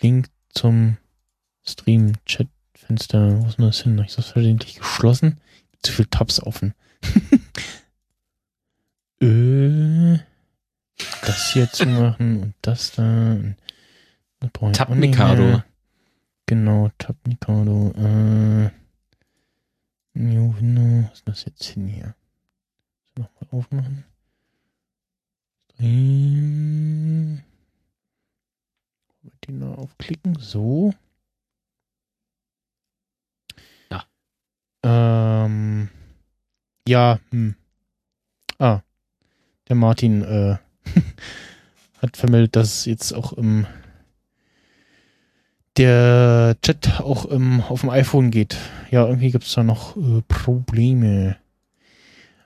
[0.00, 0.96] Link zum
[1.64, 3.40] Stream-Chat-Fenster.
[3.40, 3.98] Wo ist denn das hin?
[3.98, 5.40] Habe ich das versehentlich geschlossen?
[5.80, 6.74] Zu viel Tabs offen.
[9.20, 10.18] äh,
[11.24, 13.04] das hier zu machen und das da.
[13.04, 13.54] Und
[14.40, 15.42] das Tab-Mikado.
[15.42, 15.64] mehr.
[16.46, 17.92] Genau, Tab Mikado.
[17.96, 18.70] Äh,
[20.14, 21.08] New Window.
[21.10, 22.16] Was ist das jetzt hin hier?
[23.18, 24.04] Nochmal aufmachen.
[25.72, 27.42] Stream.
[29.24, 30.38] Retina aufklicken.
[30.38, 30.94] So.
[33.90, 34.04] Ja.
[34.84, 35.88] Ähm.
[36.86, 37.56] Ja, hm.
[38.60, 38.82] Ah.
[39.68, 40.58] Der Martin äh,
[42.00, 43.66] hat vermeldet, dass jetzt auch im
[45.76, 48.56] der Chat auch im, auf dem iPhone geht.
[48.92, 51.36] Ja, irgendwie gibt es da noch äh, Probleme.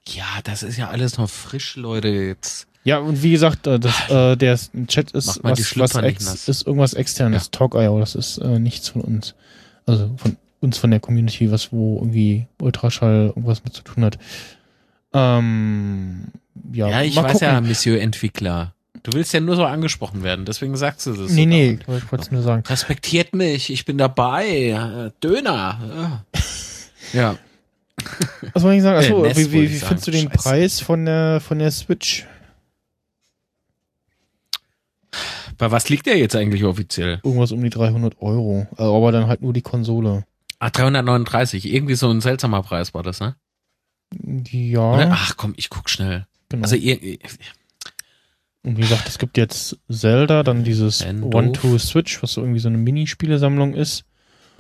[0.09, 2.09] Ja, das ist ja alles noch frisch, Leute.
[2.09, 2.67] Jetzt.
[2.85, 6.95] Ja, und wie gesagt, äh, das, äh, der Chat ist was, was ex, ist irgendwas
[6.95, 7.51] externes.
[7.51, 9.35] Talk.io, das ist äh, nichts von uns.
[9.87, 14.19] Also von uns, von der Community, was wo irgendwie Ultraschall irgendwas mit zu tun hat.
[15.13, 16.27] Ähm,
[16.73, 17.49] ja, Ja, ich weiß gucken.
[17.49, 18.75] ja, Monsieur Entwickler.
[19.05, 21.33] Du willst ja nur so angesprochen werden, deswegen sagst du das.
[21.33, 22.63] Nee, so nee, ich wollte es nur sagen.
[22.67, 25.13] Respektiert mich, ich bin dabei.
[25.23, 26.25] Döner.
[27.13, 27.21] Ja.
[27.33, 27.37] ja.
[28.53, 28.99] Was wollte ich sagen?
[28.99, 30.39] Achso, Äh, wie, wie, wie findest du den Scheiße.
[30.43, 32.27] Preis von der, von der Switch?
[35.59, 37.21] Bei was liegt der jetzt eigentlich offiziell?
[37.23, 38.67] Irgendwas um die 300 Euro.
[38.79, 40.25] Äh, Aber dann halt nur die Konsole.
[40.59, 41.73] Ah, 339.
[41.73, 43.37] Irgendwie so ein seltsamer Preis war das, ne?
[44.51, 45.11] Ja, Oder?
[45.13, 46.27] Ach komm, ich guck schnell.
[46.49, 46.63] genau.
[46.65, 46.99] Also ihr,
[48.63, 51.05] Und wie gesagt, es gibt jetzt Zelda, dann dieses.
[51.05, 54.05] One-Two-Switch, was so irgendwie so eine Minispielesammlung ist.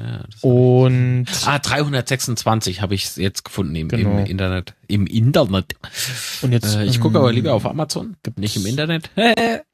[0.02, 4.18] Ja, Und Ah, 326 habe ich jetzt gefunden im, Genau.
[4.18, 4.74] im Internet.
[4.88, 5.74] Im Internet.
[6.42, 9.10] Und jetzt, Äh, ich gucke ähm, aber lieber auf Amazon, gibt's- nicht im Internet.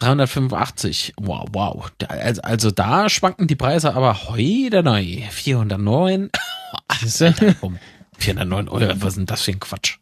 [0.00, 1.12] 385.
[1.20, 1.90] Wow, wow.
[2.08, 5.22] Also, also da schwanken die Preise aber heute neu.
[5.30, 6.30] 409.
[7.02, 7.34] Siehste?
[7.60, 7.78] Warum?
[8.18, 8.94] 409 Euro.
[9.00, 9.98] Was ist denn das für ein Quatsch?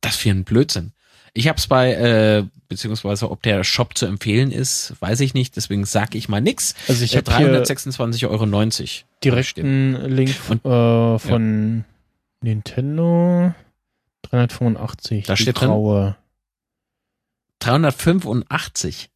[0.00, 0.92] Das für ein Blödsinn.
[1.32, 5.56] Ich habe es bei, äh, beziehungsweise ob der Shop zu empfehlen ist, weiß ich nicht.
[5.56, 6.74] Deswegen sag ich mal nix.
[6.88, 8.46] Also ich Äh, habe hier 326,90 Euro.
[9.22, 11.84] direkt einen Link Und- äh, von
[12.42, 13.54] Nintendo
[14.22, 15.26] 385.
[15.26, 16.16] Da steht graue.
[17.60, 19.08] 385.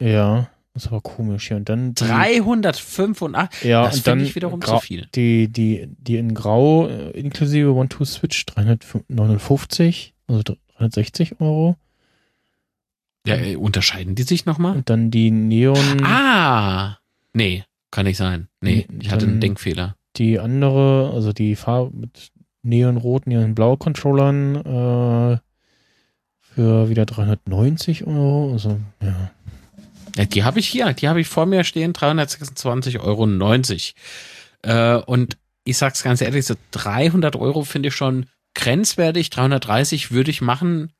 [0.00, 1.50] Ja, das ist aber komisch.
[1.50, 3.64] Ja, und dann die, 385.
[3.68, 5.06] ja, das finde ich wiederum zu viel.
[5.14, 10.42] Die, die, die in Grau äh, inklusive One-Two-Switch 359, also
[10.78, 11.76] 360 Euro.
[13.26, 14.76] Ja, äh, unterscheiden die sich nochmal?
[14.76, 16.98] Und dann die Neon, Ah!
[17.32, 18.48] Nee, kann nicht sein.
[18.60, 19.96] Nee, ich hatte einen Denkfehler.
[20.16, 22.30] die andere, also die Farbe mit
[22.62, 25.38] Neonrot, Neonblau Controllern äh,
[26.40, 28.52] für wieder 390 Euro.
[28.52, 29.30] Also, ja.
[30.16, 33.26] Ja, die habe ich hier, die habe ich vor mir stehen, 326,90 Euro.
[34.62, 39.28] Äh, und ich sag's ganz ehrlich, so 300 Euro finde ich schon grenzwertig.
[39.30, 40.90] 330 würde ich machen,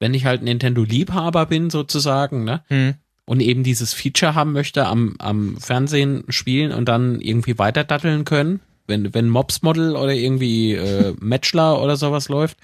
[0.00, 2.62] wenn ich halt Nintendo-Liebhaber bin, sozusagen, ne?
[2.66, 2.94] Hm.
[3.26, 8.24] Und eben dieses Feature haben möchte, am, am Fernsehen spielen und dann irgendwie weiter datteln
[8.24, 8.58] können.
[8.88, 12.58] Wenn, wenn Mobs Model oder irgendwie äh, Matchler oder sowas läuft.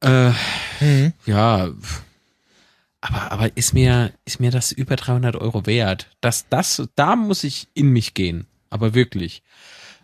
[0.00, 0.32] Äh,
[0.80, 1.12] Hm.
[1.26, 1.68] ja,
[3.02, 6.08] aber, aber ist mir, ist mir das über 300 Euro wert?
[6.20, 8.46] Das, das, da muss ich in mich gehen.
[8.70, 9.42] Aber wirklich.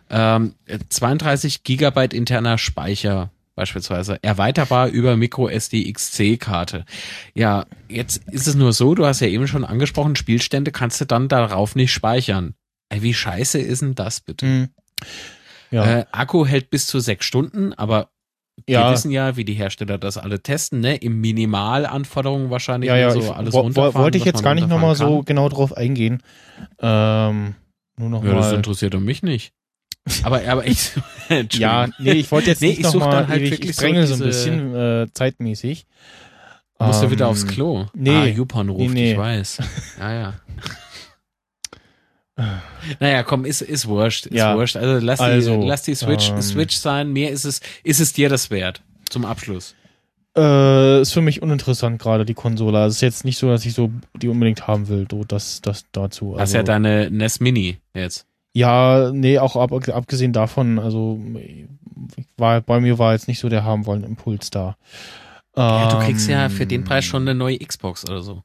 [0.09, 0.53] Ähm,
[0.89, 4.17] 32 Gigabyte interner Speicher beispielsweise.
[4.21, 6.85] Erweiterbar über Micro SD XC Karte.
[7.33, 11.05] Ja, jetzt ist es nur so, du hast ja eben schon angesprochen, Spielstände kannst du
[11.05, 12.53] dann darauf nicht speichern.
[12.87, 14.45] Ey, wie scheiße ist denn das bitte?
[14.45, 14.69] Hm.
[15.71, 18.09] Ja, Äh, Akku hält bis zu sechs Stunden, aber
[18.65, 20.95] wir ja, wissen ja, wie die Hersteller das alle testen, ne?
[20.95, 23.93] Im Minimalanforderungen wahrscheinlich ja, ja, so ich alles runterfahren.
[23.95, 26.23] wollte ich jetzt gar nicht nochmal so genau drauf eingehen.
[26.79, 27.55] Ähm,
[27.97, 28.55] nur noch Ja, das mal.
[28.55, 29.53] interessiert doch mich nicht.
[30.23, 30.91] Aber, aber ich.
[31.51, 33.69] Ja, nee, ich wollte jetzt Nee, nicht ich such noch mal dann halt ewig, wirklich
[33.71, 35.85] ich so dränge so, ein diese- bisschen äh, zeitmäßig.
[36.79, 37.87] Musst du wieder Ähm, aufs Klo?
[37.93, 38.15] nee.
[38.15, 39.11] Ah, Yupon ruft, Nee, nee.
[39.11, 39.57] ich weiß.
[39.99, 40.33] Ja, ja.
[42.99, 44.77] Naja, komm, ist, ist wurscht, ist Ja, wurscht.
[44.77, 47.11] Also lass also, die, lass die Switch, ähm, Switch sein.
[47.11, 48.81] Mir ist es, ist es dir das wert?
[49.09, 49.73] Zum Abschluss.
[50.37, 52.77] Äh, ist für mich uninteressant gerade die Konsole.
[52.77, 55.07] Also Es ist jetzt nicht so, dass ich so die unbedingt haben will.
[55.09, 56.33] So, das, das dazu.
[56.35, 58.27] Hast Also, ja deine NES Mini jetzt.
[58.57, 61.21] Ja, nee, auch ab, abgesehen davon, also
[62.37, 64.77] war, bei mir war jetzt nicht so der haben wollen Impuls da.
[65.55, 68.41] Ja, du kriegst ja für den Ähm, Preis schon eine neue Xbox oder so.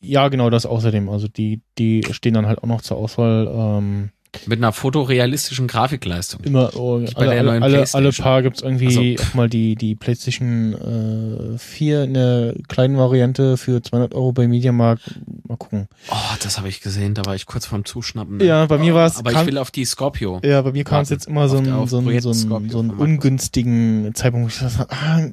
[0.00, 1.08] Ja, genau, das außerdem.
[1.08, 3.48] Also die, die stehen dann halt auch noch zur Auswahl.
[3.48, 4.10] Ähm,
[4.46, 6.40] Mit einer fotorealistischen Grafikleistung.
[6.44, 8.86] immer oh, alle, der alle, neuen alle, alle paar gibt's irgendwie
[9.16, 14.32] Also, auch mal die, die PlayStation äh, 4 in der kleinen Variante für 200 Euro
[14.32, 15.02] bei Mediamarkt.
[15.46, 15.88] Mal gucken.
[16.10, 18.40] Oh, das habe ich gesehen, da war ich kurz vorm Zuschnappen.
[18.40, 19.18] Ja, bei mir war es.
[19.18, 20.40] Aber ich will auf die Scorpio.
[20.44, 22.90] Ja, bei mir kam es jetzt immer so Auf- ein, auf so so so einen
[22.90, 25.26] ungünstigen Zeitpunkt, wo ich habe, ah,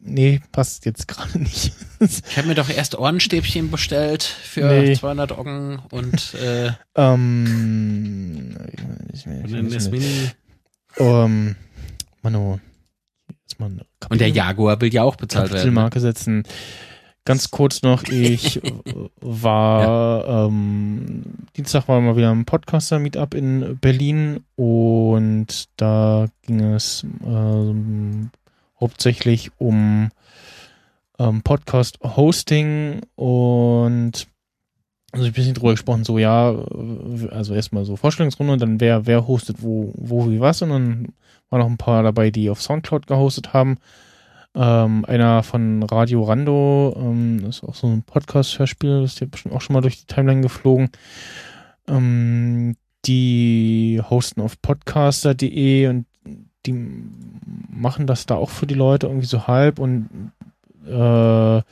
[0.00, 1.72] nee, passt jetzt gerade nicht.
[2.02, 4.94] Ich habe mir doch erst Ohrenstäbchen bestellt für Nee.
[4.96, 8.41] 200 Oggen und äh, ähm,
[9.12, 10.30] ich, ich, ich, eine NES Mini.
[10.98, 11.56] ähm,
[12.22, 12.60] Mano,
[13.42, 15.74] jetzt mal eine Und der Jaguar will ja auch bezahlt werden.
[15.74, 15.90] ne?
[16.00, 16.44] Setzen.
[17.24, 18.60] Ganz kurz noch, ich
[19.20, 21.22] war ähm,
[21.56, 28.30] Dienstag war mal wieder ein Podcaster-Meetup in Berlin und da ging es ähm,
[28.80, 30.10] hauptsächlich um
[31.20, 34.26] ähm, Podcast-Hosting und
[35.12, 36.54] also ein bisschen drüber gesprochen, so ja,
[37.30, 41.08] also erstmal so Vorstellungsrunde und dann wer, wer hostet wo, wo, wie was und dann
[41.50, 43.76] waren noch ein paar dabei, die auf Soundcloud gehostet haben.
[44.54, 49.26] Ähm, einer von Radio Rando, ähm, das ist auch so ein Podcast-Hörspiel, das ist ja
[49.30, 50.90] bestimmt auch schon mal durch die Timeline geflogen.
[51.88, 56.06] Ähm, die hosten auf podcaster.de und
[56.64, 56.74] die
[57.68, 60.08] machen das da auch für die Leute irgendwie so halb und
[60.86, 61.62] äh,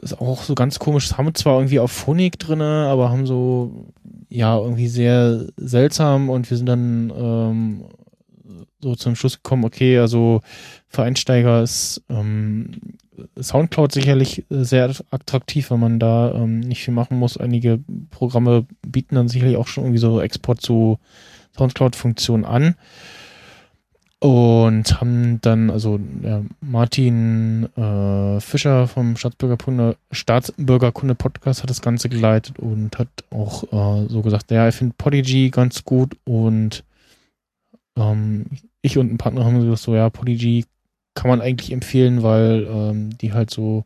[0.00, 1.12] ist auch so ganz komisch.
[1.14, 3.92] Haben zwar irgendwie auf Phonik drinne, aber haben so
[4.28, 7.84] ja irgendwie sehr seltsam und wir sind dann ähm,
[8.80, 10.42] so zum Schluss gekommen, okay, also
[10.88, 12.72] für Einsteiger ist ähm,
[13.40, 17.36] Soundcloud sicherlich sehr attraktiv, weil man da ähm, nicht viel machen muss.
[17.36, 17.80] Einige
[18.10, 20.98] Programme bieten dann sicherlich auch schon irgendwie so Export zu
[21.56, 22.74] Soundcloud-Funktionen an.
[24.24, 32.08] Und haben dann, also der Martin äh, Fischer vom Staatsbürgerkunde, Staatsbürgerkunde Podcast hat das Ganze
[32.08, 36.84] geleitet und hat auch äh, so gesagt, ja, er findet Podigy ganz gut und
[37.98, 38.46] ähm,
[38.80, 40.64] ich und ein Partner haben gesagt, so ja, Podigy
[41.12, 43.84] kann man eigentlich empfehlen, weil ähm, die halt so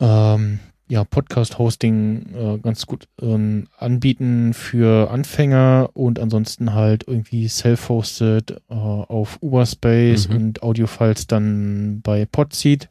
[0.00, 8.52] ähm, ja, Podcast-Hosting äh, ganz gut ähm, anbieten für Anfänger und ansonsten halt irgendwie self-hosted
[8.70, 10.36] äh, auf Uberspace Mhm.
[10.36, 12.88] und Audiofiles dann bei Podseed.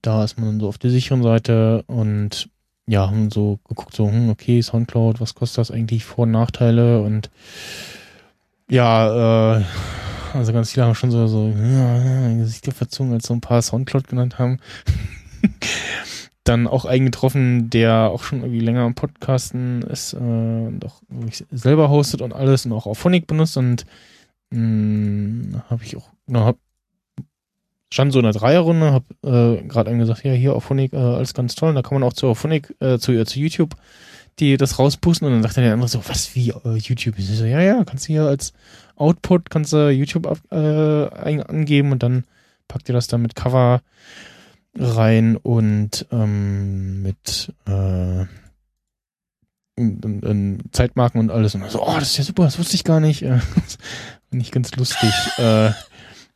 [0.00, 2.48] Da ist man so auf der sicheren Seite und
[2.86, 7.02] ja, haben so geguckt, so, hm, okay, Soundcloud, was kostet das eigentlich, Vor- und Nachteile
[7.02, 7.30] und
[8.70, 9.64] ja, äh,
[10.34, 14.06] also ganz viele haben schon so, so, ja, Gesichter verzogen, als so ein paar Soundcloud
[14.08, 14.58] genannt haben.
[16.48, 21.02] Dann auch einen getroffen, der auch schon irgendwie länger am Podcasten ist, äh, und auch
[21.50, 23.84] selber hostet und alles und auch auf Phonic benutzt und
[24.50, 26.56] mh, habe ich auch, genau, hab,
[27.92, 30.96] stand so in der Dreierrunde, hab äh, gerade einem gesagt, ja, hier auf Phonic, äh,
[30.96, 33.76] alles ganz toll, und da kann man auch zu Phonic, äh, zu, äh, zu YouTube
[34.38, 37.18] die das rauspusten und dann sagt der andere so, was wie äh, YouTube?
[37.18, 38.52] Ich so, ja, ja, kannst du hier als
[38.96, 42.24] Output, kannst du YouTube ab, äh, angeben und dann
[42.68, 43.80] packt ihr das dann mit Cover
[44.78, 48.22] rein und ähm, mit äh,
[49.76, 51.54] in, in, Zeitmarken und alles.
[51.54, 53.22] Und so, oh, das ist ja super, das wusste ich gar nicht.
[53.22, 53.38] Äh,
[54.30, 55.12] Finde ich ganz lustig.
[55.38, 55.70] äh,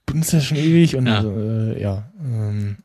[0.07, 1.23] benutzt ja schon ewig und Ja.
[1.23, 2.79] ja, äh, ja ähm,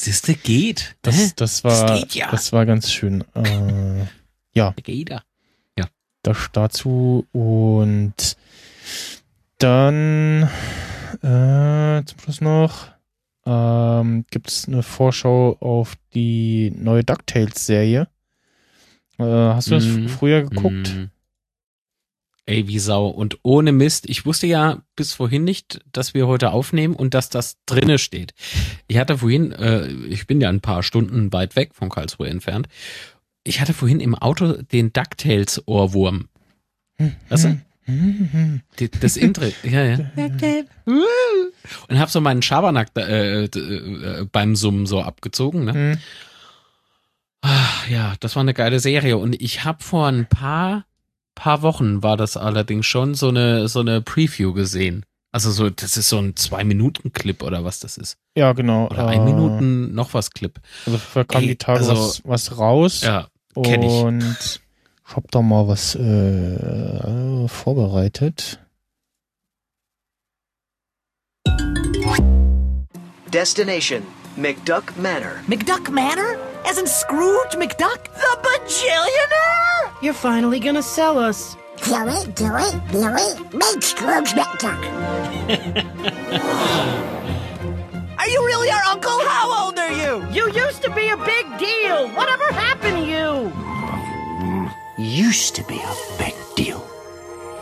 [0.00, 0.96] Siehste, geht.
[1.02, 2.30] das, das war Das geht ja.
[2.30, 3.24] das war ganz schön.
[3.34, 4.06] Äh,
[4.52, 5.10] Geht
[5.78, 5.86] ja.
[6.22, 8.36] das dazu und
[9.58, 10.48] dann
[11.22, 12.88] äh, zum Schluss noch
[13.46, 18.08] ähm, gibt es eine Vorschau auf die neue DuckTales-Serie.
[19.18, 20.08] Äh, hast du das Mhm.
[20.08, 20.94] früher geguckt?
[20.94, 21.04] Mm.
[22.44, 23.06] Ey, wie Sau.
[23.06, 27.28] Und ohne Mist, ich wusste ja bis vorhin nicht, dass wir heute aufnehmen und dass
[27.28, 28.34] das drinne steht.
[28.88, 32.68] Ich hatte vorhin, äh, ich bin ja ein paar Stunden weit weg von Karlsruhe entfernt.
[33.44, 36.28] Ich hatte vorhin im Auto den DuckTales-Ohrwurm.
[37.28, 37.60] Weißt du?
[37.86, 39.44] Die- Das Intro.
[39.64, 39.98] ja, ja.
[41.88, 45.64] Und hab so meinen Schabernack äh, d- äh, beim Summen so abgezogen.
[45.64, 45.72] Ne?
[45.72, 45.98] Mhm.
[47.42, 49.16] Ach, ja, das war eine geile Serie.
[49.18, 50.84] Und ich habe vor ein paar,
[51.34, 55.04] paar Wochen war das allerdings schon so eine, so eine Preview gesehen.
[55.32, 58.16] Also so, das ist so ein Zwei-Minuten-Clip oder was das ist.
[58.36, 58.86] Ja, genau.
[58.88, 60.60] Oder ein äh, Minuten noch was Clip.
[60.86, 63.00] Also da kam Ey, die Tage also- was, was raus.
[63.00, 63.26] Ja,
[63.62, 63.90] kenn ich.
[63.90, 64.60] Und
[65.12, 68.58] ich hab da mal was äh, vorbereitet.
[73.30, 74.02] Destination
[74.36, 75.34] McDuck Manor.
[75.46, 76.38] McDuck Manor?
[76.64, 78.04] As in Scrooge McDuck?
[78.14, 79.92] The bajillionaire?
[80.00, 81.58] You're finally gonna sell us.
[81.84, 83.52] Do it, do it, do it.
[83.52, 84.80] Make Scrooge McDuck.
[88.18, 89.20] Are you really our uncle?
[89.28, 90.24] How old are you?
[90.32, 92.08] You used to be a big deal.
[92.16, 93.61] Whatever happened to you?
[95.02, 96.86] Used to be a big deal.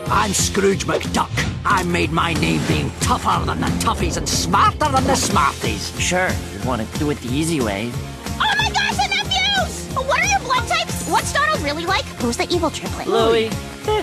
[0.07, 1.31] I'm Scrooge McDuck.
[1.65, 5.93] I made my name being tougher than the toughies and smarter than the smarties.
[5.99, 7.91] Sure, you want to do it the easy way.
[8.27, 9.87] Oh my gosh, the nephews!
[9.95, 11.09] What are your blood types?
[11.09, 12.05] What's Donald really like?
[12.21, 13.07] Who's the evil triplet?
[13.07, 13.49] Louie.
[13.87, 14.03] Eh,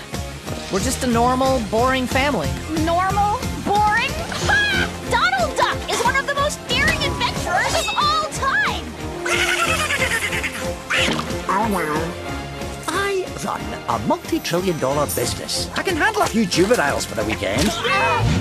[0.72, 2.50] we're just a normal, boring family.
[2.84, 3.38] Normal?
[3.66, 4.10] Boring?
[4.48, 4.88] Ha!
[5.12, 8.86] Donald Duck is one of the most daring adventurers of all time!
[11.50, 12.17] oh no.
[13.48, 15.70] A multi-trillion dollar business.
[15.78, 17.64] I can handle a few juveniles for the weekend.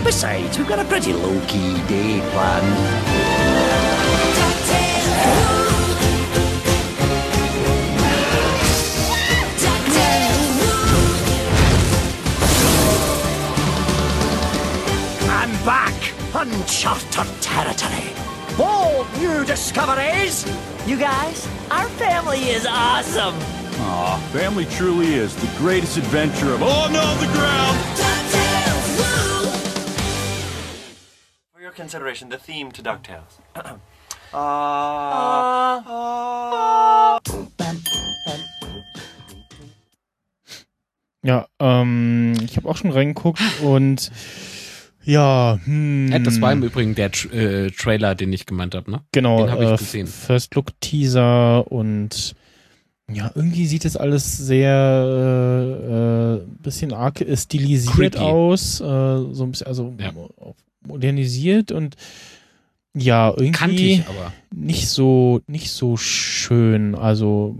[0.03, 2.77] Besides, we've got a pretty low-key day planned.
[15.31, 15.95] I'm back!
[16.35, 18.13] Uncharted territory.
[18.57, 20.45] Bold new discoveries!
[20.85, 23.56] You guys, our family is awesome.
[23.79, 26.63] Aw, family truly is the greatest adventure of.
[26.63, 27.79] Oh no, the ground!
[31.53, 33.39] For your consideration, the theme to DuckTales.
[34.33, 35.83] uh,
[41.23, 44.13] Ja, ähm, ich habe auch schon reingeguckt und
[45.03, 48.89] ja, hm, Äh, Das war im Übrigen der Tr äh, Trailer, den ich gemeint habe,
[48.91, 49.01] ne?
[49.13, 50.07] genau, den hab ich äh, gesehen.
[50.07, 52.35] First Look Teaser und
[53.13, 58.19] ja, irgendwie sieht das alles sehr äh, bisschen arg stilisiert Creepy.
[58.19, 60.13] aus, äh, so ein bisschen, also Ja.
[60.87, 61.97] modernisiert und
[62.99, 64.33] ja, irgendwie Kantig, aber.
[64.55, 67.57] nicht so nicht so schön, also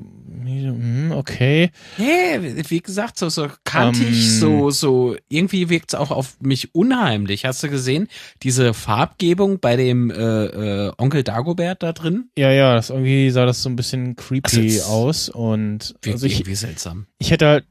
[1.13, 1.71] okay.
[1.99, 4.41] Nee, wie gesagt, so, so kantig, Ähm.
[4.41, 7.45] so, so, irgendwie wirkt es auch auf mich unheimlich.
[7.45, 8.09] Hast du gesehen,
[8.43, 12.31] diese Farbgebung bei dem äh, äh, Onkel Dagobert da drin?
[12.37, 16.35] Ja, ja, das irgendwie sah das so ein bisschen creepy Also aus und also ich,
[16.35, 17.07] irgendwie seltsam.
[17.19, 17.65] ich hätte halt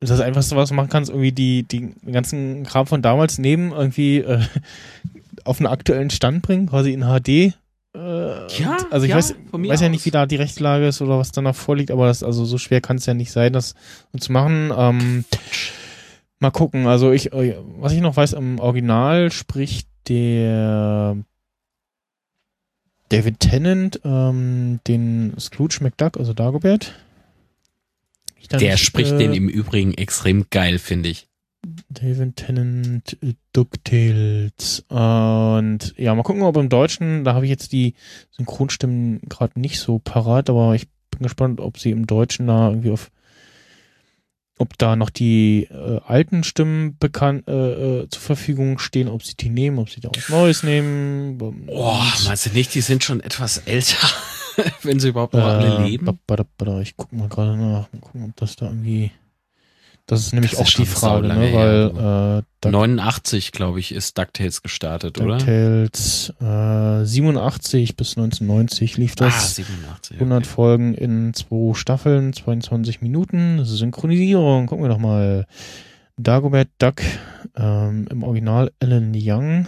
[0.00, 4.18] das Einfachste, was du machen kannst, irgendwie die, die ganzen Kram von damals nehmen, irgendwie
[4.18, 4.42] äh,
[5.44, 7.54] auf einen aktuellen Stand bringen, quasi in HD.
[7.96, 11.18] Äh, Ja, also ich ja, weiß, weiß ja nicht, wie da die Rechtslage ist oder
[11.18, 13.74] was danach vorliegt, aber das, also so schwer kann es ja nicht sein, das
[14.18, 14.70] zu machen.
[14.76, 15.24] Ähm,
[16.38, 21.16] mal gucken, also ich, äh, was ich noch weiß, im Original spricht der
[23.08, 26.92] David Tennant ähm, den Scrooge McDuck, also Dagobert.
[28.50, 31.26] Der nicht, spricht äh, den im Übrigen extrem geil, finde ich.
[32.00, 33.16] David Tennant
[33.52, 34.84] DuckTales.
[34.88, 37.94] Und ja, mal gucken, ob im Deutschen, da habe ich jetzt die
[38.30, 42.90] Synchronstimmen gerade nicht so parat, aber ich bin gespannt, ob sie im Deutschen da irgendwie
[42.90, 43.10] auf
[44.58, 47.52] ob da noch die äh, alten Stimmen bekannt äh,
[48.04, 51.36] äh, zur Verfügung stehen, ob sie die nehmen, ob sie da was Neues nehmen.
[51.42, 54.08] Oh, Und- meinst du nicht, die sind schon etwas älter,
[54.82, 56.08] wenn sie überhaupt noch alle Äh, leben?
[56.80, 59.10] Ich guck mal gerade nach, mal gucken, ob das da irgendwie.
[60.08, 61.52] Das ist nämlich Das auch ist die Frage, ne?
[61.52, 65.38] Weil äh, Duck- 89, glaube ich, ist DuckTales gestartet, oder?
[65.38, 69.56] DuckTales äh, 87 bis 1990 lief Ah, das.
[69.56, 70.16] 87.
[70.20, 70.48] 100 Okay.
[70.48, 73.64] Folgen in zwei Staffeln, 22 Minuten.
[73.64, 75.46] Synchronisierung, gucken wir doch mal.
[76.18, 77.02] Dagobert Duck,
[77.56, 79.66] ähm, im Original Alan Young.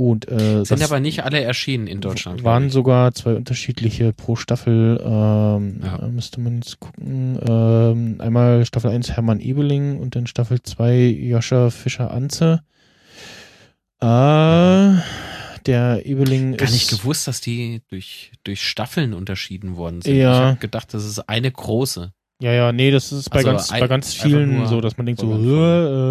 [0.00, 2.42] Und äh, Sind aber nicht alle erschienen in Deutschland.
[2.42, 4.98] waren sogar zwei unterschiedliche pro Staffel.
[5.04, 5.98] Ähm, Ja.
[5.98, 7.38] äh, müsste man jetzt gucken.
[7.46, 12.62] Ähm, einmal Staffel 1 Hermann Ebeling und dann Staffel 2 Joscha Fischer-Anze.
[14.00, 15.00] Äh,
[15.66, 20.16] der Ebeling Gar ist nicht gewusst, dass die durch, durch Staffeln unterschieden worden sind.
[20.16, 20.32] Ja.
[20.32, 22.12] Ich habe gedacht, das ist eine große.
[22.40, 25.04] Ja, ja, nee, das ist bei Also ganz, ein- bei ganz vielen so, dass man
[25.04, 25.30] denkt so,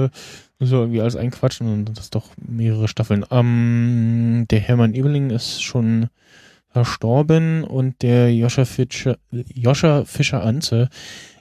[0.06, 0.10] äh,
[0.60, 3.26] muss ja irgendwie alles einquatschen und das ist doch mehrere Staffeln.
[3.32, 6.10] Ähm, der Hermann Ebeling ist schon
[6.72, 10.90] verstorben und der Joscha Fischer, Joscha Fischer Anze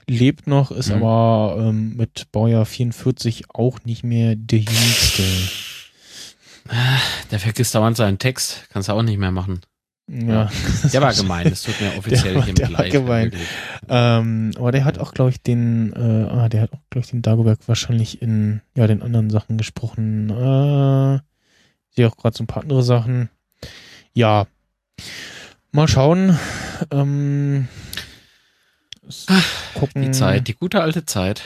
[0.07, 0.95] lebt noch, ist Mhm.
[0.95, 5.23] aber ähm, mit Baujahr 44 auch nicht mehr der Jüngste.
[7.31, 8.65] Der vergisst dauernd seinen Text.
[8.71, 9.61] Kannst du auch nicht mehr machen.
[10.11, 10.49] Ja.
[10.91, 12.91] Der war gemein, das tut mir offiziell der, hiermit der war leid.
[12.91, 13.31] gemein.
[13.87, 17.11] Ähm, aber der hat auch, glaube ich, den, äh, ah, der hat auch, glaube ich,
[17.11, 20.29] den Dagobert wahrscheinlich in, ja, den anderen Sachen gesprochen.
[20.31, 21.15] Äh,
[21.89, 23.29] ich sehe auch gerade so ein paar andere Sachen.
[24.13, 24.47] Ja.
[25.71, 26.39] Mal schauen.
[26.91, 27.67] Ähm,
[29.07, 29.27] s-
[29.75, 30.01] gucken.
[30.01, 31.43] Die Zeit, die gute alte Zeit.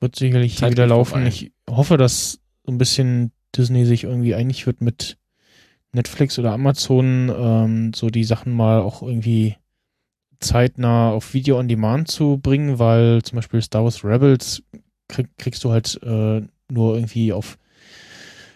[0.00, 1.10] Wird sicherlich hier Zeit wieder geht laufen.
[1.10, 1.26] vorbei.
[1.28, 5.18] Ich hoffe, dass so ein bisschen Disney sich irgendwie einig wird mit
[5.92, 9.56] Netflix oder Amazon, ähm, so die Sachen mal auch irgendwie
[10.40, 14.62] zeitnah auf Video on Demand zu bringen, weil zum Beispiel Star Wars Rebels
[15.08, 17.58] krieg, kriegst du halt äh, nur irgendwie auf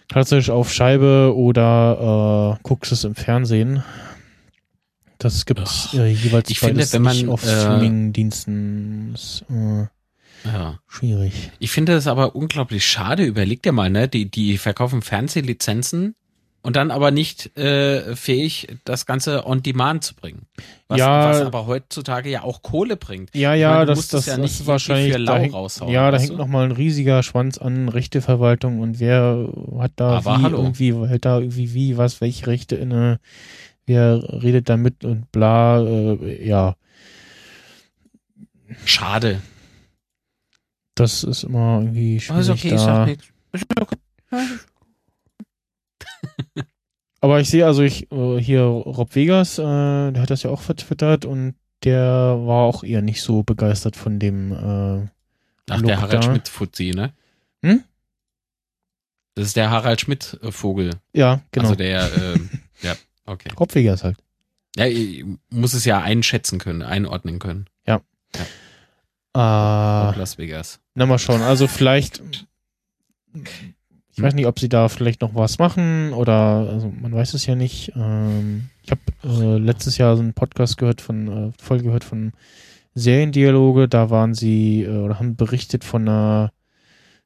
[0.09, 3.83] klassisch auf Scheibe oder äh, guckst es im Fernsehen.
[5.19, 9.15] Das gibt's Ach, äh, jeweils ich finde, wenn man, auf äh, Streaming-Diensten.
[9.49, 9.87] Äh,
[10.49, 10.81] Ja.
[10.89, 11.53] schwierig.
[11.61, 13.25] Ich finde das aber unglaublich schade.
[13.25, 14.09] Überleg dir mal, ne?
[14.09, 16.15] Die, die verkaufen Fernsehlizenzen
[16.63, 20.47] und dann aber nicht äh, fähig, das Ganze on demand zu bringen.
[20.89, 21.29] Was, Ja.
[21.31, 23.35] was aber heutzutage ja auch Kohle bringt.
[23.35, 25.13] Ja, Ich ja, meine, du das, musst das, es ja das nicht ist wahrscheinlich.
[25.15, 29.01] für lau da hängt, raushauen, ja, da hängt nochmal ein riesiger Schwanz an Rechteverwaltung und
[29.01, 29.49] wer
[29.79, 30.59] hat da Aber wie hallo.
[30.59, 33.19] irgendwie, hält da irgendwie wie, was, welche Rechte inne,
[33.87, 36.77] wer redet da mit und bla, äh, ja,
[38.85, 39.43] Schade.
[40.95, 42.79] das ist immer irgendwie schwierig ist okay, ich da.
[42.79, 43.25] sag nichts.
[43.81, 43.97] Okay.
[47.23, 50.61] Aber ich sehe also ich äh, hier Rob Vegas, äh, der hat das ja auch
[50.61, 51.55] vertwittert und
[51.85, 55.09] der war auch eher nicht so begeistert von dem äh,
[55.71, 56.23] Ach, Look der Harald da.
[56.23, 57.15] Schmidt Fuzzi, ne?
[57.63, 57.83] Hm?
[59.35, 60.91] Das ist der Harald Schmidt äh, Vogel.
[61.15, 61.69] Ja, genau.
[61.71, 62.51] Also der, ähm,
[62.83, 62.95] ja,
[63.25, 63.49] okay.
[63.59, 64.19] Rob Vegas halt.
[64.77, 67.67] Ja, ich muss es ja einschätzen können, einordnen können.
[69.35, 70.81] Äh, Auf Las Vegas.
[70.95, 71.41] Na, mal schauen.
[71.41, 72.23] Also vielleicht,
[74.15, 77.47] ich weiß nicht, ob sie da vielleicht noch was machen oder, also man weiß es
[77.47, 77.93] ja nicht.
[77.97, 82.33] Ähm, ich habe äh, letztes Jahr so einen Podcast gehört von, äh, Folge gehört von
[82.95, 83.89] Seriendialoge.
[83.89, 86.53] Da waren sie äh, oder haben berichtet von einer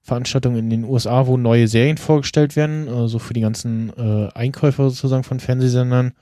[0.02, 4.88] Veranstaltung in den USA, wo neue Serien vorgestellt werden, also für die ganzen äh, Einkäufer
[4.88, 6.12] sozusagen von Fernsehsendern.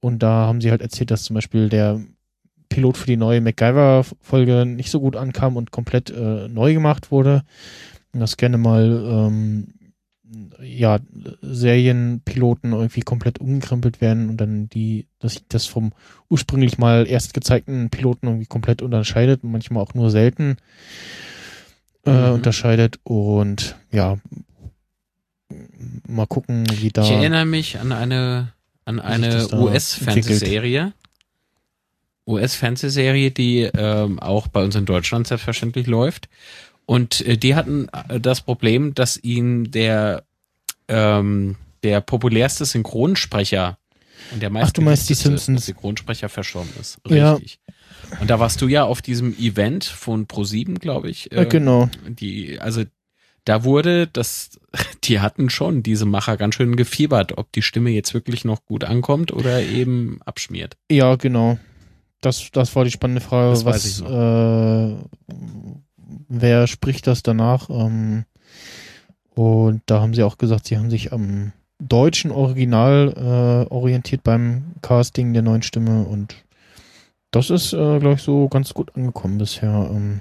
[0.00, 2.00] Und da haben sie halt erzählt, dass zum Beispiel der
[2.70, 7.42] Pilot für die neue MacGyver-Folge nicht so gut ankam und komplett äh, neu gemacht wurde.
[8.14, 9.74] Und dass gerne mal ähm,
[10.62, 10.98] ja,
[11.42, 15.92] Serienpiloten irgendwie komplett umgekrempelt werden und dann die, dass sich das vom
[16.28, 20.56] ursprünglich mal erst gezeigten Piloten irgendwie komplett unterscheidet, manchmal auch nur selten
[22.06, 22.34] äh, Mhm.
[22.34, 24.18] unterscheidet und ja,
[26.06, 27.02] mal gucken, wie da.
[27.02, 28.52] Ich erinnere mich an eine,
[28.84, 30.92] an eine US-Fernsehserie.
[32.26, 36.28] US-Fernsehserie, die ähm, auch bei uns in Deutschland selbstverständlich läuft.
[36.90, 40.24] Und äh, die hatten äh, das Problem, dass ihnen der,
[40.88, 41.54] ähm,
[41.84, 43.78] der populärste Synchronsprecher
[44.32, 45.66] und der Ach, du meinst die Simpsons.
[45.66, 46.98] Synchronsprecher verstorben ist.
[47.06, 47.34] Ja.
[47.34, 47.60] Richtig.
[48.20, 51.30] Und da warst du ja auf diesem Event von Pro7, glaube ich.
[51.32, 51.88] Ja, genau.
[52.08, 52.82] Die, also
[53.44, 54.58] da wurde das,
[55.04, 58.82] die hatten schon diese Macher ganz schön gefiebert, ob die Stimme jetzt wirklich noch gut
[58.82, 60.76] ankommt oder eben abschmiert.
[60.90, 61.56] Ja, genau.
[62.20, 63.50] Das, das war die spannende Frage.
[63.50, 64.10] Das weiß was.
[64.10, 64.96] Äh,
[66.28, 67.70] wer spricht das danach?
[67.70, 68.24] Ähm,
[69.34, 74.74] und da haben sie auch gesagt, sie haben sich am deutschen Original äh, orientiert beim
[74.82, 76.36] Casting der neuen Stimme und
[77.30, 79.88] das ist, äh, glaube ich, so ganz gut angekommen bisher.
[79.90, 80.20] Ähm,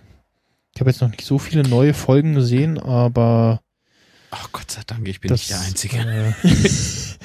[0.74, 3.62] ich habe jetzt noch nicht so viele neue Folgen gesehen, aber
[4.32, 5.98] Ach Gott sei Dank, ich bin das, nicht der Einzige.
[5.98, 6.34] Äh,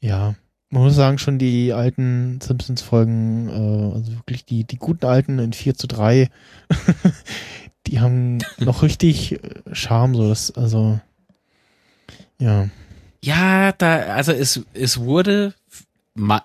[0.00, 0.34] ja,
[0.72, 5.52] man muss sagen, schon die alten Simpsons-Folgen, äh, also wirklich die, die guten alten in
[5.52, 6.30] 4 zu 3,
[7.86, 9.38] die haben noch richtig äh,
[9.72, 10.98] Charme, so das, also,
[12.38, 12.68] ja.
[13.22, 15.54] Ja, da, also es, es wurde,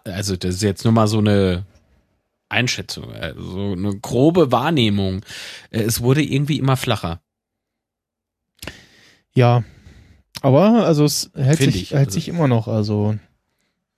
[0.04, 1.64] also das ist jetzt nur mal so eine
[2.50, 5.22] Einschätzung, also so eine grobe Wahrnehmung.
[5.72, 7.20] Äh, Es wurde irgendwie immer flacher.
[9.34, 9.64] Ja,
[10.42, 13.16] aber also es hält Find sich, ich, hält also- sich immer noch, also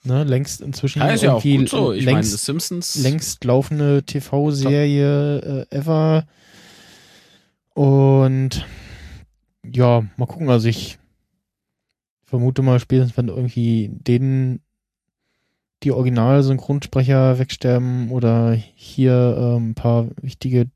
[0.03, 1.93] ne, längst inzwischen Ja, ist ja auch irgendwie gut so.
[1.93, 2.95] Ich meine, längst, Simpsons.
[2.95, 6.25] längst laufende TV-Serie äh, ever.
[7.73, 8.65] Und
[9.65, 10.49] ja, mal gucken.
[10.49, 10.99] Also ich
[12.23, 14.61] vermute mal spätestens, wenn irgendwie denen
[15.83, 20.69] die Original-Synchronsprecher wegsterben oder hier ähm, ein paar wichtige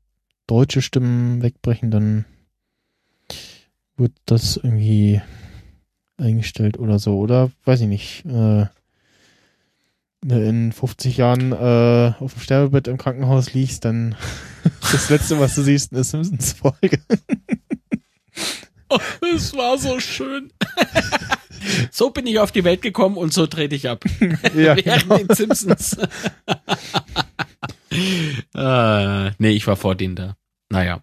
[0.46, 2.24] deutsche Stimmen wegbrechen, dann
[3.96, 5.20] wird das irgendwie
[6.16, 7.18] eingestellt oder so.
[7.18, 8.24] Oder weiß ich nicht.
[8.26, 8.66] Äh,
[10.30, 14.14] in 50 Jahren äh, auf dem Sterbebett im Krankenhaus liegst, dann
[14.80, 17.00] das letzte, was du siehst, eine Simpsons-Folge.
[18.88, 18.98] Oh,
[19.34, 20.52] es war so schön.
[21.90, 24.04] So bin ich auf die Welt gekommen und so trete ich ab.
[24.54, 25.16] Ja, Während genau.
[25.16, 25.96] den Simpsons.
[28.54, 30.36] äh, nee, ich war vor denen da.
[30.68, 31.02] Naja.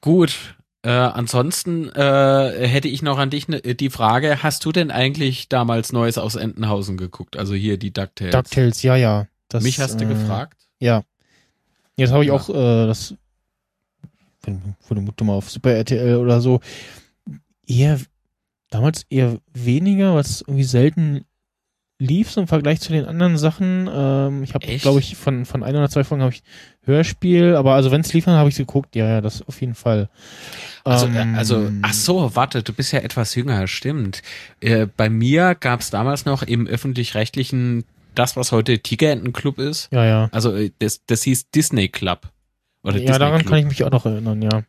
[0.00, 0.55] Gut.
[0.86, 5.48] Äh, ansonsten äh, hätte ich noch an dich ne, die Frage, hast du denn eigentlich
[5.48, 7.36] damals Neues aus Entenhausen geguckt?
[7.36, 8.30] Also hier die DuckTales.
[8.30, 9.26] DuckTales, ja, ja.
[9.48, 10.68] Das, Mich hast du äh, gefragt?
[10.78, 11.02] Ja.
[11.96, 12.34] Jetzt habe ich Ja.
[12.34, 13.14] auch äh, das
[14.80, 16.60] vermute mal auf Super RTL oder so
[17.66, 17.98] eher
[18.70, 21.24] damals eher weniger, was irgendwie selten
[21.98, 23.88] lief so im Vergleich zu den anderen Sachen.
[23.92, 26.42] Ähm, ich habe, glaube ich, von von ein oder zwei Folgen habe ich
[26.84, 28.94] Hörspiel, aber also wenn es lief, dann habe ich geguckt.
[28.96, 30.08] Ja, ja, das auf jeden Fall.
[30.84, 34.22] Also, Ähm, äh, also, ach so, warte, du bist ja etwas jünger, stimmt.
[34.60, 39.88] Äh, bei mir gab es damals noch im öffentlich-rechtlichen das, was heute Tigerentenclub ist.
[39.92, 40.28] Ja, ja.
[40.32, 42.30] Also äh, das, das hieß Disney Club.
[42.82, 43.50] Oder Ja, Disney daran Club.
[43.50, 44.62] kann ich mich auch noch erinnern, ja.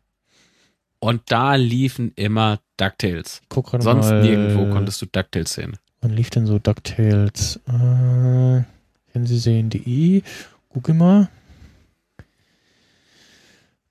[0.99, 3.41] Und da liefen immer DuckTales.
[3.49, 4.21] Guck Sonst mal.
[4.21, 5.77] nirgendwo konntest du DuckTales sehen.
[6.07, 7.59] Wann lief denn so DuckTales?
[7.67, 8.63] Äh,
[9.11, 10.23] Fernsehserien.de.
[10.69, 11.29] Google mal.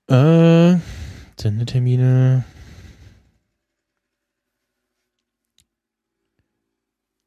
[0.07, 0.79] Äh,
[1.39, 2.43] Sendetermine.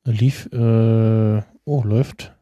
[0.02, 2.34] Lief, äh, oh, läuft.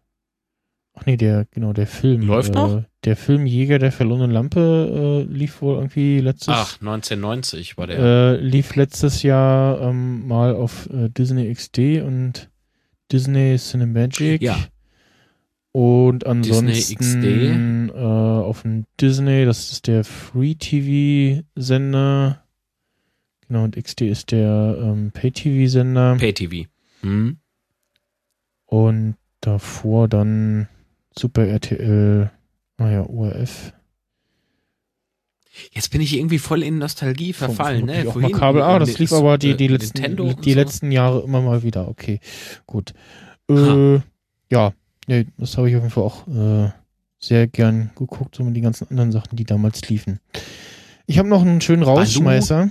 [0.98, 2.22] Ach nee, der, genau, der Film.
[2.22, 2.82] Läuft äh, noch?
[3.04, 7.98] Der Film Jäger der verlorenen Lampe äh, lief wohl irgendwie letztes Ach, 1990 war der.
[7.98, 12.50] äh, lief letztes Jahr ähm, mal auf äh, Disney XD und
[13.12, 14.42] Disney Cinemagic.
[14.42, 14.58] Ja.
[15.70, 22.42] Und Disney ansonsten äh, auf dem Disney, das ist der Free TV Sender.
[23.46, 26.16] Genau, und XD ist der ähm, Pay TV Sender.
[26.18, 26.68] Pay-TV.
[27.02, 27.38] Hm?
[28.66, 30.68] Und davor dann
[31.18, 32.30] Super RTL,
[32.78, 33.72] naja, ORF.
[35.72, 38.04] Jetzt bin ich irgendwie voll in Nostalgie verfallen, ne?
[38.06, 38.62] Auch Vorhin mal Kabel.
[38.62, 40.58] Ah, das lief aber die, die, äh, letzten, Nintendo und die so.
[40.58, 41.88] letzten Jahre immer mal wieder.
[41.88, 42.20] Okay,
[42.66, 42.94] gut.
[43.50, 43.98] Äh,
[44.50, 44.72] ja,
[45.08, 46.70] nee, das habe ich auf jeden Fall auch äh,
[47.18, 50.20] sehr gern geguckt, so mit den ganzen anderen Sachen, die damals liefen.
[51.06, 52.70] Ich habe noch einen schönen Rausschmeißer.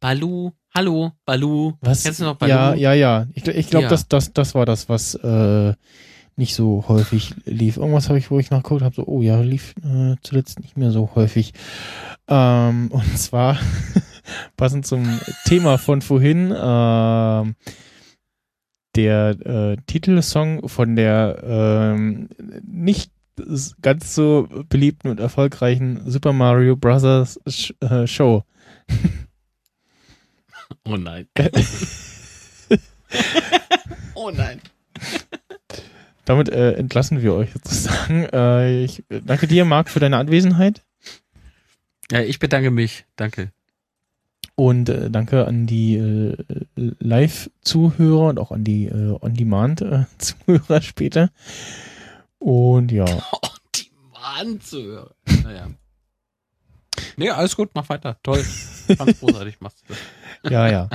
[0.00, 1.72] Balu, hallo, Balu.
[1.80, 2.02] Was?
[2.02, 2.50] Kennst du noch Balu?
[2.50, 3.26] Ja, ja, ja.
[3.34, 3.88] Ich, ich glaube, Ja.
[3.90, 5.72] das, das, das war das, was äh,
[6.36, 7.76] nicht so häufig lief.
[7.76, 10.90] Irgendwas habe ich, wo ich nachgeguckt habe, so, oh ja, lief äh, zuletzt nicht mehr
[10.90, 11.52] so häufig.
[12.28, 13.58] Ähm, und zwar
[14.56, 17.54] passend zum Thema von vorhin, ähm,
[18.94, 22.28] der äh, Titelsong von der ähm,
[22.66, 23.10] nicht
[23.80, 27.40] ganz so beliebten und erfolgreichen Super Mario Bros.
[27.48, 28.44] Sh äh, Show.
[30.84, 31.28] Oh nein.
[34.14, 34.60] oh nein.
[36.24, 38.28] Damit äh, entlassen wir euch sozusagen.
[38.32, 40.82] Äh, ich äh, danke dir, Marc, für deine Anwesenheit
[42.10, 43.04] Ja, ich bedanke mich.
[43.16, 43.52] Danke.
[44.54, 46.36] und äh, danke an die äh,
[46.76, 51.30] Live-Zuhörer und auch an die äh, On-Demand-Zuhörer später.
[52.38, 53.04] Und ja,
[53.74, 55.14] Die Mann zu hören.
[55.42, 55.70] Naja.
[57.16, 58.18] Nee, alles gut, mach weiter.
[58.22, 58.44] Toll.
[58.98, 60.52] Ganz großartig machst du das.
[60.52, 60.88] ja, ja.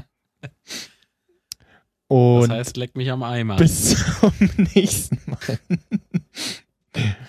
[2.10, 3.58] Das Und heißt, leck mich am Eimer.
[3.58, 4.32] bis zum
[4.74, 5.60] nächsten Mal.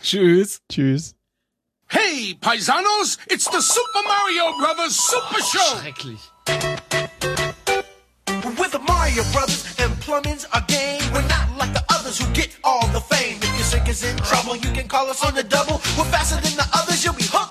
[0.03, 0.61] Tschüss.
[0.71, 1.15] Tschüss.
[1.89, 5.79] Hey, paisanos, it's the Super Mario Brothers Super Show.
[5.81, 6.21] Schrecklich.
[8.59, 11.01] With the Mario Brothers and plumbing's our game.
[11.13, 13.39] We're not like the others who get all the fame.
[13.41, 15.81] If your sink is in trouble, you can call us on the double.
[15.97, 17.48] We're faster than the others, you'll be hooked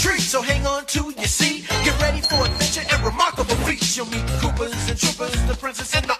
[0.00, 1.68] treat, so hang on to your seat.
[1.84, 3.96] Get ready for adventure and remarkable feats.
[3.96, 6.19] You'll meet Koopas and Troopers, the princess and the